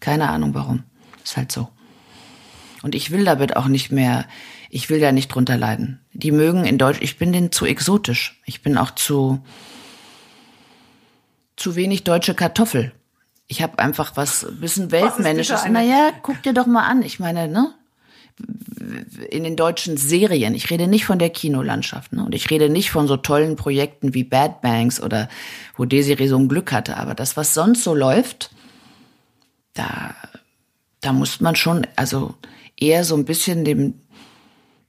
Keine 0.00 0.30
Ahnung 0.30 0.54
warum. 0.54 0.84
Ist 1.22 1.36
halt 1.36 1.52
so. 1.52 1.68
Und 2.82 2.94
ich 2.94 3.10
will 3.10 3.24
damit 3.24 3.56
auch 3.56 3.66
nicht 3.66 3.90
mehr, 3.92 4.26
ich 4.74 4.90
will 4.90 4.98
da 4.98 5.12
nicht 5.12 5.28
drunter 5.28 5.56
leiden. 5.56 6.00
Die 6.12 6.32
mögen 6.32 6.64
in 6.64 6.78
Deutsch, 6.78 6.98
ich 7.00 7.16
bin 7.16 7.32
denen 7.32 7.52
zu 7.52 7.64
exotisch. 7.64 8.40
Ich 8.44 8.60
bin 8.60 8.76
auch 8.76 8.90
zu, 8.90 9.40
zu 11.54 11.76
wenig 11.76 12.02
deutsche 12.02 12.34
Kartoffel. 12.34 12.90
Ich 13.46 13.62
habe 13.62 13.78
einfach 13.78 14.16
was 14.16 14.44
ein 14.44 14.58
bisschen 14.58 14.90
weltmännisches. 14.90 15.64
Naja, 15.68 16.10
guck 16.22 16.42
dir 16.42 16.52
doch 16.52 16.66
mal 16.66 16.88
an. 16.88 17.02
Ich 17.02 17.20
meine, 17.20 17.46
ne? 17.46 17.72
In 19.30 19.44
den 19.44 19.54
deutschen 19.54 19.96
Serien, 19.96 20.56
ich 20.56 20.68
rede 20.70 20.88
nicht 20.88 21.04
von 21.04 21.20
der 21.20 21.30
Kinolandschaft, 21.30 22.12
ne? 22.12 22.24
Und 22.24 22.34
ich 22.34 22.50
rede 22.50 22.68
nicht 22.68 22.90
von 22.90 23.06
so 23.06 23.16
tollen 23.16 23.54
Projekten 23.54 24.12
wie 24.12 24.24
Bad 24.24 24.60
Banks 24.60 25.00
oder 25.00 25.28
wo 25.76 25.84
Desiree 25.84 26.26
so 26.26 26.36
ein 26.36 26.48
Glück 26.48 26.72
hatte. 26.72 26.96
Aber 26.96 27.14
das, 27.14 27.36
was 27.36 27.54
sonst 27.54 27.84
so 27.84 27.94
läuft, 27.94 28.50
da, 29.72 30.16
da 31.00 31.12
muss 31.12 31.40
man 31.40 31.54
schon, 31.54 31.86
also 31.94 32.34
eher 32.76 33.04
so 33.04 33.14
ein 33.14 33.24
bisschen 33.24 33.64
dem, 33.64 33.94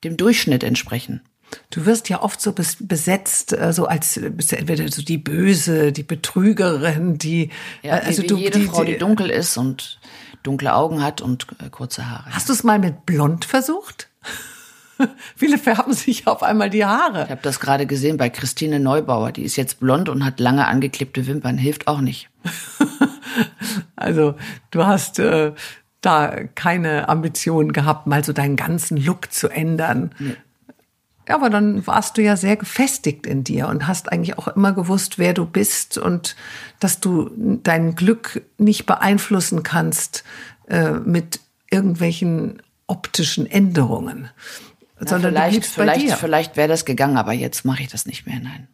dem 0.05 0.17
Durchschnitt 0.17 0.63
entsprechen. 0.63 1.21
Du 1.69 1.85
wirst 1.85 2.09
ja 2.09 2.21
oft 2.21 2.41
so 2.41 2.53
besetzt, 2.53 3.53
äh, 3.53 3.71
so 3.71 3.85
als 3.85 4.19
bist 4.31 4.51
du 4.51 4.57
entweder 4.57 4.87
so 4.89 5.01
die 5.01 5.17
Böse, 5.17 5.91
die 5.91 6.03
Betrügerin, 6.03 7.17
die 7.17 7.49
ja, 7.83 7.93
also 7.93 8.23
wie, 8.23 8.23
wie 8.23 8.27
du, 8.27 8.37
jede 8.37 8.59
die, 8.59 8.65
Frau, 8.65 8.83
die 8.83 8.97
dunkel 8.97 9.29
ist 9.29 9.57
und 9.57 9.99
dunkle 10.43 10.73
Augen 10.73 11.03
hat 11.03 11.21
und 11.21 11.47
äh, 11.63 11.69
kurze 11.69 12.09
Haare. 12.09 12.31
Hast 12.31 12.49
du 12.49 12.53
es 12.53 12.63
mal 12.63 12.79
mit 12.79 13.05
Blond 13.05 13.45
versucht? 13.45 14.09
Viele 15.35 15.57
färben 15.57 15.93
sich 15.93 16.27
auf 16.27 16.41
einmal 16.41 16.69
die 16.69 16.85
Haare. 16.85 17.23
Ich 17.25 17.29
habe 17.29 17.41
das 17.41 17.59
gerade 17.59 17.85
gesehen 17.85 18.17
bei 18.17 18.29
Christine 18.29 18.79
Neubauer. 18.79 19.31
Die 19.31 19.43
ist 19.43 19.55
jetzt 19.55 19.79
blond 19.79 20.09
und 20.09 20.23
hat 20.23 20.39
lange 20.39 20.67
angeklebte 20.67 21.27
Wimpern. 21.27 21.57
Hilft 21.57 21.87
auch 21.87 22.01
nicht. 22.01 22.29
also 23.95 24.35
du 24.71 24.85
hast 24.85 25.19
äh, 25.19 25.53
da 26.05 26.43
keine 26.55 27.09
Ambition 27.09 27.73
gehabt, 27.73 28.07
mal 28.07 28.23
so 28.23 28.33
deinen 28.33 28.55
ganzen 28.55 28.97
Look 28.97 29.31
zu 29.31 29.49
ändern. 29.49 30.11
Nee. 30.19 30.35
Ja, 31.27 31.35
aber 31.35 31.49
dann 31.49 31.85
warst 31.87 32.17
du 32.17 32.21
ja 32.21 32.37
sehr 32.37 32.55
gefestigt 32.55 33.25
in 33.25 33.43
dir 33.43 33.67
und 33.67 33.87
hast 33.87 34.11
eigentlich 34.11 34.37
auch 34.37 34.47
immer 34.47 34.73
gewusst, 34.73 35.17
wer 35.17 35.33
du 35.33 35.45
bist 35.45 35.97
und 35.97 36.35
dass 36.79 36.99
du 36.99 37.31
dein 37.63 37.95
Glück 37.95 38.43
nicht 38.59 38.85
beeinflussen 38.85 39.63
kannst 39.63 40.23
äh, 40.67 40.91
mit 40.91 41.39
irgendwelchen 41.71 42.61
optischen 42.85 43.49
Änderungen. 43.49 44.29
Na, 44.99 45.07
sondern 45.07 45.33
vielleicht, 45.33 45.65
vielleicht, 45.65 46.11
vielleicht 46.13 46.57
wäre 46.57 46.67
das 46.67 46.85
gegangen, 46.85 47.17
aber 47.17 47.33
jetzt 47.33 47.65
mache 47.65 47.81
ich 47.81 47.87
das 47.89 48.05
nicht 48.05 48.27
mehr, 48.27 48.39
nein. 48.39 48.67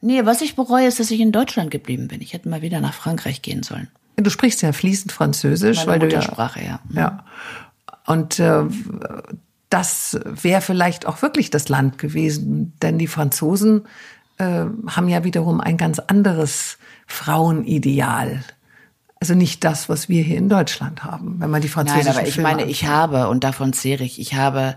Nee, 0.00 0.24
was 0.24 0.40
ich 0.40 0.56
bereue, 0.56 0.86
ist, 0.86 1.00
dass 1.00 1.10
ich 1.10 1.20
in 1.20 1.32
Deutschland 1.32 1.70
geblieben 1.70 2.08
bin. 2.08 2.22
Ich 2.22 2.32
hätte 2.32 2.48
mal 2.48 2.62
wieder 2.62 2.80
nach 2.80 2.94
Frankreich 2.94 3.42
gehen 3.42 3.62
sollen. 3.62 3.88
Du 4.20 4.30
sprichst 4.30 4.62
ja 4.62 4.72
fließend 4.72 5.12
Französisch, 5.12 5.86
Meine 5.86 6.02
weil 6.02 6.08
Muttersprache, 6.08 6.60
du 6.60 6.66
ja. 6.66 6.80
ja. 6.90 7.00
ja. 7.00 7.24
Und 8.06 8.38
äh, 8.38 8.64
das 9.70 10.18
wäre 10.24 10.60
vielleicht 10.60 11.06
auch 11.06 11.22
wirklich 11.22 11.50
das 11.50 11.68
Land 11.68 11.98
gewesen, 11.98 12.72
denn 12.82 12.98
die 12.98 13.06
Franzosen 13.06 13.86
äh, 14.38 14.64
haben 14.86 15.08
ja 15.08 15.24
wiederum 15.24 15.60
ein 15.60 15.76
ganz 15.76 15.98
anderes 15.98 16.78
Frauenideal. 17.06 18.42
Also 19.20 19.34
nicht 19.34 19.64
das, 19.64 19.88
was 19.88 20.08
wir 20.08 20.22
hier 20.22 20.38
in 20.38 20.48
Deutschland 20.48 21.04
haben, 21.04 21.40
wenn 21.40 21.50
man 21.50 21.60
die 21.60 21.68
französischen 21.68 22.06
Nein, 22.06 22.16
aber 22.16 22.26
ich 22.26 22.34
Filme 22.34 22.48
meine, 22.48 22.64
ich 22.64 22.86
habe, 22.86 23.28
und 23.28 23.44
davon 23.44 23.72
zehre 23.72 24.04
ich, 24.04 24.20
ich 24.20 24.34
habe, 24.34 24.76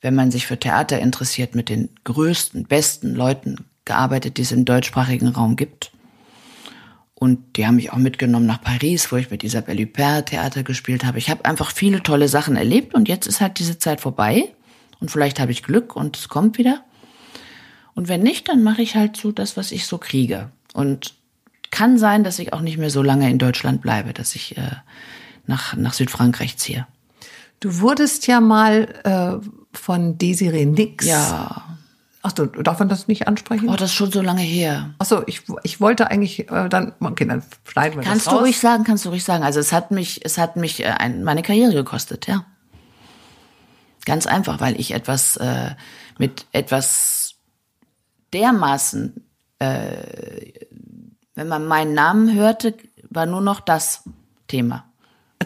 wenn 0.00 0.14
man 0.14 0.30
sich 0.30 0.46
für 0.46 0.58
Theater 0.58 1.00
interessiert, 1.00 1.54
mit 1.54 1.68
den 1.68 1.90
größten, 2.04 2.64
besten 2.64 3.14
Leuten 3.14 3.64
gearbeitet, 3.84 4.36
die 4.36 4.42
es 4.42 4.52
im 4.52 4.64
deutschsprachigen 4.64 5.28
Raum 5.28 5.56
gibt. 5.56 5.92
Und 7.24 7.56
die 7.56 7.66
haben 7.66 7.76
mich 7.76 7.90
auch 7.90 7.96
mitgenommen 7.96 8.44
nach 8.44 8.60
Paris, 8.60 9.10
wo 9.10 9.16
ich 9.16 9.30
mit 9.30 9.42
Isabelle 9.42 9.82
Huppert 9.82 10.26
Theater 10.26 10.62
gespielt 10.62 11.06
habe. 11.06 11.16
Ich 11.16 11.30
habe 11.30 11.46
einfach 11.46 11.70
viele 11.70 12.02
tolle 12.02 12.28
Sachen 12.28 12.54
erlebt 12.54 12.92
und 12.92 13.08
jetzt 13.08 13.26
ist 13.26 13.40
halt 13.40 13.58
diese 13.58 13.78
Zeit 13.78 14.02
vorbei. 14.02 14.52
Und 15.00 15.10
vielleicht 15.10 15.40
habe 15.40 15.50
ich 15.50 15.62
Glück 15.62 15.96
und 15.96 16.18
es 16.18 16.28
kommt 16.28 16.58
wieder. 16.58 16.84
Und 17.94 18.08
wenn 18.08 18.22
nicht, 18.22 18.50
dann 18.50 18.62
mache 18.62 18.82
ich 18.82 18.94
halt 18.94 19.16
so 19.16 19.32
das, 19.32 19.56
was 19.56 19.72
ich 19.72 19.86
so 19.86 19.96
kriege. 19.96 20.50
Und 20.74 21.14
kann 21.70 21.96
sein, 21.96 22.24
dass 22.24 22.38
ich 22.38 22.52
auch 22.52 22.60
nicht 22.60 22.76
mehr 22.76 22.90
so 22.90 23.02
lange 23.02 23.30
in 23.30 23.38
Deutschland 23.38 23.80
bleibe, 23.80 24.12
dass 24.12 24.34
ich 24.34 24.58
äh, 24.58 24.72
nach, 25.46 25.74
nach 25.76 25.94
Südfrankreich 25.94 26.58
ziehe. 26.58 26.86
Du 27.58 27.80
wurdest 27.80 28.26
ja 28.26 28.40
mal 28.40 29.40
äh, 29.42 29.48
von 29.72 30.18
Desiree 30.18 30.66
Nix 30.66 31.06
ja. 31.06 31.78
Ach 32.26 32.32
so, 32.34 32.46
darf 32.46 32.78
man 32.78 32.88
das 32.88 33.06
nicht 33.06 33.28
ansprechen? 33.28 33.68
Oh, 33.68 33.72
das 33.76 33.90
ist 33.90 33.92
schon 33.92 34.10
so 34.10 34.22
lange 34.22 34.40
her. 34.40 34.94
Ach 34.98 35.04
so, 35.04 35.22
ich, 35.26 35.42
ich 35.62 35.78
wollte 35.78 36.10
eigentlich 36.10 36.50
äh, 36.50 36.70
dann, 36.70 36.94
okay, 36.98 37.26
dann 37.26 37.42
schneiden 37.64 37.98
wir 37.98 38.02
kannst 38.02 38.26
das. 38.26 38.32
Kannst 38.32 38.32
du 38.32 38.36
ruhig 38.38 38.58
sagen, 38.58 38.84
kannst 38.84 39.04
du 39.04 39.10
ruhig 39.10 39.22
sagen. 39.22 39.44
Also 39.44 39.60
es 39.60 39.72
hat 39.74 39.90
mich, 39.90 40.24
es 40.24 40.38
hat 40.38 40.56
mich 40.56 40.82
äh, 40.82 40.86
ein, 40.86 41.22
meine 41.22 41.42
Karriere 41.42 41.74
gekostet, 41.74 42.26
ja. 42.26 42.46
Ganz 44.06 44.26
einfach, 44.26 44.58
weil 44.58 44.80
ich 44.80 44.92
etwas 44.92 45.36
äh, 45.36 45.72
mit 46.16 46.46
etwas 46.52 47.34
dermaßen, 48.32 49.22
äh, 49.58 50.52
wenn 51.34 51.48
man 51.48 51.66
meinen 51.66 51.92
Namen 51.92 52.34
hörte, 52.34 52.74
war 53.10 53.26
nur 53.26 53.42
noch 53.42 53.60
das 53.60 54.02
Thema. 54.48 54.86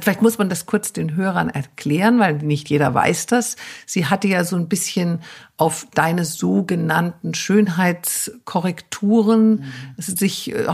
Vielleicht 0.02 0.22
muss 0.22 0.38
man 0.38 0.48
das 0.48 0.64
kurz 0.66 0.92
den 0.92 1.14
Hörern 1.16 1.50
erklären, 1.50 2.18
weil 2.18 2.38
nicht 2.38 2.70
jeder 2.70 2.94
weiß 2.94 3.26
das. 3.26 3.56
Sie 3.86 4.06
hatte 4.06 4.28
ja 4.28 4.44
so 4.44 4.56
ein 4.56 4.68
bisschen 4.68 5.20
auf 5.56 5.88
deine 5.94 6.24
sogenannten 6.24 7.34
Schönheitskorrekturen 7.34 9.50
mhm. 9.50 9.64
sich 9.96 10.54
äh, 10.54 10.66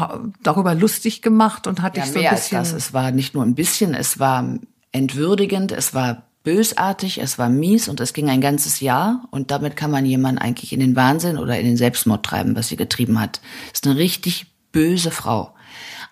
darüber 0.43 0.75
lustig 0.75 1.23
gemacht 1.23 1.67
und 1.67 1.81
hat 1.83 1.97
ja, 1.97 2.05
dich 2.05 2.13
so 2.13 2.21
ein 2.21 2.29
bisschen. 2.31 2.59
Als 2.59 2.73
das. 2.73 2.79
Es 2.79 2.93
war 2.93 3.11
nicht 3.11 3.35
nur 3.35 3.45
ein 3.45 3.55
bisschen, 3.55 3.95
es 3.95 4.19
war 4.19 4.59
entwürdigend, 4.93 5.73
es 5.73 5.95
war 5.95 6.25
bösartig, 6.45 7.19
es 7.19 7.39
war 7.39 7.49
mies 7.49 7.89
und 7.89 8.01
es 8.01 8.13
ging 8.13 8.29
ein 8.29 8.43
ganzes 8.43 8.81
Jahr 8.81 9.27
und 9.31 9.51
damit 9.51 9.77
kann 9.77 9.91
man 9.91 10.05
jemanden 10.05 10.39
eigentlich 10.39 10.73
in 10.73 10.81
den 10.81 10.95
Wahnsinn 10.95 11.39
oder 11.39 11.59
in 11.59 11.65
den 11.65 11.79
Selbstmord 11.79 12.25
treiben, 12.25 12.55
was 12.55 12.69
sie 12.69 12.77
getrieben 12.77 13.19
hat. 13.19 13.41
Ist 13.73 13.87
eine 13.87 13.97
richtig 13.97 14.47
böse 14.71 15.11
Frau. 15.11 15.55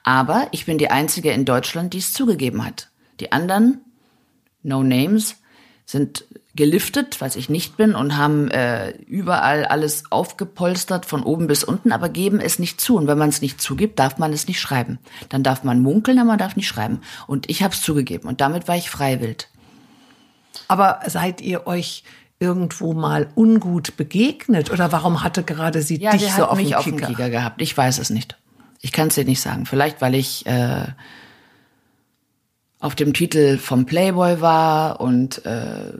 Aber 0.04 0.48
ich 0.50 0.64
bin 0.64 0.78
die 0.78 0.90
einzige 0.90 1.30
in 1.30 1.44
Deutschland, 1.44 1.92
die 1.92 1.98
es 1.98 2.12
zugegeben 2.12 2.64
hat. 2.64 2.88
Die 3.22 3.30
anderen, 3.30 3.80
no 4.64 4.82
names, 4.82 5.36
sind 5.86 6.24
geliftet, 6.56 7.20
was 7.20 7.36
ich 7.36 7.48
nicht 7.48 7.76
bin, 7.76 7.94
und 7.94 8.16
haben 8.16 8.48
äh, 8.48 8.90
überall 9.06 9.64
alles 9.64 10.10
aufgepolstert 10.10 11.06
von 11.06 11.22
oben 11.22 11.46
bis 11.46 11.62
unten, 11.62 11.92
aber 11.92 12.08
geben 12.08 12.40
es 12.40 12.58
nicht 12.58 12.80
zu. 12.80 12.96
Und 12.96 13.06
wenn 13.06 13.16
man 13.16 13.28
es 13.28 13.40
nicht 13.40 13.60
zugibt, 13.60 14.00
darf 14.00 14.18
man 14.18 14.32
es 14.32 14.48
nicht 14.48 14.58
schreiben. 14.58 14.98
Dann 15.28 15.44
darf 15.44 15.62
man 15.62 15.82
munkeln, 15.82 16.18
aber 16.18 16.30
man 16.30 16.38
darf 16.38 16.56
nicht 16.56 16.66
schreiben. 16.66 17.00
Und 17.28 17.48
ich 17.48 17.62
habe 17.62 17.72
es 17.72 17.80
zugegeben 17.80 18.28
und 18.28 18.40
damit 18.40 18.66
war 18.66 18.76
ich 18.76 18.90
freiwillig. 18.90 19.46
Aber 20.66 20.98
seid 21.06 21.40
ihr 21.42 21.68
euch 21.68 22.02
irgendwo 22.40 22.92
mal 22.92 23.28
ungut 23.36 23.96
begegnet 23.96 24.72
oder 24.72 24.90
warum 24.90 25.22
hatte 25.22 25.44
gerade 25.44 25.80
sie 25.80 26.00
ja, 26.00 26.10
dich 26.10 26.32
so 26.32 26.46
auf, 26.46 26.58
mich 26.58 26.74
auf 26.74 26.82
dem 26.82 27.00
Kieker 27.00 27.30
gehabt? 27.30 27.62
Ich 27.62 27.76
weiß 27.76 27.98
es 27.98 28.10
nicht. 28.10 28.36
Ich 28.80 28.90
kann 28.90 29.06
es 29.06 29.14
dir 29.14 29.24
nicht 29.24 29.40
sagen. 29.40 29.64
Vielleicht 29.64 30.00
weil 30.00 30.16
ich 30.16 30.44
äh, 30.46 30.86
auf 32.83 32.97
dem 32.97 33.14
Titel 33.14 33.59
vom 33.59 33.87
Playboy 33.87 34.41
war 34.41 35.01
und 35.01 35.47
äh, 35.47 35.93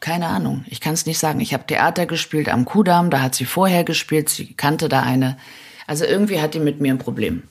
keine 0.00 0.26
Ahnung, 0.26 0.64
ich 0.66 0.80
kann 0.80 0.94
es 0.94 1.06
nicht 1.06 1.20
sagen. 1.20 1.40
Ich 1.40 1.54
habe 1.54 1.66
Theater 1.66 2.04
gespielt 2.04 2.48
am 2.48 2.64
Kudamm, 2.64 3.10
da 3.10 3.20
hat 3.20 3.36
sie 3.36 3.44
vorher 3.44 3.84
gespielt, 3.84 4.28
sie 4.28 4.54
kannte 4.54 4.88
da 4.88 5.02
eine. 5.02 5.38
Also 5.86 6.04
irgendwie 6.04 6.40
hat 6.40 6.54
die 6.54 6.60
mit 6.60 6.80
mir 6.80 6.92
ein 6.92 6.98
Problem. 6.98 7.44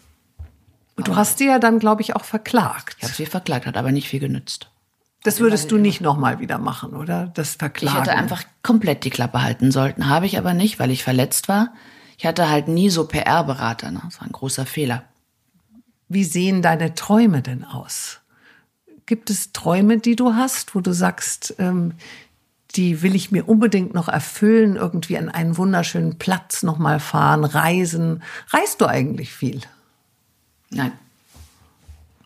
Und 0.98 1.08
du 1.08 1.16
hast 1.16 1.38
sie 1.38 1.48
ja 1.48 1.58
dann, 1.58 1.80
glaube 1.80 2.02
ich, 2.02 2.16
auch 2.16 2.26
verklagt. 2.26 2.98
Ich 3.00 3.06
habe 3.06 3.14
sie 3.14 3.26
verklagt, 3.26 3.66
hat 3.66 3.78
aber 3.78 3.92
nicht 3.92 4.10
viel 4.10 4.20
genützt. 4.20 4.70
Das 5.24 5.40
würdest 5.40 5.72
du 5.72 5.78
nicht 5.78 6.02
nochmal 6.02 6.40
wieder 6.40 6.58
machen, 6.58 6.96
oder? 6.96 7.32
Das 7.34 7.56
Verklagen. 7.56 7.96
Ich 7.96 8.02
hätte 8.02 8.18
einfach 8.18 8.44
komplett 8.62 9.06
die 9.06 9.10
Klappe 9.10 9.42
halten 9.42 9.72
sollten. 9.72 10.10
Habe 10.10 10.26
ich 10.26 10.38
aber 10.38 10.54
nicht, 10.54 10.80
weil 10.80 10.92
ich 10.92 11.04
verletzt 11.04 11.48
war. 11.48 11.74
Ich 12.18 12.26
hatte 12.26 12.50
halt 12.50 12.68
nie 12.68 12.90
so 12.90 13.08
PR-Berater. 13.08 13.92
Ne? 13.92 14.02
Das 14.04 14.20
war 14.20 14.28
ein 14.28 14.34
großer 14.34 14.66
Fehler. 14.66 15.04
Wie 16.10 16.24
sehen 16.24 16.62
deine 16.62 16.96
Träume 16.96 17.42
denn 17.42 17.64
aus? 17.64 18.20
Gibt 19.06 19.30
es 19.30 19.52
Träume, 19.54 20.00
die 20.00 20.16
du 20.16 20.34
hast, 20.34 20.76
wo 20.76 20.82
du 20.82 20.94
sagst, 20.94 21.56
ähm, 21.60 21.94
die 22.76 23.02
will 23.02 23.16
ich 23.16 23.32
mir 23.32 23.48
unbedingt 23.48 23.94
noch 23.94 24.08
erfüllen, 24.08 24.76
irgendwie 24.76 25.18
an 25.18 25.30
einen 25.30 25.58
wunderschönen 25.58 26.18
Platz 26.18 26.64
nochmal 26.64 27.00
fahren, 27.00 27.44
reisen. 27.44 28.22
Reist 28.50 28.82
du 28.82 28.86
eigentlich 28.86 29.34
viel? 29.34 29.62
Nein. 30.70 30.92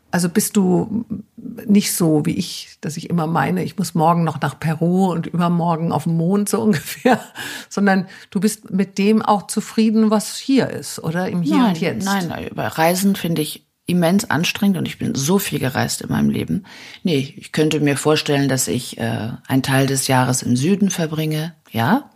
Also 0.10 0.28
bist 0.28 0.58
du 0.58 1.06
nicht 1.38 1.94
so 1.94 2.26
wie 2.26 2.34
ich, 2.34 2.78
dass 2.82 2.98
ich 2.98 3.10
immer 3.10 3.28
meine, 3.28 3.64
ich 3.64 3.78
muss 3.78 3.96
morgen 3.96 4.26
noch 4.26 4.42
nach 4.42 4.60
Peru 4.60 5.10
und 5.10 5.26
übermorgen 5.26 5.94
auf 5.94 6.04
den 6.04 6.18
Mond 6.18 6.50
so 6.50 6.62
ungefähr, 6.64 7.22
sondern 7.70 8.08
du 8.30 8.42
bist 8.42 8.72
mit 8.72 8.98
dem 8.98 9.22
auch 9.22 9.48
zufrieden, 9.48 10.12
was 10.12 10.38
hier 10.38 10.70
ist 10.70 11.00
oder 11.00 11.30
im 11.30 11.42
Hier 11.44 11.58
nein, 11.58 11.70
und 11.70 11.80
Jetzt. 11.80 12.06
Nein, 12.06 12.50
bei 12.54 12.68
Reisen 12.68 13.16
finde 13.16 13.42
ich 13.42 13.66
immens 13.92 14.30
anstrengend 14.30 14.78
und 14.78 14.88
ich 14.88 14.98
bin 14.98 15.16
so 15.16 15.38
viel 15.38 15.60
gereist 15.60 16.02
in 16.02 16.10
meinem 16.10 16.30
Leben. 16.30 16.64
Nee, 17.04 17.34
ich 17.38 17.52
könnte 17.52 17.80
mir 17.80 17.98
vorstellen, 17.98 18.50
dass 18.50 18.68
ich 18.68 18.98
äh, 18.98 19.34
einen 19.48 19.64
Teil 19.64 19.86
des 19.86 20.08
Jahres 20.08 20.42
im 20.42 20.56
Süden 20.56 20.90
verbringe, 20.90 21.54
ja. 21.72 22.10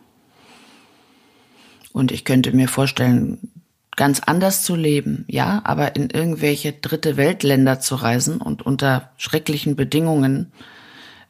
Und 1.94 2.12
ich 2.12 2.26
könnte 2.26 2.52
mir 2.54 2.68
vorstellen, 2.68 3.52
ganz 3.96 4.20
anders 4.20 4.64
zu 4.64 4.76
leben, 4.76 5.26
ja, 5.28 5.62
aber 5.64 5.96
in 5.96 6.10
irgendwelche 6.10 6.74
dritte 6.74 7.18
Weltländer 7.18 7.80
zu 7.80 7.96
reisen 7.96 8.42
und 8.42 8.66
unter 8.66 9.12
schrecklichen 9.18 9.76
Bedingungen 9.76 10.52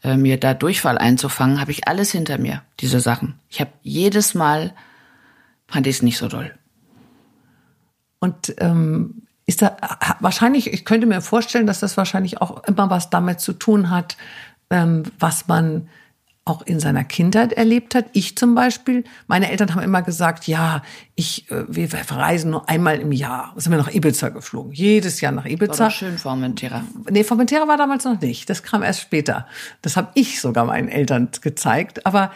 äh, 0.04 0.18
mir 0.18 0.40
da 0.40 0.54
Durchfall 0.54 0.98
einzufangen, 0.98 1.60
habe 1.60 1.72
ich 1.72 1.88
alles 1.88 2.12
hinter 2.12 2.38
mir, 2.38 2.64
diese 2.80 3.00
Sachen. 3.00 3.40
Ich 3.50 3.60
habe 3.60 3.72
jedes 3.84 4.34
Mal, 4.34 4.74
fand 5.68 5.88
ich 5.88 5.98
es 5.98 6.02
nicht 6.02 6.18
so 6.18 6.28
doll. 6.28 6.54
Und 8.20 8.56
ähm, 8.58 9.25
ist 9.46 9.62
da 9.62 9.78
wahrscheinlich, 10.20 10.74
ich 10.74 10.86
könnte 10.86 11.08
mir 11.08 11.22
vorstellen, 11.22 11.68
dass 11.68 11.80
das 11.80 11.98
wahrscheinlich 11.98 12.42
auch 12.42 12.64
immer 12.64 12.90
was 12.90 13.10
damit 13.10 13.40
zu 13.40 13.54
tun 13.54 13.90
hat, 13.90 14.18
ähm, 14.70 15.04
was 15.20 15.48
man 15.48 15.88
auch 16.48 16.62
in 16.62 16.80
seiner 16.80 17.04
Kindheit 17.04 17.54
erlebt 17.54 17.96
hat. 17.96 18.06
Ich 18.14 18.38
zum 18.38 18.54
Beispiel, 18.54 19.04
meine 19.26 19.50
Eltern 19.50 19.74
haben 19.74 19.82
immer 19.82 20.04
gesagt, 20.04 20.46
ja, 20.46 20.84
ich, 21.16 21.50
äh, 21.50 21.64
wir 21.68 21.90
verreisen 21.90 22.52
nur 22.52 22.70
einmal 22.70 23.00
im 23.00 23.12
Jahr. 23.12 23.54
Sind 23.56 23.72
wir 23.72 23.80
nach 23.80 23.92
Ibiza 23.92 24.30
geflogen. 24.30 24.72
Jedes 24.72 25.22
Jahr 25.22 25.32
nach 25.32 25.46
Ibiza. 25.46 25.86
War 25.86 25.92
schön 25.92 26.20
Formentera. 26.20 26.84
Nee, 27.10 27.24
Formentera 27.24 27.68
war 27.68 27.78
damals 27.78 28.06
noch 28.06 28.22
nicht. 28.22 28.48
Das 28.48 28.62
kam 28.62 28.84
erst 28.84 29.02
später. 29.02 29.48
Das 29.82 29.98
habe 29.98 30.10
ich 30.14 30.40
sogar 30.40 30.66
meinen 30.66 30.88
Eltern 30.88 31.30
gezeigt. 31.42 32.06
Aber 32.06 32.32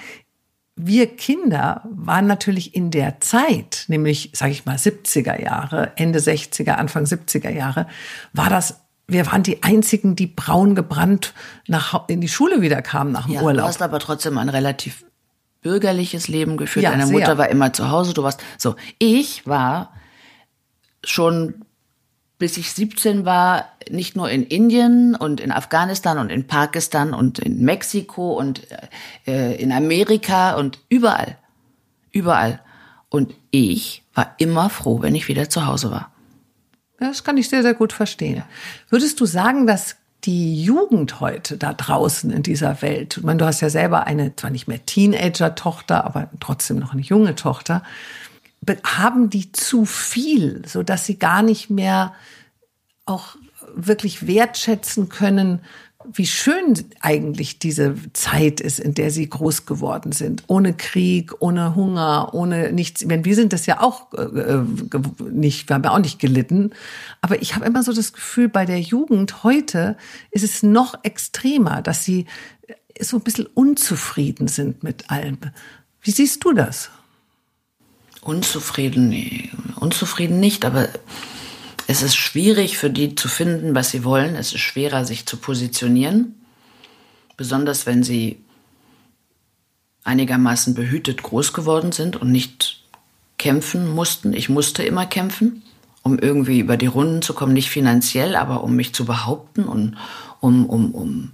wir 0.81 1.17
Kinder 1.17 1.83
waren 1.91 2.25
natürlich 2.25 2.73
in 2.73 2.89
der 2.89 3.19
Zeit, 3.19 3.83
nämlich, 3.87 4.31
sage 4.33 4.51
ich 4.51 4.65
mal, 4.65 4.77
70er 4.77 5.41
Jahre, 5.41 5.91
Ende 5.97 6.19
60er, 6.19 6.71
Anfang 6.71 7.03
70er 7.03 7.49
Jahre, 7.49 7.87
war 8.33 8.49
das 8.49 8.81
wir 9.11 9.25
waren 9.25 9.41
die 9.41 9.63
einzigen, 9.63 10.15
die 10.15 10.27
braun 10.27 10.75
gebrannt 10.75 11.33
nach, 11.67 12.07
in 12.07 12.21
die 12.21 12.27
Schule 12.27 12.61
wieder 12.61 12.83
kamen 12.83 13.11
nach 13.11 13.25
dem 13.25 13.33
ja, 13.33 13.41
Urlaub. 13.41 13.63
Du 13.63 13.67
hast 13.67 13.81
aber 13.81 13.97
trotzdem 13.97 14.37
ein 14.37 14.49
relativ 14.49 15.03
bürgerliches 15.61 16.27
Leben 16.27 16.57
geführt. 16.57 16.83
Ja, 16.83 16.91
Deine 16.91 17.07
sehr. 17.07 17.17
Mutter 17.17 17.37
war 17.39 17.49
immer 17.49 17.73
zu 17.73 17.89
Hause. 17.89 18.13
Du 18.13 18.21
warst 18.21 18.39
so. 18.59 18.75
Ich 18.99 19.47
war 19.47 19.93
schon 21.03 21.65
bis 22.39 22.57
ich 22.57 22.71
17 22.71 23.25
war, 23.25 23.65
nicht 23.89 24.15
nur 24.15 24.29
in 24.29 24.43
Indien 24.45 25.13
und 25.13 25.41
in 25.41 25.51
Afghanistan 25.51 26.17
und 26.17 26.31
in 26.31 26.47
Pakistan 26.47 27.13
und 27.13 27.37
in 27.37 27.61
Mexiko 27.61 28.33
und 28.33 28.61
äh, 29.27 29.55
in 29.61 29.71
Amerika 29.71 30.55
und 30.55 30.79
überall. 30.87 31.37
Überall. 32.11 32.61
Und 33.09 33.35
ich 33.51 34.03
war 34.13 34.35
immer 34.37 34.69
froh, 34.69 35.01
wenn 35.01 35.15
ich 35.15 35.27
wieder 35.27 35.49
zu 35.49 35.65
Hause 35.65 35.91
war. 35.91 36.11
Das 36.97 37.23
kann 37.23 37.37
ich 37.37 37.49
sehr, 37.49 37.61
sehr 37.61 37.73
gut 37.73 37.93
verstehen. 37.93 38.43
Würdest 38.89 39.19
du 39.19 39.25
sagen, 39.25 39.67
dass 39.67 39.97
die 40.23 40.63
Jugend 40.63 41.19
heute 41.19 41.57
da 41.57 41.73
draußen 41.73 42.31
in 42.31 42.43
dieser 42.43 42.81
Welt, 42.81 43.17
ich 43.17 43.23
meine, 43.23 43.37
du 43.37 43.45
hast 43.45 43.61
ja 43.61 43.69
selber 43.69 44.05
eine, 44.05 44.35
zwar 44.35 44.49
nicht 44.49 44.67
mehr 44.67 44.85
Teenager-Tochter, 44.85 46.05
aber 46.05 46.29
trotzdem 46.39 46.79
noch 46.79 46.93
eine 46.93 47.01
junge 47.01 47.35
Tochter, 47.35 47.83
haben 48.83 49.29
die 49.29 49.51
zu 49.51 49.85
viel, 49.85 50.63
so 50.65 50.83
dass 50.83 51.05
sie 51.05 51.17
gar 51.17 51.41
nicht 51.41 51.69
mehr 51.69 52.13
auch 53.05 53.35
wirklich 53.75 54.27
wertschätzen 54.27 55.09
können, 55.09 55.61
wie 56.13 56.25
schön 56.25 56.73
eigentlich 57.01 57.59
diese 57.59 57.93
Zeit 58.13 58.61
ist, 58.61 58.79
in 58.79 58.93
der 58.93 59.11
sie 59.11 59.29
groß 59.29 59.65
geworden 59.65 60.11
sind. 60.11 60.43
Ohne 60.47 60.73
Krieg, 60.73 61.33
ohne 61.41 61.75
Hunger, 61.75 62.29
ohne 62.33 62.71
nichts. 62.71 63.07
Wenn 63.07 63.25
wir 63.25 63.35
sind 63.35 63.51
das 63.51 63.65
ja 63.65 63.81
auch 63.81 64.13
äh, 64.13 64.21
äh, 64.21 64.63
nicht, 65.29 65.69
wir 65.69 65.75
haben 65.75 65.83
ja 65.83 65.91
auch 65.91 65.99
nicht 65.99 66.19
gelitten. 66.19 66.71
Aber 67.21 67.41
ich 67.41 67.55
habe 67.55 67.65
immer 67.65 67.83
so 67.83 67.91
das 67.91 68.13
Gefühl, 68.13 68.47
bei 68.47 68.65
der 68.65 68.79
Jugend 68.79 69.43
heute 69.43 69.97
ist 70.31 70.43
es 70.43 70.63
noch 70.63 70.95
extremer, 71.03 71.81
dass 71.81 72.05
sie 72.05 72.25
so 73.01 73.17
ein 73.17 73.23
bisschen 73.23 73.47
unzufrieden 73.47 74.47
sind 74.47 74.83
mit 74.83 75.11
allem. 75.11 75.37
Wie 76.01 76.11
siehst 76.11 76.43
du 76.45 76.53
das? 76.53 76.91
Unzufrieden, 78.29 79.73
unzufrieden 79.79 80.39
nicht, 80.39 80.63
aber 80.63 80.87
es 81.87 82.03
ist 82.03 82.15
schwierig 82.15 82.77
für 82.77 82.91
die 82.91 83.15
zu 83.15 83.27
finden, 83.27 83.73
was 83.73 83.89
sie 83.89 84.03
wollen. 84.03 84.35
Es 84.35 84.53
ist 84.53 84.59
schwerer, 84.59 85.03
sich 85.03 85.25
zu 85.25 85.37
positionieren. 85.37 86.35
Besonders 87.37 87.87
wenn 87.87 88.03
sie 88.03 88.37
einigermaßen 90.03 90.75
behütet 90.75 91.23
groß 91.23 91.53
geworden 91.53 91.91
sind 91.91 92.17
und 92.17 92.31
nicht 92.31 92.83
kämpfen 93.39 93.89
mussten. 93.95 94.33
Ich 94.33 94.47
musste 94.47 94.83
immer 94.83 95.07
kämpfen, 95.07 95.63
um 96.03 96.19
irgendwie 96.19 96.59
über 96.59 96.77
die 96.77 96.85
Runden 96.85 97.23
zu 97.23 97.33
kommen. 97.33 97.53
Nicht 97.53 97.71
finanziell, 97.71 98.35
aber 98.35 98.63
um 98.63 98.75
mich 98.75 98.93
zu 98.93 99.05
behaupten 99.05 99.63
und 99.63 99.97
um, 100.39 100.67
um, 100.67 100.93
um, 100.93 101.31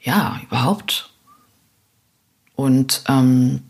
ja, 0.00 0.40
überhaupt. 0.42 1.10
Und 2.56 3.04
ähm, 3.08 3.62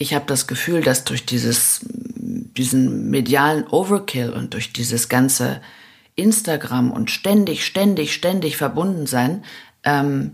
ich 0.00 0.14
habe 0.14 0.24
das 0.26 0.46
Gefühl, 0.46 0.80
dass 0.80 1.04
durch 1.04 1.26
dieses 1.26 1.80
diesen 1.86 3.10
medialen 3.10 3.66
Overkill 3.66 4.30
und 4.30 4.54
durch 4.54 4.72
dieses 4.72 5.10
ganze 5.10 5.60
Instagram 6.16 6.90
und 6.90 7.10
ständig, 7.10 7.66
ständig, 7.66 8.14
ständig 8.14 8.56
verbunden 8.56 9.06
sein, 9.06 9.44
ähm, 9.84 10.32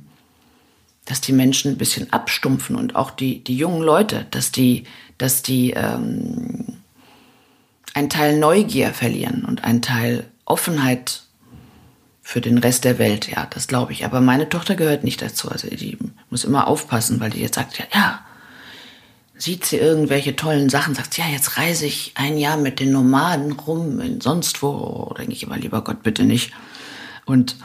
dass 1.04 1.20
die 1.20 1.32
Menschen 1.32 1.72
ein 1.72 1.78
bisschen 1.78 2.12
abstumpfen 2.12 2.76
und 2.76 2.94
auch 2.94 3.10
die, 3.10 3.42
die 3.42 3.56
jungen 3.56 3.82
Leute, 3.82 4.26
dass 4.30 4.52
die, 4.52 4.84
dass 5.18 5.42
die 5.42 5.72
ähm, 5.72 6.78
einen 7.92 8.08
Teil 8.08 8.38
Neugier 8.38 8.94
verlieren 8.94 9.44
und 9.44 9.64
einen 9.64 9.82
Teil 9.82 10.30
Offenheit 10.44 11.22
für 12.22 12.40
den 12.40 12.58
Rest 12.58 12.84
der 12.84 12.98
Welt. 12.98 13.28
Ja, 13.28 13.48
das 13.50 13.66
glaube 13.66 13.92
ich. 13.92 14.04
Aber 14.04 14.20
meine 14.20 14.48
Tochter 14.48 14.76
gehört 14.76 15.02
nicht 15.02 15.22
dazu. 15.22 15.48
Also 15.48 15.68
die 15.68 15.98
muss 16.30 16.44
immer 16.44 16.68
aufpassen, 16.68 17.18
weil 17.18 17.30
die 17.30 17.40
jetzt 17.40 17.56
sagt, 17.56 17.78
ja, 17.78 17.84
ja, 17.92 18.25
sieht 19.38 19.64
sie 19.64 19.76
irgendwelche 19.76 20.36
tollen 20.36 20.68
Sachen, 20.68 20.94
sagt 20.94 21.14
sie, 21.14 21.20
ja, 21.20 21.28
jetzt 21.28 21.56
reise 21.56 21.86
ich 21.86 22.12
ein 22.14 22.38
Jahr 22.38 22.56
mit 22.56 22.80
den 22.80 22.92
Nomaden 22.92 23.52
rum, 23.52 24.00
in 24.00 24.20
sonst 24.20 24.62
wo, 24.62 25.14
denke 25.18 25.32
ich 25.32 25.42
immer, 25.42 25.58
lieber 25.58 25.82
Gott, 25.82 26.02
bitte 26.02 26.24
nicht. 26.24 26.52
Und 27.26 27.56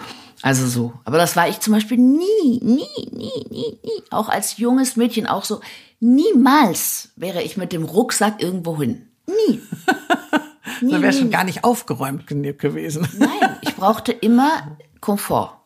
also 0.42 0.68
so. 0.68 0.94
Aber 1.06 1.18
das 1.18 1.36
war 1.36 1.48
ich 1.48 1.60
zum 1.60 1.74
Beispiel 1.74 1.98
nie, 1.98 2.60
nie, 2.62 2.88
nie, 3.12 3.46
nie, 3.50 3.80
nie. 3.84 4.04
Auch 4.10 4.28
als 4.28 4.58
junges 4.58 4.96
Mädchen 4.96 5.28
auch 5.28 5.44
so. 5.44 5.62
Niemals 6.00 7.10
wäre 7.16 7.44
ich 7.44 7.58
mit 7.58 7.72
dem 7.72 7.84
Rucksack 7.84 8.42
irgendwo 8.42 8.80
hin. 8.80 9.08
Nie. 9.28 9.62
nie 10.82 10.92
da 10.92 11.02
wäre 11.02 11.14
schon 11.14 11.30
gar 11.30 11.44
nicht 11.44 11.64
aufgeräumt 11.64 12.26
genug 12.26 12.58
gewesen. 12.58 13.08
Nein, 13.18 13.58
ich 13.62 13.76
brauchte 13.76 14.12
immer 14.12 14.78
Komfort. 15.00 15.62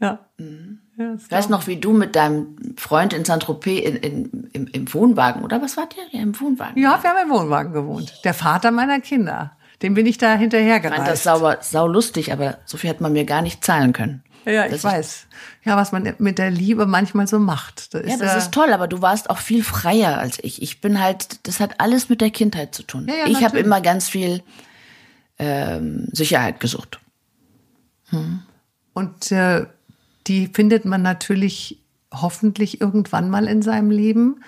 Ja. 0.00 0.30
Mhm. 0.38 0.80
Ja, 0.98 1.14
ich 1.14 1.30
weiß 1.30 1.50
noch, 1.50 1.66
wie 1.66 1.76
du 1.76 1.92
mit 1.92 2.16
deinem 2.16 2.56
Freund 2.78 3.12
in 3.12 3.24
Saint-Tropez 3.24 3.84
in, 3.84 3.96
in, 3.96 4.50
im, 4.52 4.66
im 4.68 4.94
Wohnwagen, 4.94 5.42
oder 5.44 5.60
was 5.60 5.76
war 5.76 5.86
der? 5.86 6.04
Ja, 6.10 6.22
im 6.22 6.38
Wohnwagen. 6.40 6.80
Ja, 6.80 7.02
wir 7.02 7.10
haben 7.10 7.28
im 7.28 7.30
Wohnwagen 7.30 7.72
gewohnt. 7.72 8.20
Der 8.24 8.32
Vater 8.32 8.70
meiner 8.70 9.00
Kinder. 9.00 9.52
Dem 9.82 9.92
bin 9.92 10.06
ich 10.06 10.16
da 10.16 10.34
hinterher 10.36 10.80
gereist. 10.80 11.00
Ich 11.00 11.04
fand 11.04 11.12
das 11.12 11.22
sauber, 11.22 11.58
sau 11.60 11.86
lustig, 11.86 12.32
aber 12.32 12.58
so 12.64 12.78
viel 12.78 12.88
hat 12.88 13.02
man 13.02 13.12
mir 13.12 13.24
gar 13.26 13.42
nicht 13.42 13.62
zahlen 13.62 13.92
können. 13.92 14.22
Ja, 14.46 14.64
ich 14.66 14.82
weiß. 14.82 15.26
Ja, 15.64 15.76
was 15.76 15.90
man 15.92 16.14
mit 16.18 16.38
der 16.38 16.50
Liebe 16.50 16.86
manchmal 16.86 17.26
so 17.26 17.40
macht. 17.40 17.92
Das 17.92 18.06
ja, 18.06 18.16
das 18.16 18.36
ist 18.36 18.52
toll, 18.52 18.72
aber 18.72 18.86
du 18.86 19.02
warst 19.02 19.28
auch 19.28 19.38
viel 19.38 19.64
freier 19.64 20.18
als 20.18 20.38
ich. 20.42 20.62
Ich 20.62 20.80
bin 20.80 21.00
halt, 21.02 21.46
das 21.46 21.58
hat 21.58 21.80
alles 21.80 22.08
mit 22.08 22.20
der 22.20 22.30
Kindheit 22.30 22.74
zu 22.74 22.84
tun. 22.84 23.06
Ja, 23.08 23.14
ja, 23.14 23.26
ich 23.26 23.44
habe 23.44 23.58
immer 23.58 23.80
ganz 23.80 24.08
viel 24.08 24.42
ähm, 25.38 26.08
Sicherheit 26.12 26.60
gesucht. 26.60 27.00
Hm. 28.10 28.42
Und 28.94 29.32
äh, 29.32 29.66
die 30.26 30.48
findet 30.52 30.84
man 30.84 31.02
natürlich 31.02 31.80
hoffentlich 32.12 32.80
irgendwann 32.80 33.30
mal 33.30 33.46
in 33.46 33.62
seinem 33.62 33.90
Leben, 33.90 34.42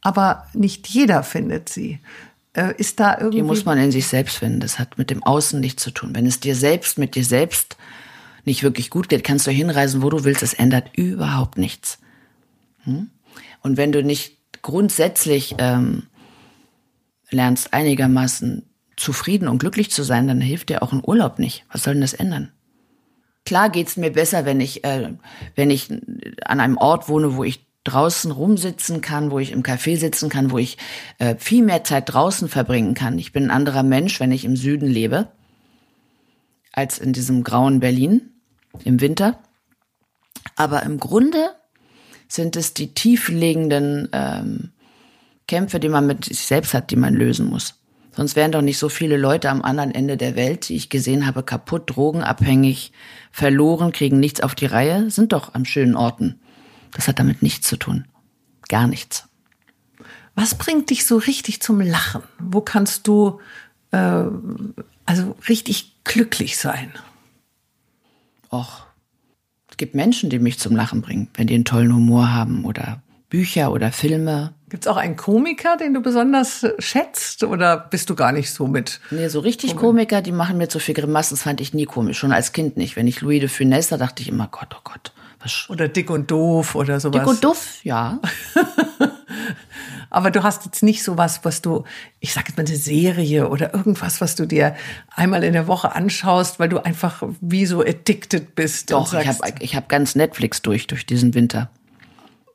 aber 0.00 0.46
nicht 0.54 0.88
jeder 0.88 1.22
findet 1.22 1.68
sie. 1.68 2.00
Äh, 2.52 2.74
ist 2.78 3.00
da 3.00 3.18
irgendwie. 3.18 3.38
Die 3.38 3.42
muss 3.42 3.64
man 3.64 3.78
in 3.78 3.92
sich 3.92 4.06
selbst 4.06 4.38
finden. 4.38 4.60
Das 4.60 4.78
hat 4.78 4.98
mit 4.98 5.10
dem 5.10 5.22
Außen 5.22 5.60
nichts 5.60 5.82
zu 5.82 5.90
tun. 5.90 6.14
Wenn 6.14 6.26
es 6.26 6.40
dir 6.40 6.54
selbst, 6.54 6.98
mit 6.98 7.14
dir 7.14 7.24
selbst 7.24 7.76
nicht 8.44 8.62
wirklich 8.62 8.90
gut 8.90 9.08
geht, 9.08 9.24
kannst 9.24 9.46
du 9.46 9.50
hinreisen, 9.50 10.02
wo 10.02 10.10
du 10.10 10.24
willst. 10.24 10.42
Es 10.42 10.54
ändert 10.54 10.96
überhaupt 10.96 11.58
nichts. 11.58 11.98
Hm? 12.84 13.10
Und 13.62 13.76
wenn 13.76 13.92
du 13.92 14.02
nicht 14.02 14.36
grundsätzlich 14.62 15.56
ähm, 15.58 16.04
lernst, 17.30 17.74
einigermaßen 17.74 18.62
zufrieden 18.96 19.48
und 19.48 19.58
glücklich 19.58 19.90
zu 19.90 20.02
sein, 20.02 20.26
dann 20.28 20.40
hilft 20.40 20.70
dir 20.70 20.82
auch 20.82 20.92
ein 20.92 21.02
Urlaub 21.04 21.38
nicht. 21.38 21.64
Was 21.70 21.82
soll 21.82 21.94
denn 21.94 22.00
das 22.00 22.14
ändern? 22.14 22.52
Klar 23.46 23.70
geht's 23.70 23.96
mir 23.96 24.10
besser, 24.12 24.44
wenn 24.44 24.60
ich, 24.60 24.84
äh, 24.84 25.14
wenn 25.54 25.70
ich 25.70 25.90
an 26.44 26.60
einem 26.60 26.76
Ort 26.76 27.08
wohne, 27.08 27.36
wo 27.36 27.44
ich 27.44 27.64
draußen 27.84 28.32
rumsitzen 28.32 29.00
kann, 29.00 29.30
wo 29.30 29.38
ich 29.38 29.52
im 29.52 29.62
Café 29.62 29.96
sitzen 29.96 30.28
kann, 30.28 30.50
wo 30.50 30.58
ich 30.58 30.76
äh, 31.18 31.36
viel 31.38 31.64
mehr 31.64 31.84
Zeit 31.84 32.12
draußen 32.12 32.48
verbringen 32.48 32.94
kann. 32.94 33.18
Ich 33.18 33.32
bin 33.32 33.44
ein 33.44 33.50
anderer 33.50 33.84
Mensch, 33.84 34.20
wenn 34.20 34.32
ich 34.32 34.44
im 34.44 34.56
Süden 34.56 34.88
lebe, 34.88 35.28
als 36.72 36.98
in 36.98 37.12
diesem 37.12 37.44
grauen 37.44 37.80
Berlin 37.80 38.32
im 38.84 39.00
Winter. 39.00 39.38
Aber 40.56 40.82
im 40.82 40.98
Grunde 40.98 41.50
sind 42.28 42.56
es 42.56 42.74
die 42.74 42.92
tiefliegenden 42.92 44.08
ähm, 44.12 44.72
Kämpfe, 45.46 45.78
die 45.78 45.88
man 45.88 46.06
mit 46.06 46.24
sich 46.24 46.40
selbst 46.40 46.74
hat, 46.74 46.90
die 46.90 46.96
man 46.96 47.14
lösen 47.14 47.46
muss. 47.46 47.74
Sonst 48.16 48.34
wären 48.34 48.50
doch 48.50 48.62
nicht 48.62 48.78
so 48.78 48.88
viele 48.88 49.18
Leute 49.18 49.50
am 49.50 49.60
anderen 49.60 49.94
Ende 49.94 50.16
der 50.16 50.36
Welt, 50.36 50.70
die 50.70 50.76
ich 50.76 50.88
gesehen 50.88 51.26
habe, 51.26 51.42
kaputt, 51.42 51.82
drogenabhängig, 51.94 52.92
verloren, 53.30 53.92
kriegen 53.92 54.18
nichts 54.18 54.40
auf 54.40 54.54
die 54.54 54.64
Reihe, 54.66 55.10
sind 55.10 55.34
doch 55.34 55.54
am 55.54 55.66
schönen 55.66 55.96
Orten. 55.96 56.40
Das 56.94 57.08
hat 57.08 57.18
damit 57.18 57.42
nichts 57.42 57.68
zu 57.68 57.76
tun. 57.76 58.06
Gar 58.68 58.86
nichts. 58.86 59.28
Was 60.34 60.54
bringt 60.54 60.88
dich 60.88 61.04
so 61.04 61.18
richtig 61.18 61.60
zum 61.60 61.80
Lachen? 61.80 62.22
Wo 62.38 62.62
kannst 62.62 63.06
du 63.06 63.40
äh, 63.90 64.24
also 65.04 65.36
richtig 65.46 65.96
glücklich 66.04 66.56
sein? 66.56 66.92
Och, 68.50 68.86
es 69.70 69.76
gibt 69.76 69.94
Menschen, 69.94 70.30
die 70.30 70.38
mich 70.38 70.58
zum 70.58 70.74
Lachen 70.74 71.02
bringen, 71.02 71.28
wenn 71.34 71.48
die 71.48 71.54
einen 71.54 71.66
tollen 71.66 71.94
Humor 71.94 72.32
haben 72.32 72.64
oder 72.64 73.02
Bücher 73.28 73.72
oder 73.72 73.92
Filme. 73.92 74.54
Gibt 74.68 74.84
es 74.84 74.88
auch 74.88 74.96
einen 74.96 75.16
Komiker, 75.16 75.76
den 75.76 75.94
du 75.94 76.02
besonders 76.02 76.66
schätzt 76.80 77.44
oder 77.44 77.76
bist 77.76 78.10
du 78.10 78.16
gar 78.16 78.32
nicht 78.32 78.52
so 78.52 78.66
mit? 78.66 79.00
Nee, 79.12 79.28
so 79.28 79.38
richtig 79.38 79.70
Komik? 79.70 79.80
Komiker, 79.80 80.22
die 80.22 80.32
machen 80.32 80.58
mir 80.58 80.68
zu 80.68 80.80
viel 80.80 80.94
Grimassen, 80.94 81.36
das 81.36 81.44
fand 81.44 81.60
ich 81.60 81.72
nie 81.72 81.84
komisch, 81.84 82.18
schon 82.18 82.32
als 82.32 82.52
Kind 82.52 82.76
nicht. 82.76 82.96
Wenn 82.96 83.06
ich 83.06 83.20
Louis 83.20 83.38
de 83.38 83.48
Funès, 83.48 83.90
da 83.90 83.96
dachte 83.96 84.22
ich 84.22 84.28
immer, 84.28 84.48
Gott, 84.50 84.74
oh 84.74 84.80
Gott. 84.82 85.12
Was 85.40 85.66
oder 85.68 85.86
dick 85.86 86.10
und 86.10 86.30
doof 86.30 86.74
oder 86.74 86.98
sowas. 86.98 87.20
Dick 87.20 87.28
und 87.28 87.44
doof, 87.44 87.78
ja. 87.84 88.18
Aber 90.10 90.30
du 90.30 90.42
hast 90.42 90.64
jetzt 90.64 90.82
nicht 90.82 91.02
so 91.02 91.16
was, 91.16 91.44
was 91.44 91.62
du, 91.62 91.84
ich 92.20 92.32
sag 92.32 92.48
jetzt 92.48 92.56
mal 92.56 92.66
eine 92.66 92.76
Serie 92.76 93.48
oder 93.48 93.74
irgendwas, 93.74 94.20
was 94.20 94.34
du 94.34 94.46
dir 94.46 94.74
einmal 95.14 95.44
in 95.44 95.52
der 95.52 95.66
Woche 95.68 95.94
anschaust, 95.94 96.58
weil 96.58 96.68
du 96.68 96.78
einfach 96.78 97.22
wie 97.40 97.66
so 97.66 97.82
addicted 97.82 98.54
bist. 98.54 98.90
Doch, 98.90 99.12
ich 99.14 99.28
habe 99.28 99.54
ich 99.60 99.76
hab 99.76 99.88
ganz 99.88 100.14
Netflix 100.14 100.62
durch, 100.62 100.86
durch 100.86 101.06
diesen 101.06 101.34
Winter. 101.34 101.70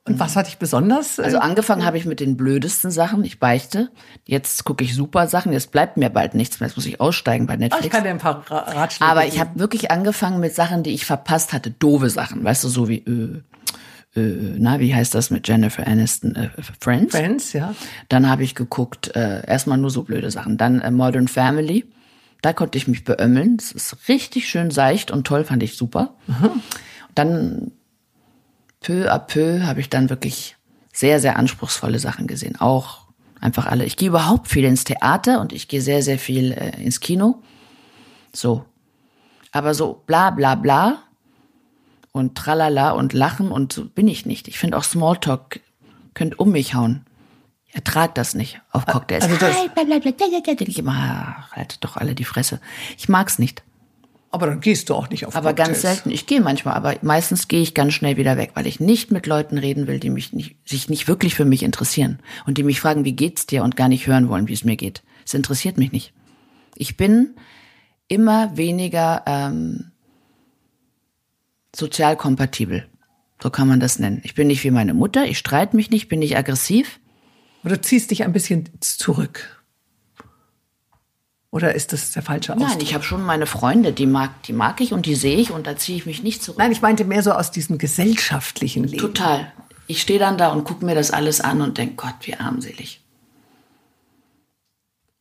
Und 0.07 0.19
was 0.19 0.35
hat 0.35 0.47
dich 0.47 0.57
besonders? 0.57 1.19
Also 1.19 1.37
angefangen 1.37 1.85
habe 1.85 1.95
ich 1.95 2.05
mit 2.05 2.19
den 2.19 2.35
blödesten 2.35 2.89
Sachen. 2.89 3.23
Ich 3.23 3.39
beichte. 3.39 3.91
Jetzt 4.25 4.63
gucke 4.63 4.83
ich 4.83 4.95
super 4.95 5.27
Sachen. 5.27 5.53
Jetzt 5.53 5.71
bleibt 5.71 5.97
mir 5.97 6.09
bald 6.09 6.33
nichts 6.33 6.59
mehr. 6.59 6.67
Jetzt 6.67 6.75
muss 6.75 6.87
ich 6.87 6.99
aussteigen 6.99 7.45
bei 7.45 7.55
Netflix. 7.55 7.83
Oh, 7.83 7.85
ich 7.85 7.91
kann 7.91 8.03
dir 8.03 8.09
ein 8.09 8.17
paar 8.17 8.43
Ratschläge 8.49 9.11
Aber 9.11 9.27
ich 9.27 9.39
habe 9.39 9.59
wirklich 9.59 9.91
angefangen 9.91 10.39
mit 10.39 10.55
Sachen, 10.55 10.81
die 10.81 10.91
ich 10.91 11.05
verpasst 11.05 11.53
hatte. 11.53 11.69
Doofe 11.69 12.09
Sachen. 12.09 12.43
Weißt 12.43 12.63
du, 12.63 12.69
so 12.69 12.89
wie, 12.89 12.97
äh, 12.97 14.19
äh, 14.19 14.55
na, 14.57 14.79
wie 14.79 14.95
heißt 14.95 15.13
das 15.13 15.29
mit 15.29 15.47
Jennifer 15.47 15.85
Aniston? 15.85 16.35
Äh, 16.35 16.49
Friends? 16.79 17.15
Friends, 17.15 17.53
ja. 17.53 17.75
Dann 18.09 18.27
habe 18.27 18.41
ich 18.43 18.55
geguckt, 18.55 19.15
äh, 19.15 19.45
erstmal 19.45 19.77
nur 19.77 19.91
so 19.91 20.01
blöde 20.01 20.31
Sachen. 20.31 20.57
Dann 20.57 20.81
äh, 20.81 20.89
Modern 20.89 21.27
Family. 21.27 21.85
Da 22.41 22.53
konnte 22.53 22.79
ich 22.79 22.87
mich 22.87 23.03
beömmeln. 23.03 23.57
Das 23.57 23.71
ist 23.71 24.09
richtig 24.09 24.49
schön 24.49 24.71
seicht 24.71 25.11
und 25.11 25.27
toll, 25.27 25.43
fand 25.43 25.61
ich 25.61 25.77
super. 25.77 26.15
Mhm. 26.25 26.49
Dann 27.13 27.71
peu 28.81 29.09
à 29.09 29.19
peu 29.19 29.63
habe 29.63 29.79
ich 29.79 29.89
dann 29.89 30.09
wirklich 30.09 30.57
sehr, 30.91 31.19
sehr 31.21 31.37
anspruchsvolle 31.37 31.99
Sachen 31.99 32.27
gesehen. 32.27 32.59
Auch 32.59 33.03
einfach 33.39 33.65
alle. 33.65 33.85
Ich 33.85 33.95
gehe 33.95 34.09
überhaupt 34.09 34.49
viel 34.49 34.65
ins 34.65 34.83
Theater 34.83 35.39
und 35.39 35.53
ich 35.53 35.69
gehe 35.69 35.81
sehr, 35.81 36.03
sehr 36.03 36.19
viel 36.19 36.51
äh, 36.51 36.81
ins 36.83 36.99
Kino. 36.99 37.41
So. 38.33 38.65
Aber 39.53 39.73
so 39.73 40.03
bla 40.05 40.31
bla 40.31 40.55
bla 40.55 41.03
und 42.11 42.35
tralala 42.35 42.91
und 42.91 43.13
lachen 43.13 43.51
und 43.51 43.71
so 43.71 43.85
bin 43.85 44.07
ich 44.07 44.25
nicht. 44.25 44.47
Ich 44.47 44.59
finde 44.59 44.77
auch 44.77 44.83
Smalltalk 44.83 45.61
könnt 46.13 46.39
um 46.39 46.51
mich 46.51 46.73
hauen. 46.73 47.05
Ertrag 47.73 48.15
das 48.15 48.35
nicht 48.35 48.61
auf 48.71 48.85
Cocktails. 48.85 49.23
Also 49.23 49.37
das 49.37 49.55
Hi, 49.55 49.69
bla, 49.69 49.83
bla, 49.85 49.99
bla, 49.99 50.11
ich 50.59 50.79
immer, 50.79 51.49
haltet 51.51 51.81
doch 51.83 51.95
alle 51.95 52.15
die 52.15 52.25
Fresse. 52.25 52.59
Ich 52.97 53.07
mag's 53.07 53.39
nicht. 53.39 53.63
Aber 54.33 54.45
dann 54.45 54.61
gehst 54.61 54.89
du 54.89 54.95
auch 54.95 55.09
nicht 55.09 55.25
auf 55.25 55.35
Aber 55.35 55.49
Cocktails. 55.49 55.67
ganz 55.67 55.81
selten. 55.81 56.09
Ich 56.09 56.25
gehe 56.25 56.39
manchmal, 56.39 56.73
aber 56.75 56.95
meistens 57.01 57.49
gehe 57.49 57.61
ich 57.61 57.73
ganz 57.73 57.93
schnell 57.93 58.15
wieder 58.15 58.37
weg, 58.37 58.51
weil 58.53 58.65
ich 58.65 58.79
nicht 58.79 59.11
mit 59.11 59.27
Leuten 59.27 59.57
reden 59.57 59.87
will, 59.87 59.99
die 59.99 60.09
mich 60.09 60.31
nicht, 60.31 60.55
sich 60.65 60.89
nicht 60.89 61.09
wirklich 61.09 61.35
für 61.35 61.43
mich 61.43 61.63
interessieren 61.63 62.19
und 62.45 62.57
die 62.57 62.63
mich 62.63 62.79
fragen, 62.79 63.03
wie 63.03 63.11
geht's 63.11 63.45
dir 63.45 63.63
und 63.63 63.75
gar 63.75 63.89
nicht 63.89 64.07
hören 64.07 64.29
wollen, 64.29 64.47
wie 64.47 64.53
es 64.53 64.63
mir 64.63 64.77
geht. 64.77 65.03
Es 65.25 65.33
interessiert 65.33 65.77
mich 65.77 65.91
nicht. 65.91 66.13
Ich 66.75 66.95
bin 66.95 67.35
immer 68.07 68.55
weniger 68.55 69.23
ähm, 69.25 69.91
sozial 71.75 72.15
kompatibel. 72.15 72.87
So 73.43 73.49
kann 73.49 73.67
man 73.67 73.79
das 73.79 73.99
nennen. 73.99 74.21
Ich 74.23 74.35
bin 74.35 74.47
nicht 74.47 74.63
wie 74.63 74.71
meine 74.71 74.93
Mutter, 74.93 75.25
ich 75.25 75.37
streite 75.37 75.75
mich 75.75 75.89
nicht, 75.89 76.07
bin 76.07 76.19
nicht 76.19 76.37
aggressiv. 76.37 76.99
Oder 77.63 77.75
du 77.75 77.81
ziehst 77.81 78.11
dich 78.11 78.23
ein 78.23 78.33
bisschen 78.33 78.69
zurück. 78.79 79.60
Oder 81.51 81.75
ist 81.75 81.91
das 81.91 82.11
der 82.11 82.23
falsche 82.23 82.53
Ausdruck? 82.53 82.69
Nein, 82.69 82.79
ich 82.81 82.93
habe 82.93 83.03
schon 83.03 83.21
meine 83.23 83.45
Freunde, 83.45 83.91
die 83.91 84.05
mag, 84.05 84.41
die 84.43 84.53
mag 84.53 84.79
ich 84.79 84.93
und 84.93 85.05
die 85.05 85.15
sehe 85.15 85.35
ich 85.35 85.51
und 85.51 85.67
da 85.67 85.75
ziehe 85.75 85.97
ich 85.97 86.05
mich 86.05 86.23
nicht 86.23 86.41
zurück. 86.41 86.57
Nein, 86.57 86.71
ich 86.71 86.81
meinte 86.81 87.03
mehr 87.03 87.23
so 87.23 87.33
aus 87.33 87.51
diesem 87.51 87.77
gesellschaftlichen 87.77 88.85
Leben. 88.85 89.01
Total. 89.01 89.51
Ich 89.87 90.01
stehe 90.01 90.17
dann 90.19 90.37
da 90.37 90.47
und 90.53 90.63
gucke 90.63 90.85
mir 90.85 90.95
das 90.95 91.11
alles 91.11 91.41
an 91.41 91.61
und 91.61 91.77
denke, 91.77 91.95
Gott, 91.95 92.15
wie 92.21 92.35
armselig. 92.35 93.01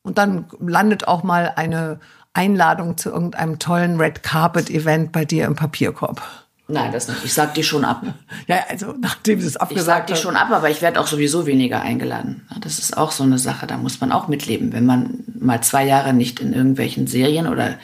Und 0.03 0.19
dann 0.19 0.47
landet 0.61 1.09
auch 1.09 1.25
mal 1.25 1.53
eine 1.57 1.99
Einladung 2.33 2.97
zu 2.97 3.11
irgendeinem 3.11 3.59
tollen 3.59 4.01
Red 4.01 4.23
Carpet 4.23 4.71
Event 4.71 5.11
bei 5.11 5.25
dir 5.25 5.47
im 5.47 5.57
Papierkorb. 5.57 6.23
Nein, 6.71 6.93
das 6.93 7.09
nicht. 7.09 7.25
Ich 7.25 7.35
sag 7.35 7.55
die 7.55 7.65
schon 7.65 7.85
ab. 7.85 8.03
ja, 8.47 8.65
also 8.69 8.95
nachdem 8.99 9.41
sie 9.41 9.47
es 9.47 9.57
abgesagt 9.57 9.81
Ich 9.81 9.87
sag 9.87 10.07
die 10.07 10.17
schon 10.17 10.37
ab, 10.37 10.51
aber 10.51 10.71
ich 10.71 10.83
werde 10.83 11.01
auch 11.01 11.07
sowieso 11.07 11.47
weniger 11.47 11.83
eingeladen. 11.83 12.47
Das 12.61 12.79
ist 12.79 12.97
auch 12.97 13.13
so 13.13 13.25
eine 13.25 13.39
Sache, 13.39 13.67
da 13.67 13.77
muss 13.77 14.01
man 14.01 14.13
auch 14.13 14.29
mitleben. 14.29 14.73
Wenn 14.73 14.87
man 14.87 15.25
mal 15.39 15.63
zwei 15.63 15.85
Jahre 15.85 16.13
nicht 16.13 16.41
in 16.41 16.53
irgendwelchen 16.53 17.07
Serien 17.07 17.47
oder 17.47 17.79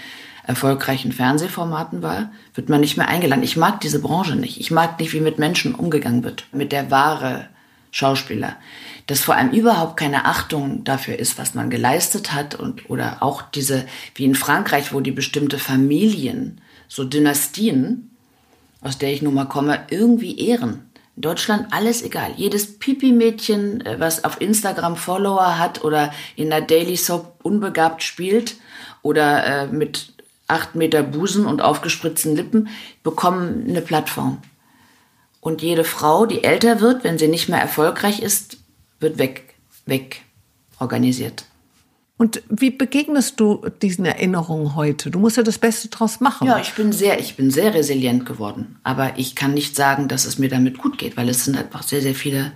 erfolgreichen 0.47 1.11
Fernsehformaten 1.11 2.03
war, 2.03 2.31
wird 2.55 2.69
man 2.69 2.81
nicht 2.81 2.97
mehr 2.97 3.09
eingeladen. 3.09 3.43
Ich 3.43 3.57
mag 3.57 3.81
diese 3.81 4.01
Branche 4.01 4.37
nicht. 4.37 4.61
Ich 4.61 4.71
mag 4.71 4.99
nicht, 5.01 5.13
wie 5.13 5.21
mit 5.21 5.39
Menschen 5.39 5.75
umgegangen 5.75 6.23
wird. 6.23 6.47
Mit 6.53 6.71
der 6.71 6.91
wahre 6.91 7.49
Schauspieler. 7.91 8.57
Dass 9.07 9.21
vor 9.21 9.35
allem 9.35 9.51
überhaupt 9.51 9.97
keine 9.97 10.25
Achtung 10.25 10.85
dafür 10.85 11.19
ist, 11.19 11.39
was 11.39 11.55
man 11.55 11.71
geleistet 11.71 12.33
hat 12.33 12.55
und, 12.55 12.89
oder 12.91 13.23
auch 13.23 13.43
diese, 13.43 13.87
wie 14.15 14.25
in 14.25 14.35
Frankreich, 14.35 14.93
wo 14.93 15.01
die 15.01 15.13
bestimmte 15.13 15.59
Familien, 15.59 16.61
so 16.89 17.05
Dynastien, 17.05 18.11
aus 18.87 18.99
der 18.99 19.13
ich 19.13 19.23
nun 19.23 19.35
mal 19.35 19.47
komme, 19.47 19.85
irgendwie 19.91 20.39
ehren. 20.39 20.91
In 21.17 21.23
Deutschland 21.23 21.73
alles 21.73 22.03
egal. 22.03 22.33
Jedes 22.37 22.79
Pipi-Mädchen, 22.79 23.85
äh, 23.85 23.99
was 23.99 24.25
auf 24.25 24.41
Instagram 24.41 24.97
Follower 24.97 25.59
hat 25.59 25.83
oder 25.83 26.13
in 26.37 26.51
der 26.51 26.61
Daily 26.61 26.97
Soap 26.97 27.41
unbegabt 27.43 28.03
spielt 28.03 28.57
oder 29.03 29.45
äh, 29.45 29.67
mit 29.67 30.13
acht 30.47 30.75
Meter 30.75 31.03
Busen 31.03 31.47
und 31.47 31.61
aufgespritzten 31.63 32.37
Lippen, 32.37 32.69
bekommen 33.03 33.67
eine 33.69 33.81
Plattform. 33.81 34.39
Und 35.41 35.63
jede 35.63 35.85
Frau, 35.85 36.27
die 36.27 36.45
älter 36.45 36.81
wird, 36.81 37.03
wenn 37.03 37.19
sie 37.19 37.29
nicht 37.29 37.49
mehr 37.49 37.61
erfolgreich 37.61 38.21
ist, 38.21 38.59
wird 39.01 39.19
weg, 39.19 39.55
weg 39.87 40.23
organisiert. 40.79 41.45
Und 42.19 42.43
wie 42.49 42.71
begegnest 42.71 43.39
du 43.41 43.67
diesen 43.83 44.07
Erinnerungen 44.07 44.75
heute? 44.75 45.11
Du 45.11 45.19
musst 45.19 45.37
ja 45.37 45.43
das 45.43 45.59
Beste 45.59 45.89
draus 45.89 46.21
machen. 46.21 46.47
Ja, 46.47 46.59
ich 46.59 46.73
bin 46.73 46.93
sehr, 46.93 47.21
ich 47.21 47.37
bin 47.37 47.51
sehr 47.51 47.75
resilient 47.75 48.25
geworden. 48.25 48.79
Aber 48.85 49.19
ich 49.19 49.35
kann 49.35 49.53
nicht 49.53 49.77
sagen, 49.77 50.09
dass 50.09 50.25
es 50.25 50.39
mir 50.39 50.49
damit 50.49 50.79
gut 50.79 50.97
geht, 50.97 51.19
weil 51.19 51.29
es 51.29 51.45
sind 51.45 51.59
einfach 51.59 51.83
sehr, 51.83 52.01
sehr 52.01 52.15
viele 52.15 52.53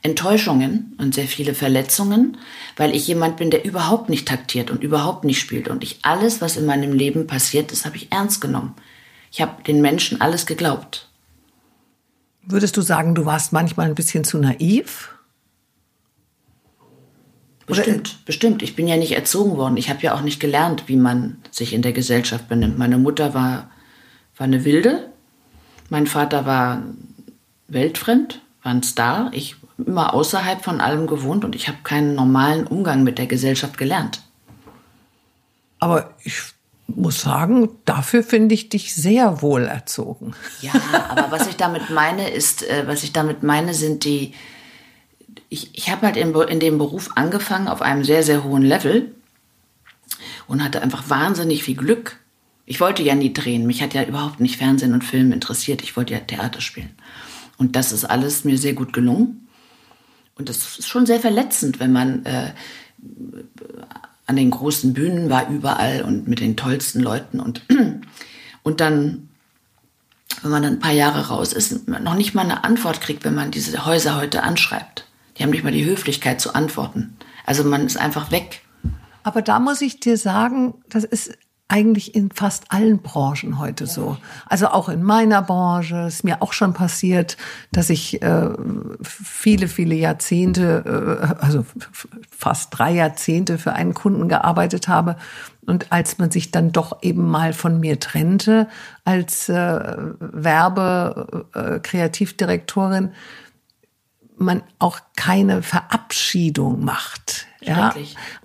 Enttäuschungen 0.00 0.96
und 0.98 1.14
sehr 1.14 1.28
viele 1.28 1.54
Verletzungen, 1.54 2.38
weil 2.76 2.94
ich 2.94 3.06
jemand 3.06 3.36
bin, 3.36 3.50
der 3.50 3.64
überhaupt 3.64 4.08
nicht 4.08 4.26
taktiert 4.26 4.70
und 4.70 4.82
überhaupt 4.82 5.24
nicht 5.24 5.38
spielt. 5.38 5.68
Und 5.68 5.84
ich 5.84 5.98
alles, 6.02 6.40
was 6.40 6.56
in 6.56 6.64
meinem 6.64 6.92
Leben 6.92 7.26
passiert 7.26 7.70
ist, 7.70 7.84
habe 7.84 7.96
ich 7.96 8.10
ernst 8.10 8.40
genommen. 8.40 8.74
Ich 9.30 9.42
habe 9.42 9.62
den 9.62 9.80
Menschen 9.82 10.20
alles 10.20 10.46
geglaubt. 10.46 11.08
Würdest 12.44 12.76
du 12.76 12.80
sagen, 12.80 13.14
du 13.14 13.26
warst 13.26 13.52
manchmal 13.52 13.86
ein 13.86 13.94
bisschen 13.94 14.24
zu 14.24 14.38
naiv? 14.38 15.10
Bestimmt, 17.76 18.24
bestimmt. 18.24 18.62
Ich 18.62 18.76
bin 18.76 18.88
ja 18.88 18.96
nicht 18.96 19.12
erzogen 19.12 19.56
worden. 19.56 19.76
Ich 19.76 19.90
habe 19.90 20.00
ja 20.02 20.14
auch 20.14 20.22
nicht 20.22 20.40
gelernt, 20.40 20.84
wie 20.86 20.96
man 20.96 21.38
sich 21.50 21.72
in 21.72 21.82
der 21.82 21.92
Gesellschaft 21.92 22.48
benimmt. 22.48 22.78
Meine 22.78 22.98
Mutter 22.98 23.34
war, 23.34 23.70
war 24.36 24.44
eine 24.44 24.64
Wilde. 24.64 25.08
Mein 25.88 26.06
Vater 26.06 26.46
war 26.46 26.82
weltfremd, 27.68 28.40
war 28.62 28.72
ein 28.72 28.82
Star. 28.82 29.30
Ich 29.32 29.56
immer 29.78 30.14
außerhalb 30.14 30.62
von 30.62 30.80
allem 30.80 31.06
gewohnt 31.06 31.44
und 31.44 31.54
ich 31.54 31.68
habe 31.68 31.78
keinen 31.82 32.14
normalen 32.14 32.66
Umgang 32.66 33.02
mit 33.02 33.18
der 33.18 33.26
Gesellschaft 33.26 33.78
gelernt. 33.78 34.22
Aber 35.78 36.14
ich 36.22 36.40
muss 36.86 37.22
sagen, 37.22 37.70
dafür 37.84 38.22
finde 38.22 38.54
ich 38.54 38.68
dich 38.68 38.94
sehr 38.94 39.42
wohl 39.42 39.64
erzogen. 39.64 40.34
Ja, 40.60 40.72
aber 41.08 41.30
was 41.30 41.48
ich 41.48 41.56
damit 41.56 41.90
meine, 41.90 42.30
ist, 42.30 42.62
äh, 42.68 42.84
was 42.86 43.02
ich 43.02 43.12
damit 43.12 43.42
meine, 43.42 43.74
sind 43.74 44.04
die, 44.04 44.34
ich, 45.52 45.68
ich 45.74 45.90
habe 45.90 46.06
halt 46.06 46.16
in, 46.16 46.34
in 46.34 46.60
dem 46.60 46.78
Beruf 46.78 47.10
angefangen 47.14 47.68
auf 47.68 47.82
einem 47.82 48.04
sehr, 48.04 48.22
sehr 48.22 48.42
hohen 48.42 48.62
Level 48.62 49.14
und 50.46 50.64
hatte 50.64 50.80
einfach 50.80 51.10
wahnsinnig 51.10 51.62
viel 51.62 51.76
Glück. 51.76 52.18
Ich 52.64 52.80
wollte 52.80 53.02
ja 53.02 53.14
nie 53.14 53.34
drehen. 53.34 53.66
Mich 53.66 53.82
hat 53.82 53.92
ja 53.92 54.02
überhaupt 54.02 54.40
nicht 54.40 54.56
Fernsehen 54.56 54.94
und 54.94 55.04
Film 55.04 55.30
interessiert. 55.30 55.82
Ich 55.82 55.94
wollte 55.94 56.14
ja 56.14 56.20
Theater 56.20 56.62
spielen. 56.62 56.90
Und 57.58 57.76
das 57.76 57.92
ist 57.92 58.06
alles 58.06 58.44
mir 58.44 58.56
sehr 58.56 58.72
gut 58.72 58.94
gelungen. 58.94 59.46
Und 60.36 60.48
das 60.48 60.78
ist 60.78 60.88
schon 60.88 61.04
sehr 61.04 61.20
verletzend, 61.20 61.80
wenn 61.80 61.92
man 61.92 62.24
äh, 62.24 62.52
an 64.26 64.36
den 64.36 64.50
großen 64.50 64.94
Bühnen 64.94 65.28
war, 65.28 65.50
überall 65.50 66.00
und 66.00 66.28
mit 66.28 66.40
den 66.40 66.56
tollsten 66.56 67.00
Leuten. 67.00 67.40
Und, 67.40 67.62
und 68.62 68.80
dann, 68.80 69.28
wenn 70.40 70.50
man 70.50 70.62
dann 70.62 70.74
ein 70.74 70.80
paar 70.80 70.92
Jahre 70.92 71.28
raus 71.28 71.52
ist, 71.52 71.86
noch 71.88 72.14
nicht 72.14 72.32
mal 72.32 72.42
eine 72.42 72.64
Antwort 72.64 73.02
kriegt, 73.02 73.24
wenn 73.24 73.34
man 73.34 73.50
diese 73.50 73.84
Häuser 73.84 74.16
heute 74.16 74.44
anschreibt. 74.44 75.04
Die 75.36 75.42
haben 75.42 75.50
nicht 75.50 75.64
mal 75.64 75.72
die 75.72 75.84
Höflichkeit 75.84 76.40
zu 76.40 76.54
antworten. 76.54 77.16
Also 77.46 77.64
man 77.64 77.86
ist 77.86 77.96
einfach 77.96 78.30
weg. 78.30 78.62
Aber 79.22 79.42
da 79.42 79.60
muss 79.60 79.80
ich 79.80 80.00
dir 80.00 80.16
sagen, 80.16 80.74
das 80.88 81.04
ist 81.04 81.38
eigentlich 81.72 82.14
in 82.14 82.30
fast 82.30 82.66
allen 82.68 82.98
Branchen 82.98 83.58
heute 83.58 83.86
so. 83.86 84.18
Also 84.46 84.68
auch 84.68 84.90
in 84.90 85.02
meiner 85.02 85.40
Branche 85.40 86.08
ist 86.08 86.22
mir 86.22 86.42
auch 86.42 86.52
schon 86.52 86.74
passiert, 86.74 87.38
dass 87.72 87.88
ich 87.88 88.20
äh, 88.20 88.50
viele, 89.02 89.68
viele 89.68 89.94
Jahrzehnte, 89.94 90.84
äh, 90.84 90.90
also 91.42 91.64
fast 92.30 92.78
drei 92.78 92.92
Jahrzehnte 92.92 93.56
für 93.56 93.72
einen 93.72 93.94
Kunden 93.94 94.28
gearbeitet 94.28 94.88
habe. 94.88 95.16
Und 95.64 95.92
als 95.92 96.18
man 96.18 96.30
sich 96.30 96.50
dann 96.50 96.72
doch 96.72 97.02
eben 97.02 97.26
mal 97.26 97.54
von 97.54 97.80
mir 97.80 97.98
trennte 97.98 98.68
als 99.04 99.48
äh, 99.48 99.96
Werbe-Kreativdirektorin, 100.18 103.04
äh, 103.06 103.10
man 104.36 104.62
auch 104.78 105.00
keine 105.16 105.62
Verabschiedung 105.62 106.84
macht. 106.84 107.46
Ja? 107.60 107.94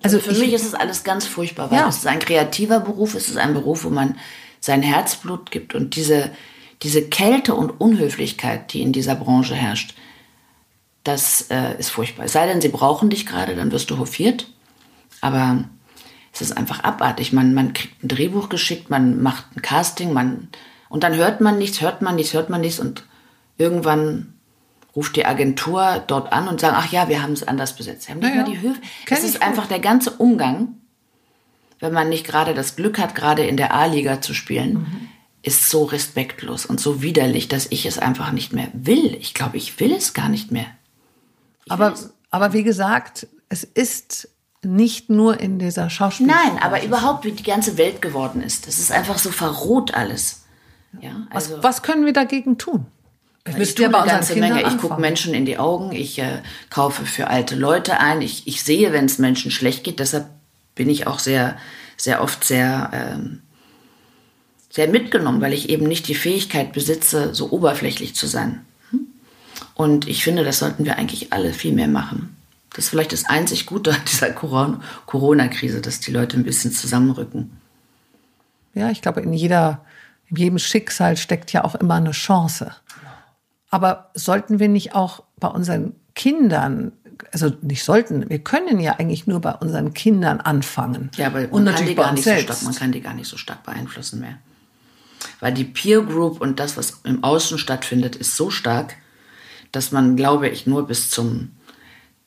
Also, 0.02 0.20
für 0.20 0.32
ich, 0.32 0.38
mich 0.38 0.52
ist 0.52 0.64
es 0.64 0.74
alles 0.74 1.04
ganz 1.04 1.26
furchtbar, 1.26 1.70
weil 1.70 1.78
ja. 1.78 1.88
es 1.88 1.98
ist 1.98 2.06
ein 2.06 2.18
kreativer 2.18 2.80
Beruf, 2.80 3.14
es 3.14 3.28
ist 3.28 3.36
ein 3.36 3.54
Beruf, 3.54 3.84
wo 3.84 3.90
man 3.90 4.16
sein 4.60 4.82
Herzblut 4.82 5.50
gibt 5.50 5.74
und 5.74 5.96
diese, 5.96 6.30
diese 6.82 7.08
Kälte 7.08 7.54
und 7.54 7.80
Unhöflichkeit, 7.80 8.72
die 8.72 8.82
in 8.82 8.92
dieser 8.92 9.14
Branche 9.14 9.54
herrscht, 9.54 9.94
das 11.04 11.50
äh, 11.50 11.78
ist 11.78 11.90
furchtbar. 11.90 12.26
Es 12.26 12.32
sei 12.32 12.46
denn, 12.46 12.60
sie 12.60 12.68
brauchen 12.68 13.10
dich 13.10 13.26
gerade, 13.26 13.56
dann 13.56 13.72
wirst 13.72 13.90
du 13.90 13.98
hofiert. 13.98 14.48
Aber 15.20 15.64
es 16.32 16.40
ist 16.40 16.56
einfach 16.56 16.84
abartig. 16.84 17.32
Man, 17.32 17.54
man 17.54 17.72
kriegt 17.72 18.02
ein 18.04 18.08
Drehbuch 18.08 18.48
geschickt, 18.48 18.90
man 18.90 19.22
macht 19.22 19.46
ein 19.56 19.62
Casting, 19.62 20.12
man, 20.12 20.48
und 20.88 21.02
dann 21.02 21.16
hört 21.16 21.40
man 21.40 21.58
nichts, 21.58 21.80
hört 21.80 22.02
man 22.02 22.14
nichts, 22.16 22.34
hört 22.34 22.50
man 22.50 22.60
nichts 22.60 22.78
und 22.78 23.04
irgendwann 23.56 24.34
ruft 24.98 25.14
die 25.14 25.26
Agentur 25.26 26.02
dort 26.08 26.32
an 26.32 26.48
und 26.48 26.60
sagen, 26.60 26.74
ach 26.76 26.90
ja, 26.90 27.08
wir 27.08 27.22
haben 27.22 27.32
es 27.32 27.46
anders 27.46 27.76
besetzt. 27.76 28.02
Sie 28.02 28.10
haben 28.10 28.18
nicht 28.18 28.34
ja, 28.34 28.42
mal 28.42 28.50
die 28.50 28.60
Höfe. 28.60 28.80
Es 29.08 29.22
ist 29.22 29.42
einfach 29.42 29.66
der 29.66 29.78
ganze 29.78 30.10
Umgang, 30.10 30.74
wenn 31.78 31.92
man 31.92 32.08
nicht 32.08 32.26
gerade 32.26 32.52
das 32.52 32.74
Glück 32.74 32.98
hat, 32.98 33.14
gerade 33.14 33.44
in 33.44 33.56
der 33.56 33.72
A-Liga 33.72 34.20
zu 34.20 34.34
spielen, 34.34 34.72
mhm. 34.72 35.08
ist 35.42 35.70
so 35.70 35.84
respektlos 35.84 36.66
und 36.66 36.80
so 36.80 37.00
widerlich, 37.00 37.46
dass 37.46 37.68
ich 37.70 37.86
es 37.86 38.00
einfach 38.00 38.32
nicht 38.32 38.52
mehr 38.52 38.70
will. 38.72 39.14
Ich 39.20 39.34
glaube, 39.34 39.56
ich 39.56 39.78
will 39.78 39.92
es 39.92 40.14
gar 40.14 40.28
nicht 40.28 40.50
mehr. 40.50 40.66
aber, 41.68 41.94
aber 42.32 42.52
wie 42.52 42.64
gesagt, 42.64 43.28
es 43.48 43.62
ist 43.62 44.28
nicht 44.64 45.10
nur 45.10 45.38
in 45.38 45.60
dieser 45.60 45.90
Schauspiel. 45.90 46.26
Nein, 46.26 46.58
aber 46.60 46.82
überhaupt, 46.82 47.24
wie 47.24 47.30
die 47.30 47.44
ganze 47.44 47.78
Welt 47.78 48.02
geworden 48.02 48.42
ist. 48.42 48.66
Das 48.66 48.80
ist 48.80 48.90
einfach 48.90 49.18
so 49.18 49.30
verroht 49.30 49.94
alles. 49.94 50.42
Ja, 51.00 51.28
also 51.30 51.58
was, 51.58 51.62
was 51.62 51.82
können 51.82 52.04
wir 52.04 52.12
dagegen 52.12 52.58
tun? 52.58 52.86
Ich 53.44 53.74
tue 53.74 53.86
eine 53.86 54.06
ganze 54.06 54.36
Menge. 54.36 54.62
Ich 54.62 54.78
gucke 54.78 55.00
Menschen 55.00 55.34
in 55.34 55.46
die 55.46 55.58
Augen. 55.58 55.92
Ich 55.92 56.18
äh, 56.18 56.42
kaufe 56.70 57.06
für 57.06 57.28
alte 57.28 57.54
Leute 57.54 57.98
ein. 57.98 58.20
Ich, 58.20 58.46
ich 58.46 58.62
sehe, 58.62 58.92
wenn 58.92 59.06
es 59.06 59.18
Menschen 59.18 59.50
schlecht 59.50 59.84
geht. 59.84 60.00
Deshalb 60.00 60.26
bin 60.74 60.90
ich 60.90 61.06
auch 61.06 61.18
sehr, 61.18 61.56
sehr 61.96 62.22
oft 62.22 62.44
sehr, 62.44 62.90
ähm, 62.92 63.40
sehr 64.70 64.88
mitgenommen, 64.88 65.40
weil 65.40 65.52
ich 65.52 65.70
eben 65.70 65.86
nicht 65.86 66.08
die 66.08 66.14
Fähigkeit 66.14 66.72
besitze, 66.72 67.34
so 67.34 67.50
oberflächlich 67.50 68.14
zu 68.14 68.26
sein. 68.26 68.64
Hm? 68.90 69.06
Und 69.74 70.06
ich 70.08 70.22
finde, 70.22 70.44
das 70.44 70.58
sollten 70.58 70.84
wir 70.84 70.96
eigentlich 70.96 71.32
alle 71.32 71.52
viel 71.52 71.72
mehr 71.72 71.88
machen. 71.88 72.36
Das 72.70 72.84
ist 72.84 72.90
vielleicht 72.90 73.12
das 73.12 73.24
einzig 73.24 73.66
Gute 73.66 73.92
an 73.92 74.02
dieser 74.06 74.30
Corona-Krise, 74.30 75.80
dass 75.80 76.00
die 76.00 76.12
Leute 76.12 76.36
ein 76.36 76.44
bisschen 76.44 76.72
zusammenrücken. 76.72 77.50
Ja, 78.74 78.90
ich 78.90 79.02
glaube, 79.02 79.20
in 79.20 79.32
jeder, 79.32 79.84
in 80.28 80.36
jedem 80.36 80.58
Schicksal 80.58 81.16
steckt 81.16 81.52
ja 81.52 81.64
auch 81.64 81.74
immer 81.74 81.94
eine 81.94 82.12
Chance. 82.12 82.72
Aber 83.70 84.10
sollten 84.14 84.58
wir 84.58 84.68
nicht 84.68 84.94
auch 84.94 85.22
bei 85.38 85.48
unseren 85.48 85.94
Kindern, 86.14 86.92
also 87.32 87.52
nicht 87.60 87.84
sollten, 87.84 88.28
wir 88.28 88.38
können 88.38 88.80
ja 88.80 88.96
eigentlich 88.98 89.26
nur 89.26 89.40
bei 89.40 89.52
unseren 89.52 89.92
Kindern 89.94 90.40
anfangen. 90.40 91.10
Ja, 91.16 91.26
aber 91.26 91.42
man, 91.42 91.50
und 91.50 91.64
kann, 91.66 91.86
die 91.86 91.94
gar 91.94 92.12
nicht 92.12 92.24
selbst. 92.24 92.46
so 92.46 92.52
stark, 92.54 92.62
man 92.62 92.74
kann 92.74 92.92
die 92.92 93.00
gar 93.00 93.14
nicht 93.14 93.28
so 93.28 93.36
stark 93.36 93.62
beeinflussen 93.64 94.20
mehr. 94.20 94.38
Weil 95.40 95.52
die 95.52 95.64
Peer 95.64 96.02
Group 96.02 96.40
und 96.40 96.60
das, 96.60 96.76
was 96.76 97.00
im 97.04 97.22
Außen 97.22 97.58
stattfindet, 97.58 98.16
ist 98.16 98.36
so 98.36 98.50
stark, 98.50 98.96
dass 99.72 99.92
man, 99.92 100.16
glaube 100.16 100.48
ich, 100.48 100.66
nur 100.66 100.86
bis 100.86 101.10
zum 101.10 101.52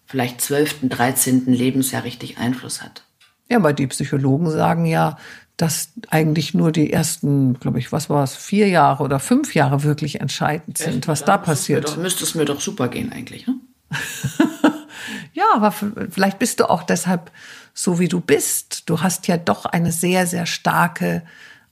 vielleicht 0.05 0.41
12., 0.41 0.89
13. 0.89 1.45
Lebensjahr 1.45 2.03
richtig 2.03 2.37
Einfluss 2.37 2.81
hat. 2.81 3.03
Ja, 3.49 3.57
aber 3.57 3.73
die 3.73 3.87
Psychologen 3.87 4.49
sagen 4.49 4.85
ja, 4.85 5.17
dass 5.57 5.89
eigentlich 6.09 6.53
nur 6.53 6.71
die 6.71 6.91
ersten, 6.91 7.59
glaube 7.59 7.79
ich, 7.79 7.91
was 7.91 8.09
war 8.09 8.23
es, 8.23 8.35
vier 8.35 8.67
Jahre 8.67 9.03
oder 9.03 9.19
fünf 9.19 9.53
Jahre 9.53 9.83
wirklich 9.83 10.19
entscheidend 10.21 10.77
sind, 10.77 10.95
Echt? 10.95 11.07
was 11.07 11.19
da, 11.21 11.33
da 11.33 11.37
passiert. 11.37 11.87
Doch, 11.87 11.97
müsste 11.97 12.23
es 12.23 12.35
mir 12.35 12.45
doch 12.45 12.61
super 12.61 12.87
gehen 12.87 13.11
eigentlich. 13.11 13.45
Ne? 13.47 13.55
ja, 15.33 15.45
aber 15.53 15.71
vielleicht 15.71 16.39
bist 16.39 16.59
du 16.59 16.69
auch 16.69 16.83
deshalb 16.83 17.31
so, 17.73 17.99
wie 17.99 18.07
du 18.07 18.19
bist. 18.21 18.89
Du 18.89 19.01
hast 19.01 19.27
ja 19.27 19.37
doch 19.37 19.65
eine 19.65 19.91
sehr, 19.91 20.27
sehr 20.27 20.45
starke 20.45 21.23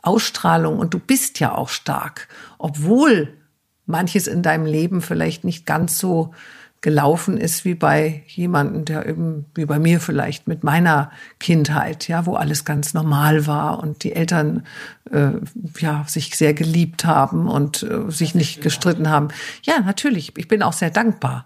Ausstrahlung 0.01 0.79
und 0.79 0.93
du 0.93 0.99
bist 0.99 1.39
ja 1.39 1.53
auch 1.55 1.69
stark, 1.69 2.27
obwohl 2.57 3.37
manches 3.85 4.27
in 4.27 4.43
deinem 4.43 4.65
Leben 4.65 5.01
vielleicht 5.01 5.43
nicht 5.43 5.65
ganz 5.65 5.97
so 5.97 6.33
gelaufen 6.81 7.37
ist 7.37 7.65
wie 7.65 7.75
bei 7.75 8.23
jemandem, 8.27 8.85
der 8.85 9.05
eben, 9.05 9.45
wie 9.53 9.65
bei 9.65 9.79
mir 9.79 9.99
vielleicht 9.99 10.47
mit 10.47 10.63
meiner 10.63 11.11
Kindheit, 11.39 12.07
ja, 12.07 12.25
wo 12.25 12.35
alles 12.35 12.63
ganz 12.63 12.93
normal 12.93 13.47
war 13.47 13.79
und 13.79 14.03
die 14.03 14.13
Eltern 14.13 14.65
äh, 15.11 15.31
ja 15.79 16.05
sich 16.07 16.35
sehr 16.37 16.53
geliebt 16.53 17.03
haben 17.03 17.49
und 17.49 17.83
äh, 17.83 18.09
sich 18.09 18.33
nicht 18.33 18.61
gestritten 18.61 19.09
haben. 19.09 19.29
Ja, 19.63 19.81
natürlich. 19.81 20.37
Ich 20.37 20.47
bin 20.47 20.63
auch 20.63 20.73
sehr 20.73 20.91
dankbar. 20.91 21.45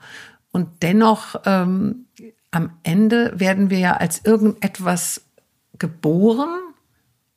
Und 0.52 0.68
dennoch 0.84 1.36
ähm, 1.46 2.06
am 2.52 2.70
Ende 2.84 3.34
werden 3.36 3.72
wir 3.72 3.80
ja 3.80 3.94
als 3.98 4.24
irgendetwas 4.24 5.22
geboren 5.80 6.60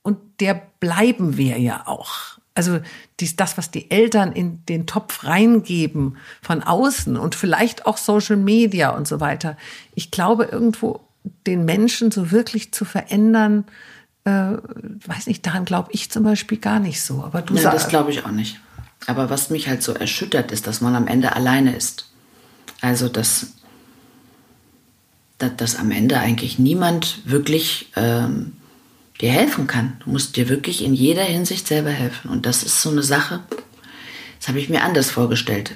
und 0.02 0.18
der 0.40 0.60
bleiben 0.78 1.38
wir 1.38 1.58
ja 1.58 1.86
auch 1.86 2.38
also 2.56 2.80
dies, 3.20 3.36
das, 3.36 3.58
was 3.58 3.70
die 3.70 3.90
Eltern 3.90 4.32
in 4.32 4.64
den 4.66 4.86
Topf 4.86 5.24
reingeben 5.24 6.16
von 6.42 6.62
außen 6.62 7.16
und 7.16 7.34
vielleicht 7.34 7.86
auch 7.86 7.98
Social 7.98 8.36
Media 8.36 8.90
und 8.90 9.06
so 9.06 9.20
weiter. 9.20 9.56
Ich 9.94 10.10
glaube, 10.10 10.44
irgendwo 10.44 11.00
den 11.46 11.64
Menschen 11.64 12.10
so 12.10 12.30
wirklich 12.30 12.72
zu 12.72 12.84
verändern, 12.84 13.64
äh, 14.24 14.30
weiß 14.30 15.26
nicht, 15.26 15.46
daran 15.46 15.64
glaube 15.64 15.90
ich 15.92 16.10
zum 16.10 16.24
Beispiel 16.24 16.58
gar 16.58 16.80
nicht 16.80 17.02
so. 17.02 17.22
Aber 17.22 17.42
du 17.42 17.56
sagst. 17.56 17.84
Das 17.84 17.88
glaube 17.88 18.10
ich 18.10 18.24
auch 18.24 18.30
nicht. 18.30 18.58
Aber 19.06 19.28
was 19.28 19.50
mich 19.50 19.68
halt 19.68 19.82
so 19.82 19.92
erschüttert, 19.92 20.50
ist, 20.50 20.66
dass 20.66 20.80
man 20.80 20.94
am 20.96 21.06
Ende 21.06 21.36
alleine 21.36 21.76
ist. 21.76 22.10
Also, 22.80 23.08
dass, 23.08 23.54
dass, 25.38 25.56
dass 25.56 25.76
am 25.76 25.90
Ende 25.90 26.18
eigentlich 26.18 26.58
niemand 26.58 27.20
wirklich 27.24 27.92
ähm, 27.96 28.55
dir 29.20 29.30
helfen 29.30 29.66
kann. 29.66 29.96
Du 30.04 30.10
musst 30.10 30.36
dir 30.36 30.48
wirklich 30.48 30.84
in 30.84 30.94
jeder 30.94 31.22
Hinsicht 31.22 31.66
selber 31.66 31.90
helfen. 31.90 32.30
Und 32.30 32.46
das 32.46 32.62
ist 32.62 32.82
so 32.82 32.90
eine 32.90 33.02
Sache, 33.02 33.40
das 34.38 34.48
habe 34.48 34.60
ich 34.60 34.68
mir 34.68 34.82
anders 34.82 35.10
vorgestellt 35.10 35.74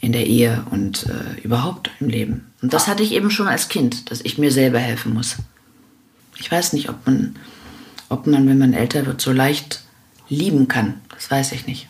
in 0.00 0.12
der 0.12 0.26
Ehe 0.26 0.66
und 0.70 1.06
äh, 1.06 1.40
überhaupt 1.40 1.90
im 1.98 2.08
Leben. 2.08 2.52
Und 2.60 2.74
das 2.74 2.88
hatte 2.88 3.02
ich 3.02 3.12
eben 3.12 3.30
schon 3.30 3.48
als 3.48 3.68
Kind, 3.68 4.10
dass 4.10 4.20
ich 4.20 4.36
mir 4.36 4.52
selber 4.52 4.78
helfen 4.78 5.14
muss. 5.14 5.36
Ich 6.36 6.50
weiß 6.50 6.74
nicht, 6.74 6.90
ob 6.90 7.06
man, 7.06 7.36
ob 8.08 8.26
man, 8.26 8.46
wenn 8.46 8.58
man 8.58 8.74
älter 8.74 9.06
wird, 9.06 9.20
so 9.20 9.32
leicht 9.32 9.82
lieben 10.28 10.68
kann. 10.68 11.00
Das 11.14 11.30
weiß 11.30 11.52
ich 11.52 11.66
nicht. 11.66 11.88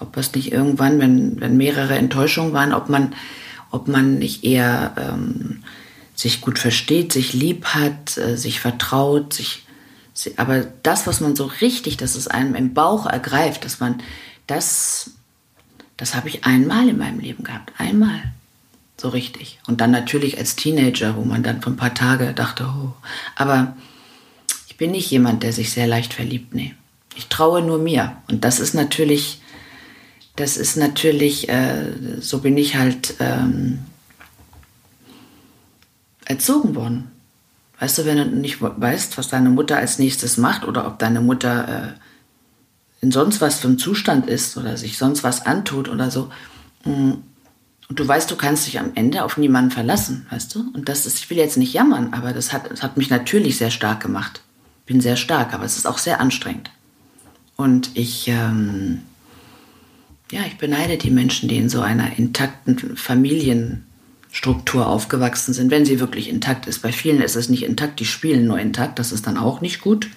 Ob 0.00 0.12
das 0.14 0.34
nicht 0.34 0.52
irgendwann, 0.52 0.98
wenn, 0.98 1.40
wenn 1.40 1.56
mehrere 1.56 1.96
Enttäuschungen 1.96 2.52
waren, 2.52 2.74
ob 2.74 2.88
man, 2.88 3.14
ob 3.70 3.86
man 3.86 4.18
nicht 4.18 4.44
eher 4.44 4.94
ähm, 4.98 5.62
sich 6.14 6.40
gut 6.40 6.58
versteht, 6.58 7.12
sich 7.12 7.32
lieb 7.32 7.66
hat, 7.66 8.18
äh, 8.18 8.36
sich 8.36 8.60
vertraut, 8.60 9.32
sich 9.32 9.65
aber 10.36 10.66
das, 10.82 11.06
was 11.06 11.20
man 11.20 11.36
so 11.36 11.44
richtig, 11.44 11.96
dass 11.96 12.14
es 12.14 12.28
einem 12.28 12.54
im 12.54 12.74
Bauch 12.74 13.06
ergreift, 13.06 13.64
dass 13.64 13.80
man 13.80 14.02
das, 14.46 15.10
das 15.96 16.14
habe 16.14 16.28
ich 16.28 16.44
einmal 16.44 16.88
in 16.88 16.98
meinem 16.98 17.20
Leben 17.20 17.44
gehabt. 17.44 17.72
Einmal. 17.78 18.32
So 18.98 19.08
richtig. 19.10 19.58
Und 19.66 19.80
dann 19.80 19.90
natürlich 19.90 20.38
als 20.38 20.56
Teenager, 20.56 21.16
wo 21.16 21.22
man 21.22 21.42
dann 21.42 21.60
für 21.60 21.70
ein 21.70 21.76
paar 21.76 21.94
Tage 21.94 22.32
dachte, 22.32 22.64
oh. 22.64 22.94
Aber 23.34 23.76
ich 24.68 24.76
bin 24.76 24.90
nicht 24.90 25.10
jemand, 25.10 25.42
der 25.42 25.52
sich 25.52 25.70
sehr 25.70 25.86
leicht 25.86 26.14
verliebt. 26.14 26.54
Nee. 26.54 26.74
Ich 27.14 27.26
traue 27.28 27.62
nur 27.62 27.78
mir. 27.78 28.16
Und 28.28 28.44
das 28.44 28.58
ist 28.58 28.74
natürlich, 28.74 29.40
das 30.34 30.56
ist 30.56 30.76
natürlich, 30.76 31.48
äh, 31.48 31.92
so 32.20 32.40
bin 32.40 32.56
ich 32.56 32.76
halt 32.76 33.14
ähm, 33.20 33.80
erzogen 36.24 36.74
worden. 36.74 37.10
Weißt 37.78 37.98
du, 37.98 38.04
wenn 38.06 38.16
du 38.16 38.24
nicht 38.24 38.58
weißt, 38.60 39.18
was 39.18 39.28
deine 39.28 39.50
Mutter 39.50 39.76
als 39.76 39.98
nächstes 39.98 40.38
macht 40.38 40.64
oder 40.64 40.86
ob 40.86 40.98
deine 40.98 41.20
Mutter 41.20 41.68
äh, 41.68 42.00
in 43.02 43.12
sonst 43.12 43.40
was 43.40 43.60
für 43.60 43.68
einem 43.68 43.78
Zustand 43.78 44.28
ist 44.28 44.56
oder 44.56 44.76
sich 44.76 44.96
sonst 44.96 45.22
was 45.22 45.44
antut 45.44 45.88
oder 45.88 46.10
so. 46.10 46.30
Mm, 46.84 47.12
und 47.88 48.00
du 48.00 48.08
weißt, 48.08 48.30
du 48.30 48.36
kannst 48.36 48.66
dich 48.66 48.80
am 48.80 48.92
Ende 48.94 49.22
auf 49.22 49.36
niemanden 49.36 49.70
verlassen, 49.70 50.26
weißt 50.30 50.54
du? 50.54 50.70
Und 50.72 50.88
das 50.88 51.06
ist, 51.06 51.18
ich 51.18 51.30
will 51.30 51.36
jetzt 51.36 51.56
nicht 51.56 51.72
jammern, 51.72 52.14
aber 52.14 52.32
das 52.32 52.52
hat, 52.52 52.70
das 52.70 52.82
hat 52.82 52.96
mich 52.96 53.10
natürlich 53.10 53.58
sehr 53.58 53.70
stark 53.70 54.00
gemacht. 54.00 54.40
Bin 54.86 55.00
sehr 55.00 55.16
stark, 55.16 55.52
aber 55.52 55.64
es 55.64 55.76
ist 55.76 55.86
auch 55.86 55.98
sehr 55.98 56.20
anstrengend. 56.20 56.70
Und 57.56 57.90
ich, 57.94 58.26
ähm, 58.28 59.02
ja, 60.32 60.40
ich 60.46 60.58
beneide 60.58 60.96
die 60.96 61.10
Menschen, 61.10 61.48
die 61.48 61.58
in 61.58 61.68
so 61.68 61.80
einer 61.80 62.18
intakten 62.18 62.96
Familienstruktur 64.36 64.86
aufgewachsen 64.86 65.54
sind, 65.54 65.70
wenn 65.70 65.86
sie 65.86 65.98
wirklich 65.98 66.28
intakt 66.28 66.66
ist. 66.66 66.82
Bei 66.82 66.92
vielen 66.92 67.22
ist 67.22 67.36
es 67.36 67.48
nicht 67.48 67.64
intakt, 67.64 68.00
die 68.00 68.04
spielen 68.04 68.46
nur 68.46 68.58
intakt, 68.58 68.98
das 68.98 69.12
ist 69.12 69.26
dann 69.26 69.38
auch 69.38 69.60
nicht 69.60 69.80
gut. 69.80 70.08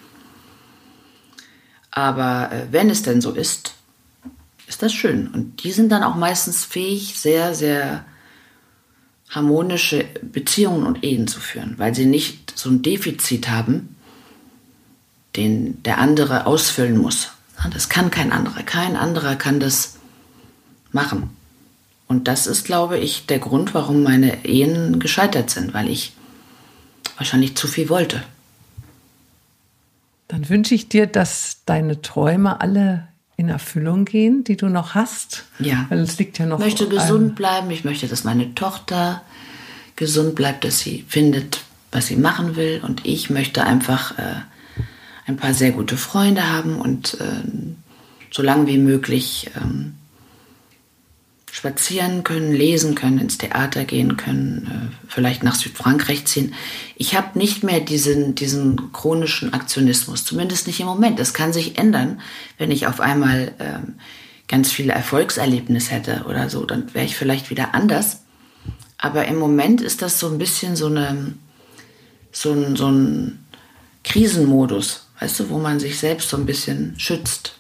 Aber 1.92 2.52
äh, 2.52 2.68
wenn 2.72 2.90
es 2.90 3.02
denn 3.02 3.22
so 3.22 3.32
ist, 3.32 3.76
ist 4.68 4.84
das 4.84 4.94
schön. 4.94 5.28
Und 5.30 5.64
die 5.64 5.72
sind 5.72 5.90
dann 5.90 6.04
auch 6.04 6.16
meistens 6.16 6.66
fähig, 6.66 7.18
sehr, 7.18 7.56
sehr 7.56 8.06
harmonische 9.30 10.06
Beziehungen 10.22 10.86
und 10.86 11.04
Ehen 11.04 11.28
zu 11.28 11.40
führen, 11.40 11.76
weil 11.78 11.96
sie 11.96 12.06
nicht 12.06 12.58
so 12.58 12.70
ein 12.70 12.82
Defizit 12.82 13.50
haben, 13.50 13.96
den 15.36 15.82
der 15.84 16.00
andere 16.00 16.46
ausfüllen 16.46 16.98
muss. 16.98 17.30
Das 17.74 17.90
kann 17.90 18.12
kein 18.12 18.32
anderer. 18.32 18.64
Kein 18.64 18.96
anderer 18.96 19.36
kann 19.36 19.60
das 19.60 19.98
machen. 20.92 21.39
Und 22.10 22.28
das 22.28 22.48
ist, 22.48 22.66
glaube 22.66 22.98
ich, 22.98 23.28
der 23.28 23.38
Grund, 23.38 23.76
warum 23.76 24.02
meine 24.02 24.44
Ehen 24.44 25.00
gescheitert 25.00 25.52
sind, 25.52 25.76
weil 25.76 25.88
ich 25.88 26.14
wahrscheinlich 27.18 27.56
zu 27.56 27.68
viel 27.68 27.88
wollte. 27.88 28.24
Dann 30.28 30.50
wünsche 30.50 30.74
ich 30.74 30.90
dir, 30.90 31.06
dass 31.06 31.60
deine 31.68 32.02
Träume 32.02 32.62
alle 32.62 33.08
in 33.38 33.48
Erfüllung 33.48 34.06
gehen, 34.06 34.44
die 34.44 34.58
du 34.58 34.70
noch 34.70 34.96
hast. 34.96 35.46
Ja. 35.60 35.86
Weil 35.90 36.00
es 36.00 36.18
liegt 36.18 36.40
ja 36.40 36.48
noch. 36.48 36.58
Ich 36.58 36.66
möchte 36.66 36.90
gesund 36.90 37.36
bleiben. 37.36 37.70
Ich 37.70 37.84
möchte, 37.84 38.08
dass 38.08 38.24
meine 38.24 38.56
Tochter 38.56 39.22
gesund 39.96 40.34
bleibt, 40.34 40.64
dass 40.64 40.80
sie 40.80 41.06
findet, 41.08 41.62
was 41.92 42.08
sie 42.08 42.16
machen 42.16 42.56
will. 42.56 42.82
Und 42.84 43.06
ich 43.06 43.30
möchte 43.30 43.64
einfach 43.64 44.18
äh, 44.18 44.42
ein 45.28 45.38
paar 45.38 45.54
sehr 45.54 45.72
gute 45.72 45.96
Freunde 45.96 46.52
haben 46.52 46.82
und 46.82 47.14
äh, 47.22 47.26
so 48.32 48.42
lange 48.42 48.66
wie 48.66 48.80
möglich 48.80 49.52
ähm, 49.56 49.94
spazieren 51.52 52.24
können, 52.24 52.54
lesen 52.54 52.96
können, 52.96 53.20
ins 53.20 53.38
Theater 53.38 53.86
gehen 53.86 54.18
können, 54.18 54.92
äh, 54.92 55.08
vielleicht 55.08 55.44
nach 55.44 55.56
Südfrankreich 55.56 56.26
ziehen. 56.26 56.54
Ich 56.96 57.16
habe 57.16 57.38
nicht 57.38 57.64
mehr 57.64 57.80
diesen, 57.80 58.36
diesen 58.36 58.92
chronischen 58.94 59.54
Aktionismus, 59.54 60.26
zumindest 60.26 60.68
nicht 60.68 60.80
im 60.80 60.86
Moment. 60.86 61.20
Das 61.20 61.34
kann 61.34 61.54
sich 61.54 61.78
ändern, 61.78 62.22
wenn 62.58 62.72
ich 62.72 62.88
auf 62.88 63.00
einmal 63.00 63.54
ähm, 63.60 63.96
ganz 64.48 64.72
viele 64.72 64.94
Erfolgserlebnisse 64.94 65.92
hätte 65.92 66.26
oder 66.28 66.50
so, 66.50 66.66
dann 66.66 66.94
wäre 66.94 67.06
ich 67.06 67.16
vielleicht 67.16 67.50
wieder 67.50 67.74
anders. 67.74 68.22
Aber 68.98 69.26
im 69.26 69.38
Moment 69.38 69.80
ist 69.82 70.02
das 70.02 70.20
so 70.20 70.28
ein 70.28 70.38
bisschen 70.38 70.76
so, 70.76 70.88
eine, 70.88 71.34
so, 72.32 72.52
ein, 72.52 72.76
so 72.76 72.88
ein 72.90 73.46
Krisenmodus, 74.04 75.08
weißt 75.20 75.40
du, 75.40 75.50
wo 75.50 75.60
man 75.60 75.80
sich 75.80 75.98
selbst 75.98 76.30
so 76.30 76.38
ein 76.38 76.46
bisschen 76.46 76.96
schützt. 76.98 77.59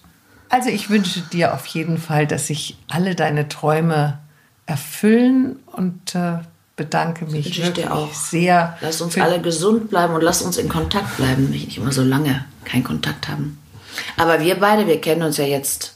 Also 0.50 0.70
ich 0.70 0.89
wünsche 0.89 1.22
dir 1.22 1.54
auf 1.54 1.66
jeden 1.68 1.97
Fall, 1.97 2.26
dass 2.28 2.47
sich 2.47 2.78
alle 2.89 3.16
deine 3.16 3.47
Träume 3.47 4.20
erfüllen 4.66 5.60
und 5.68 6.16
äh, 6.16 6.39
bedanke 6.76 7.26
mich 7.26 7.47
ich 7.47 7.64
wirklich 7.64 7.88
auch. 7.88 8.14
sehr. 8.14 8.78
Lass 8.82 9.02
uns 9.02 9.18
alle 9.18 9.41
gesund 9.41 9.89
bleiben 9.89 10.14
und 10.14 10.22
lass 10.22 10.41
uns 10.41 10.58
in 10.58 10.70
Kontakt 10.70 11.18
bleiben, 11.18 11.50
nicht 11.50 11.78
immer 11.78 11.91
so 11.91 12.04
lange 12.04 12.45
keinen 12.66 12.84
Kontakt 12.84 13.28
haben. 13.28 13.60
Aber 14.18 14.39
wir 14.39 14.56
beide, 14.60 14.88
wir 14.88 15.02
kennen 15.02 15.24
uns 15.24 15.38
ja 15.38 15.45
jetzt 15.45 15.95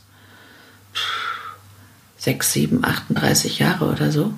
sechs, 2.17 2.53
sieben, 2.53 2.83
38 2.83 3.59
Jahre 3.59 3.85
oder 3.85 4.11
so. 4.11 4.33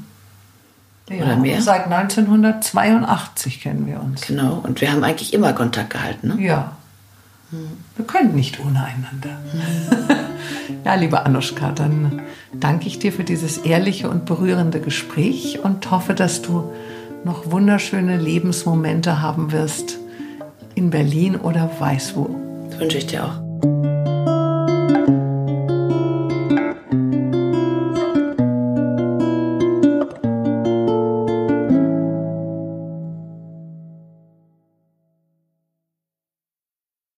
Ja, 1.10 1.24
oder 1.24 1.36
mehr? 1.36 1.62
Seit 1.62 1.86
1982 1.86 3.62
kennen 3.62 3.86
wir 3.86 4.00
uns. 4.00 4.22
Genau, 4.22 4.56
und 4.64 4.82
wir 4.82 4.92
haben 4.92 5.04
eigentlich 5.04 5.34
immer 5.34 5.54
Kontakt 5.54 5.92
gehalten. 5.92 6.30
Ne? 6.30 6.42
Ja. 6.42 6.78
Wir 7.96 8.06
können 8.06 8.36
nicht 8.36 8.60
ohne 8.60 8.84
einander. 8.84 9.40
ja, 10.86 10.96
liebe 10.96 11.26
Anuschka, 11.26 11.72
dann 11.72 12.22
danke 12.54 12.88
ich 12.88 13.00
dir 13.00 13.12
für 13.12 13.24
dieses 13.24 13.58
ehrliche 13.60 14.10
und 14.10 14.26
berührende 14.26 14.80
Gespräch 14.80 15.60
und 15.64 15.90
hoffe, 15.92 16.14
dass 16.14 16.42
du 16.42 16.72
noch 17.24 17.52
wunderschöne 17.52 18.18
Lebensmomente 18.18 19.22
haben 19.22 19.52
wirst 19.52 19.98
in 20.76 20.90
Berlin 20.90 21.36
oder 21.36 21.70
weiß 21.80 22.16
wo. 22.16 22.36
Das 22.70 22.80
wünsche 22.80 22.98
ich 22.98 23.08
dir 23.08 23.26
auch. 23.26 23.45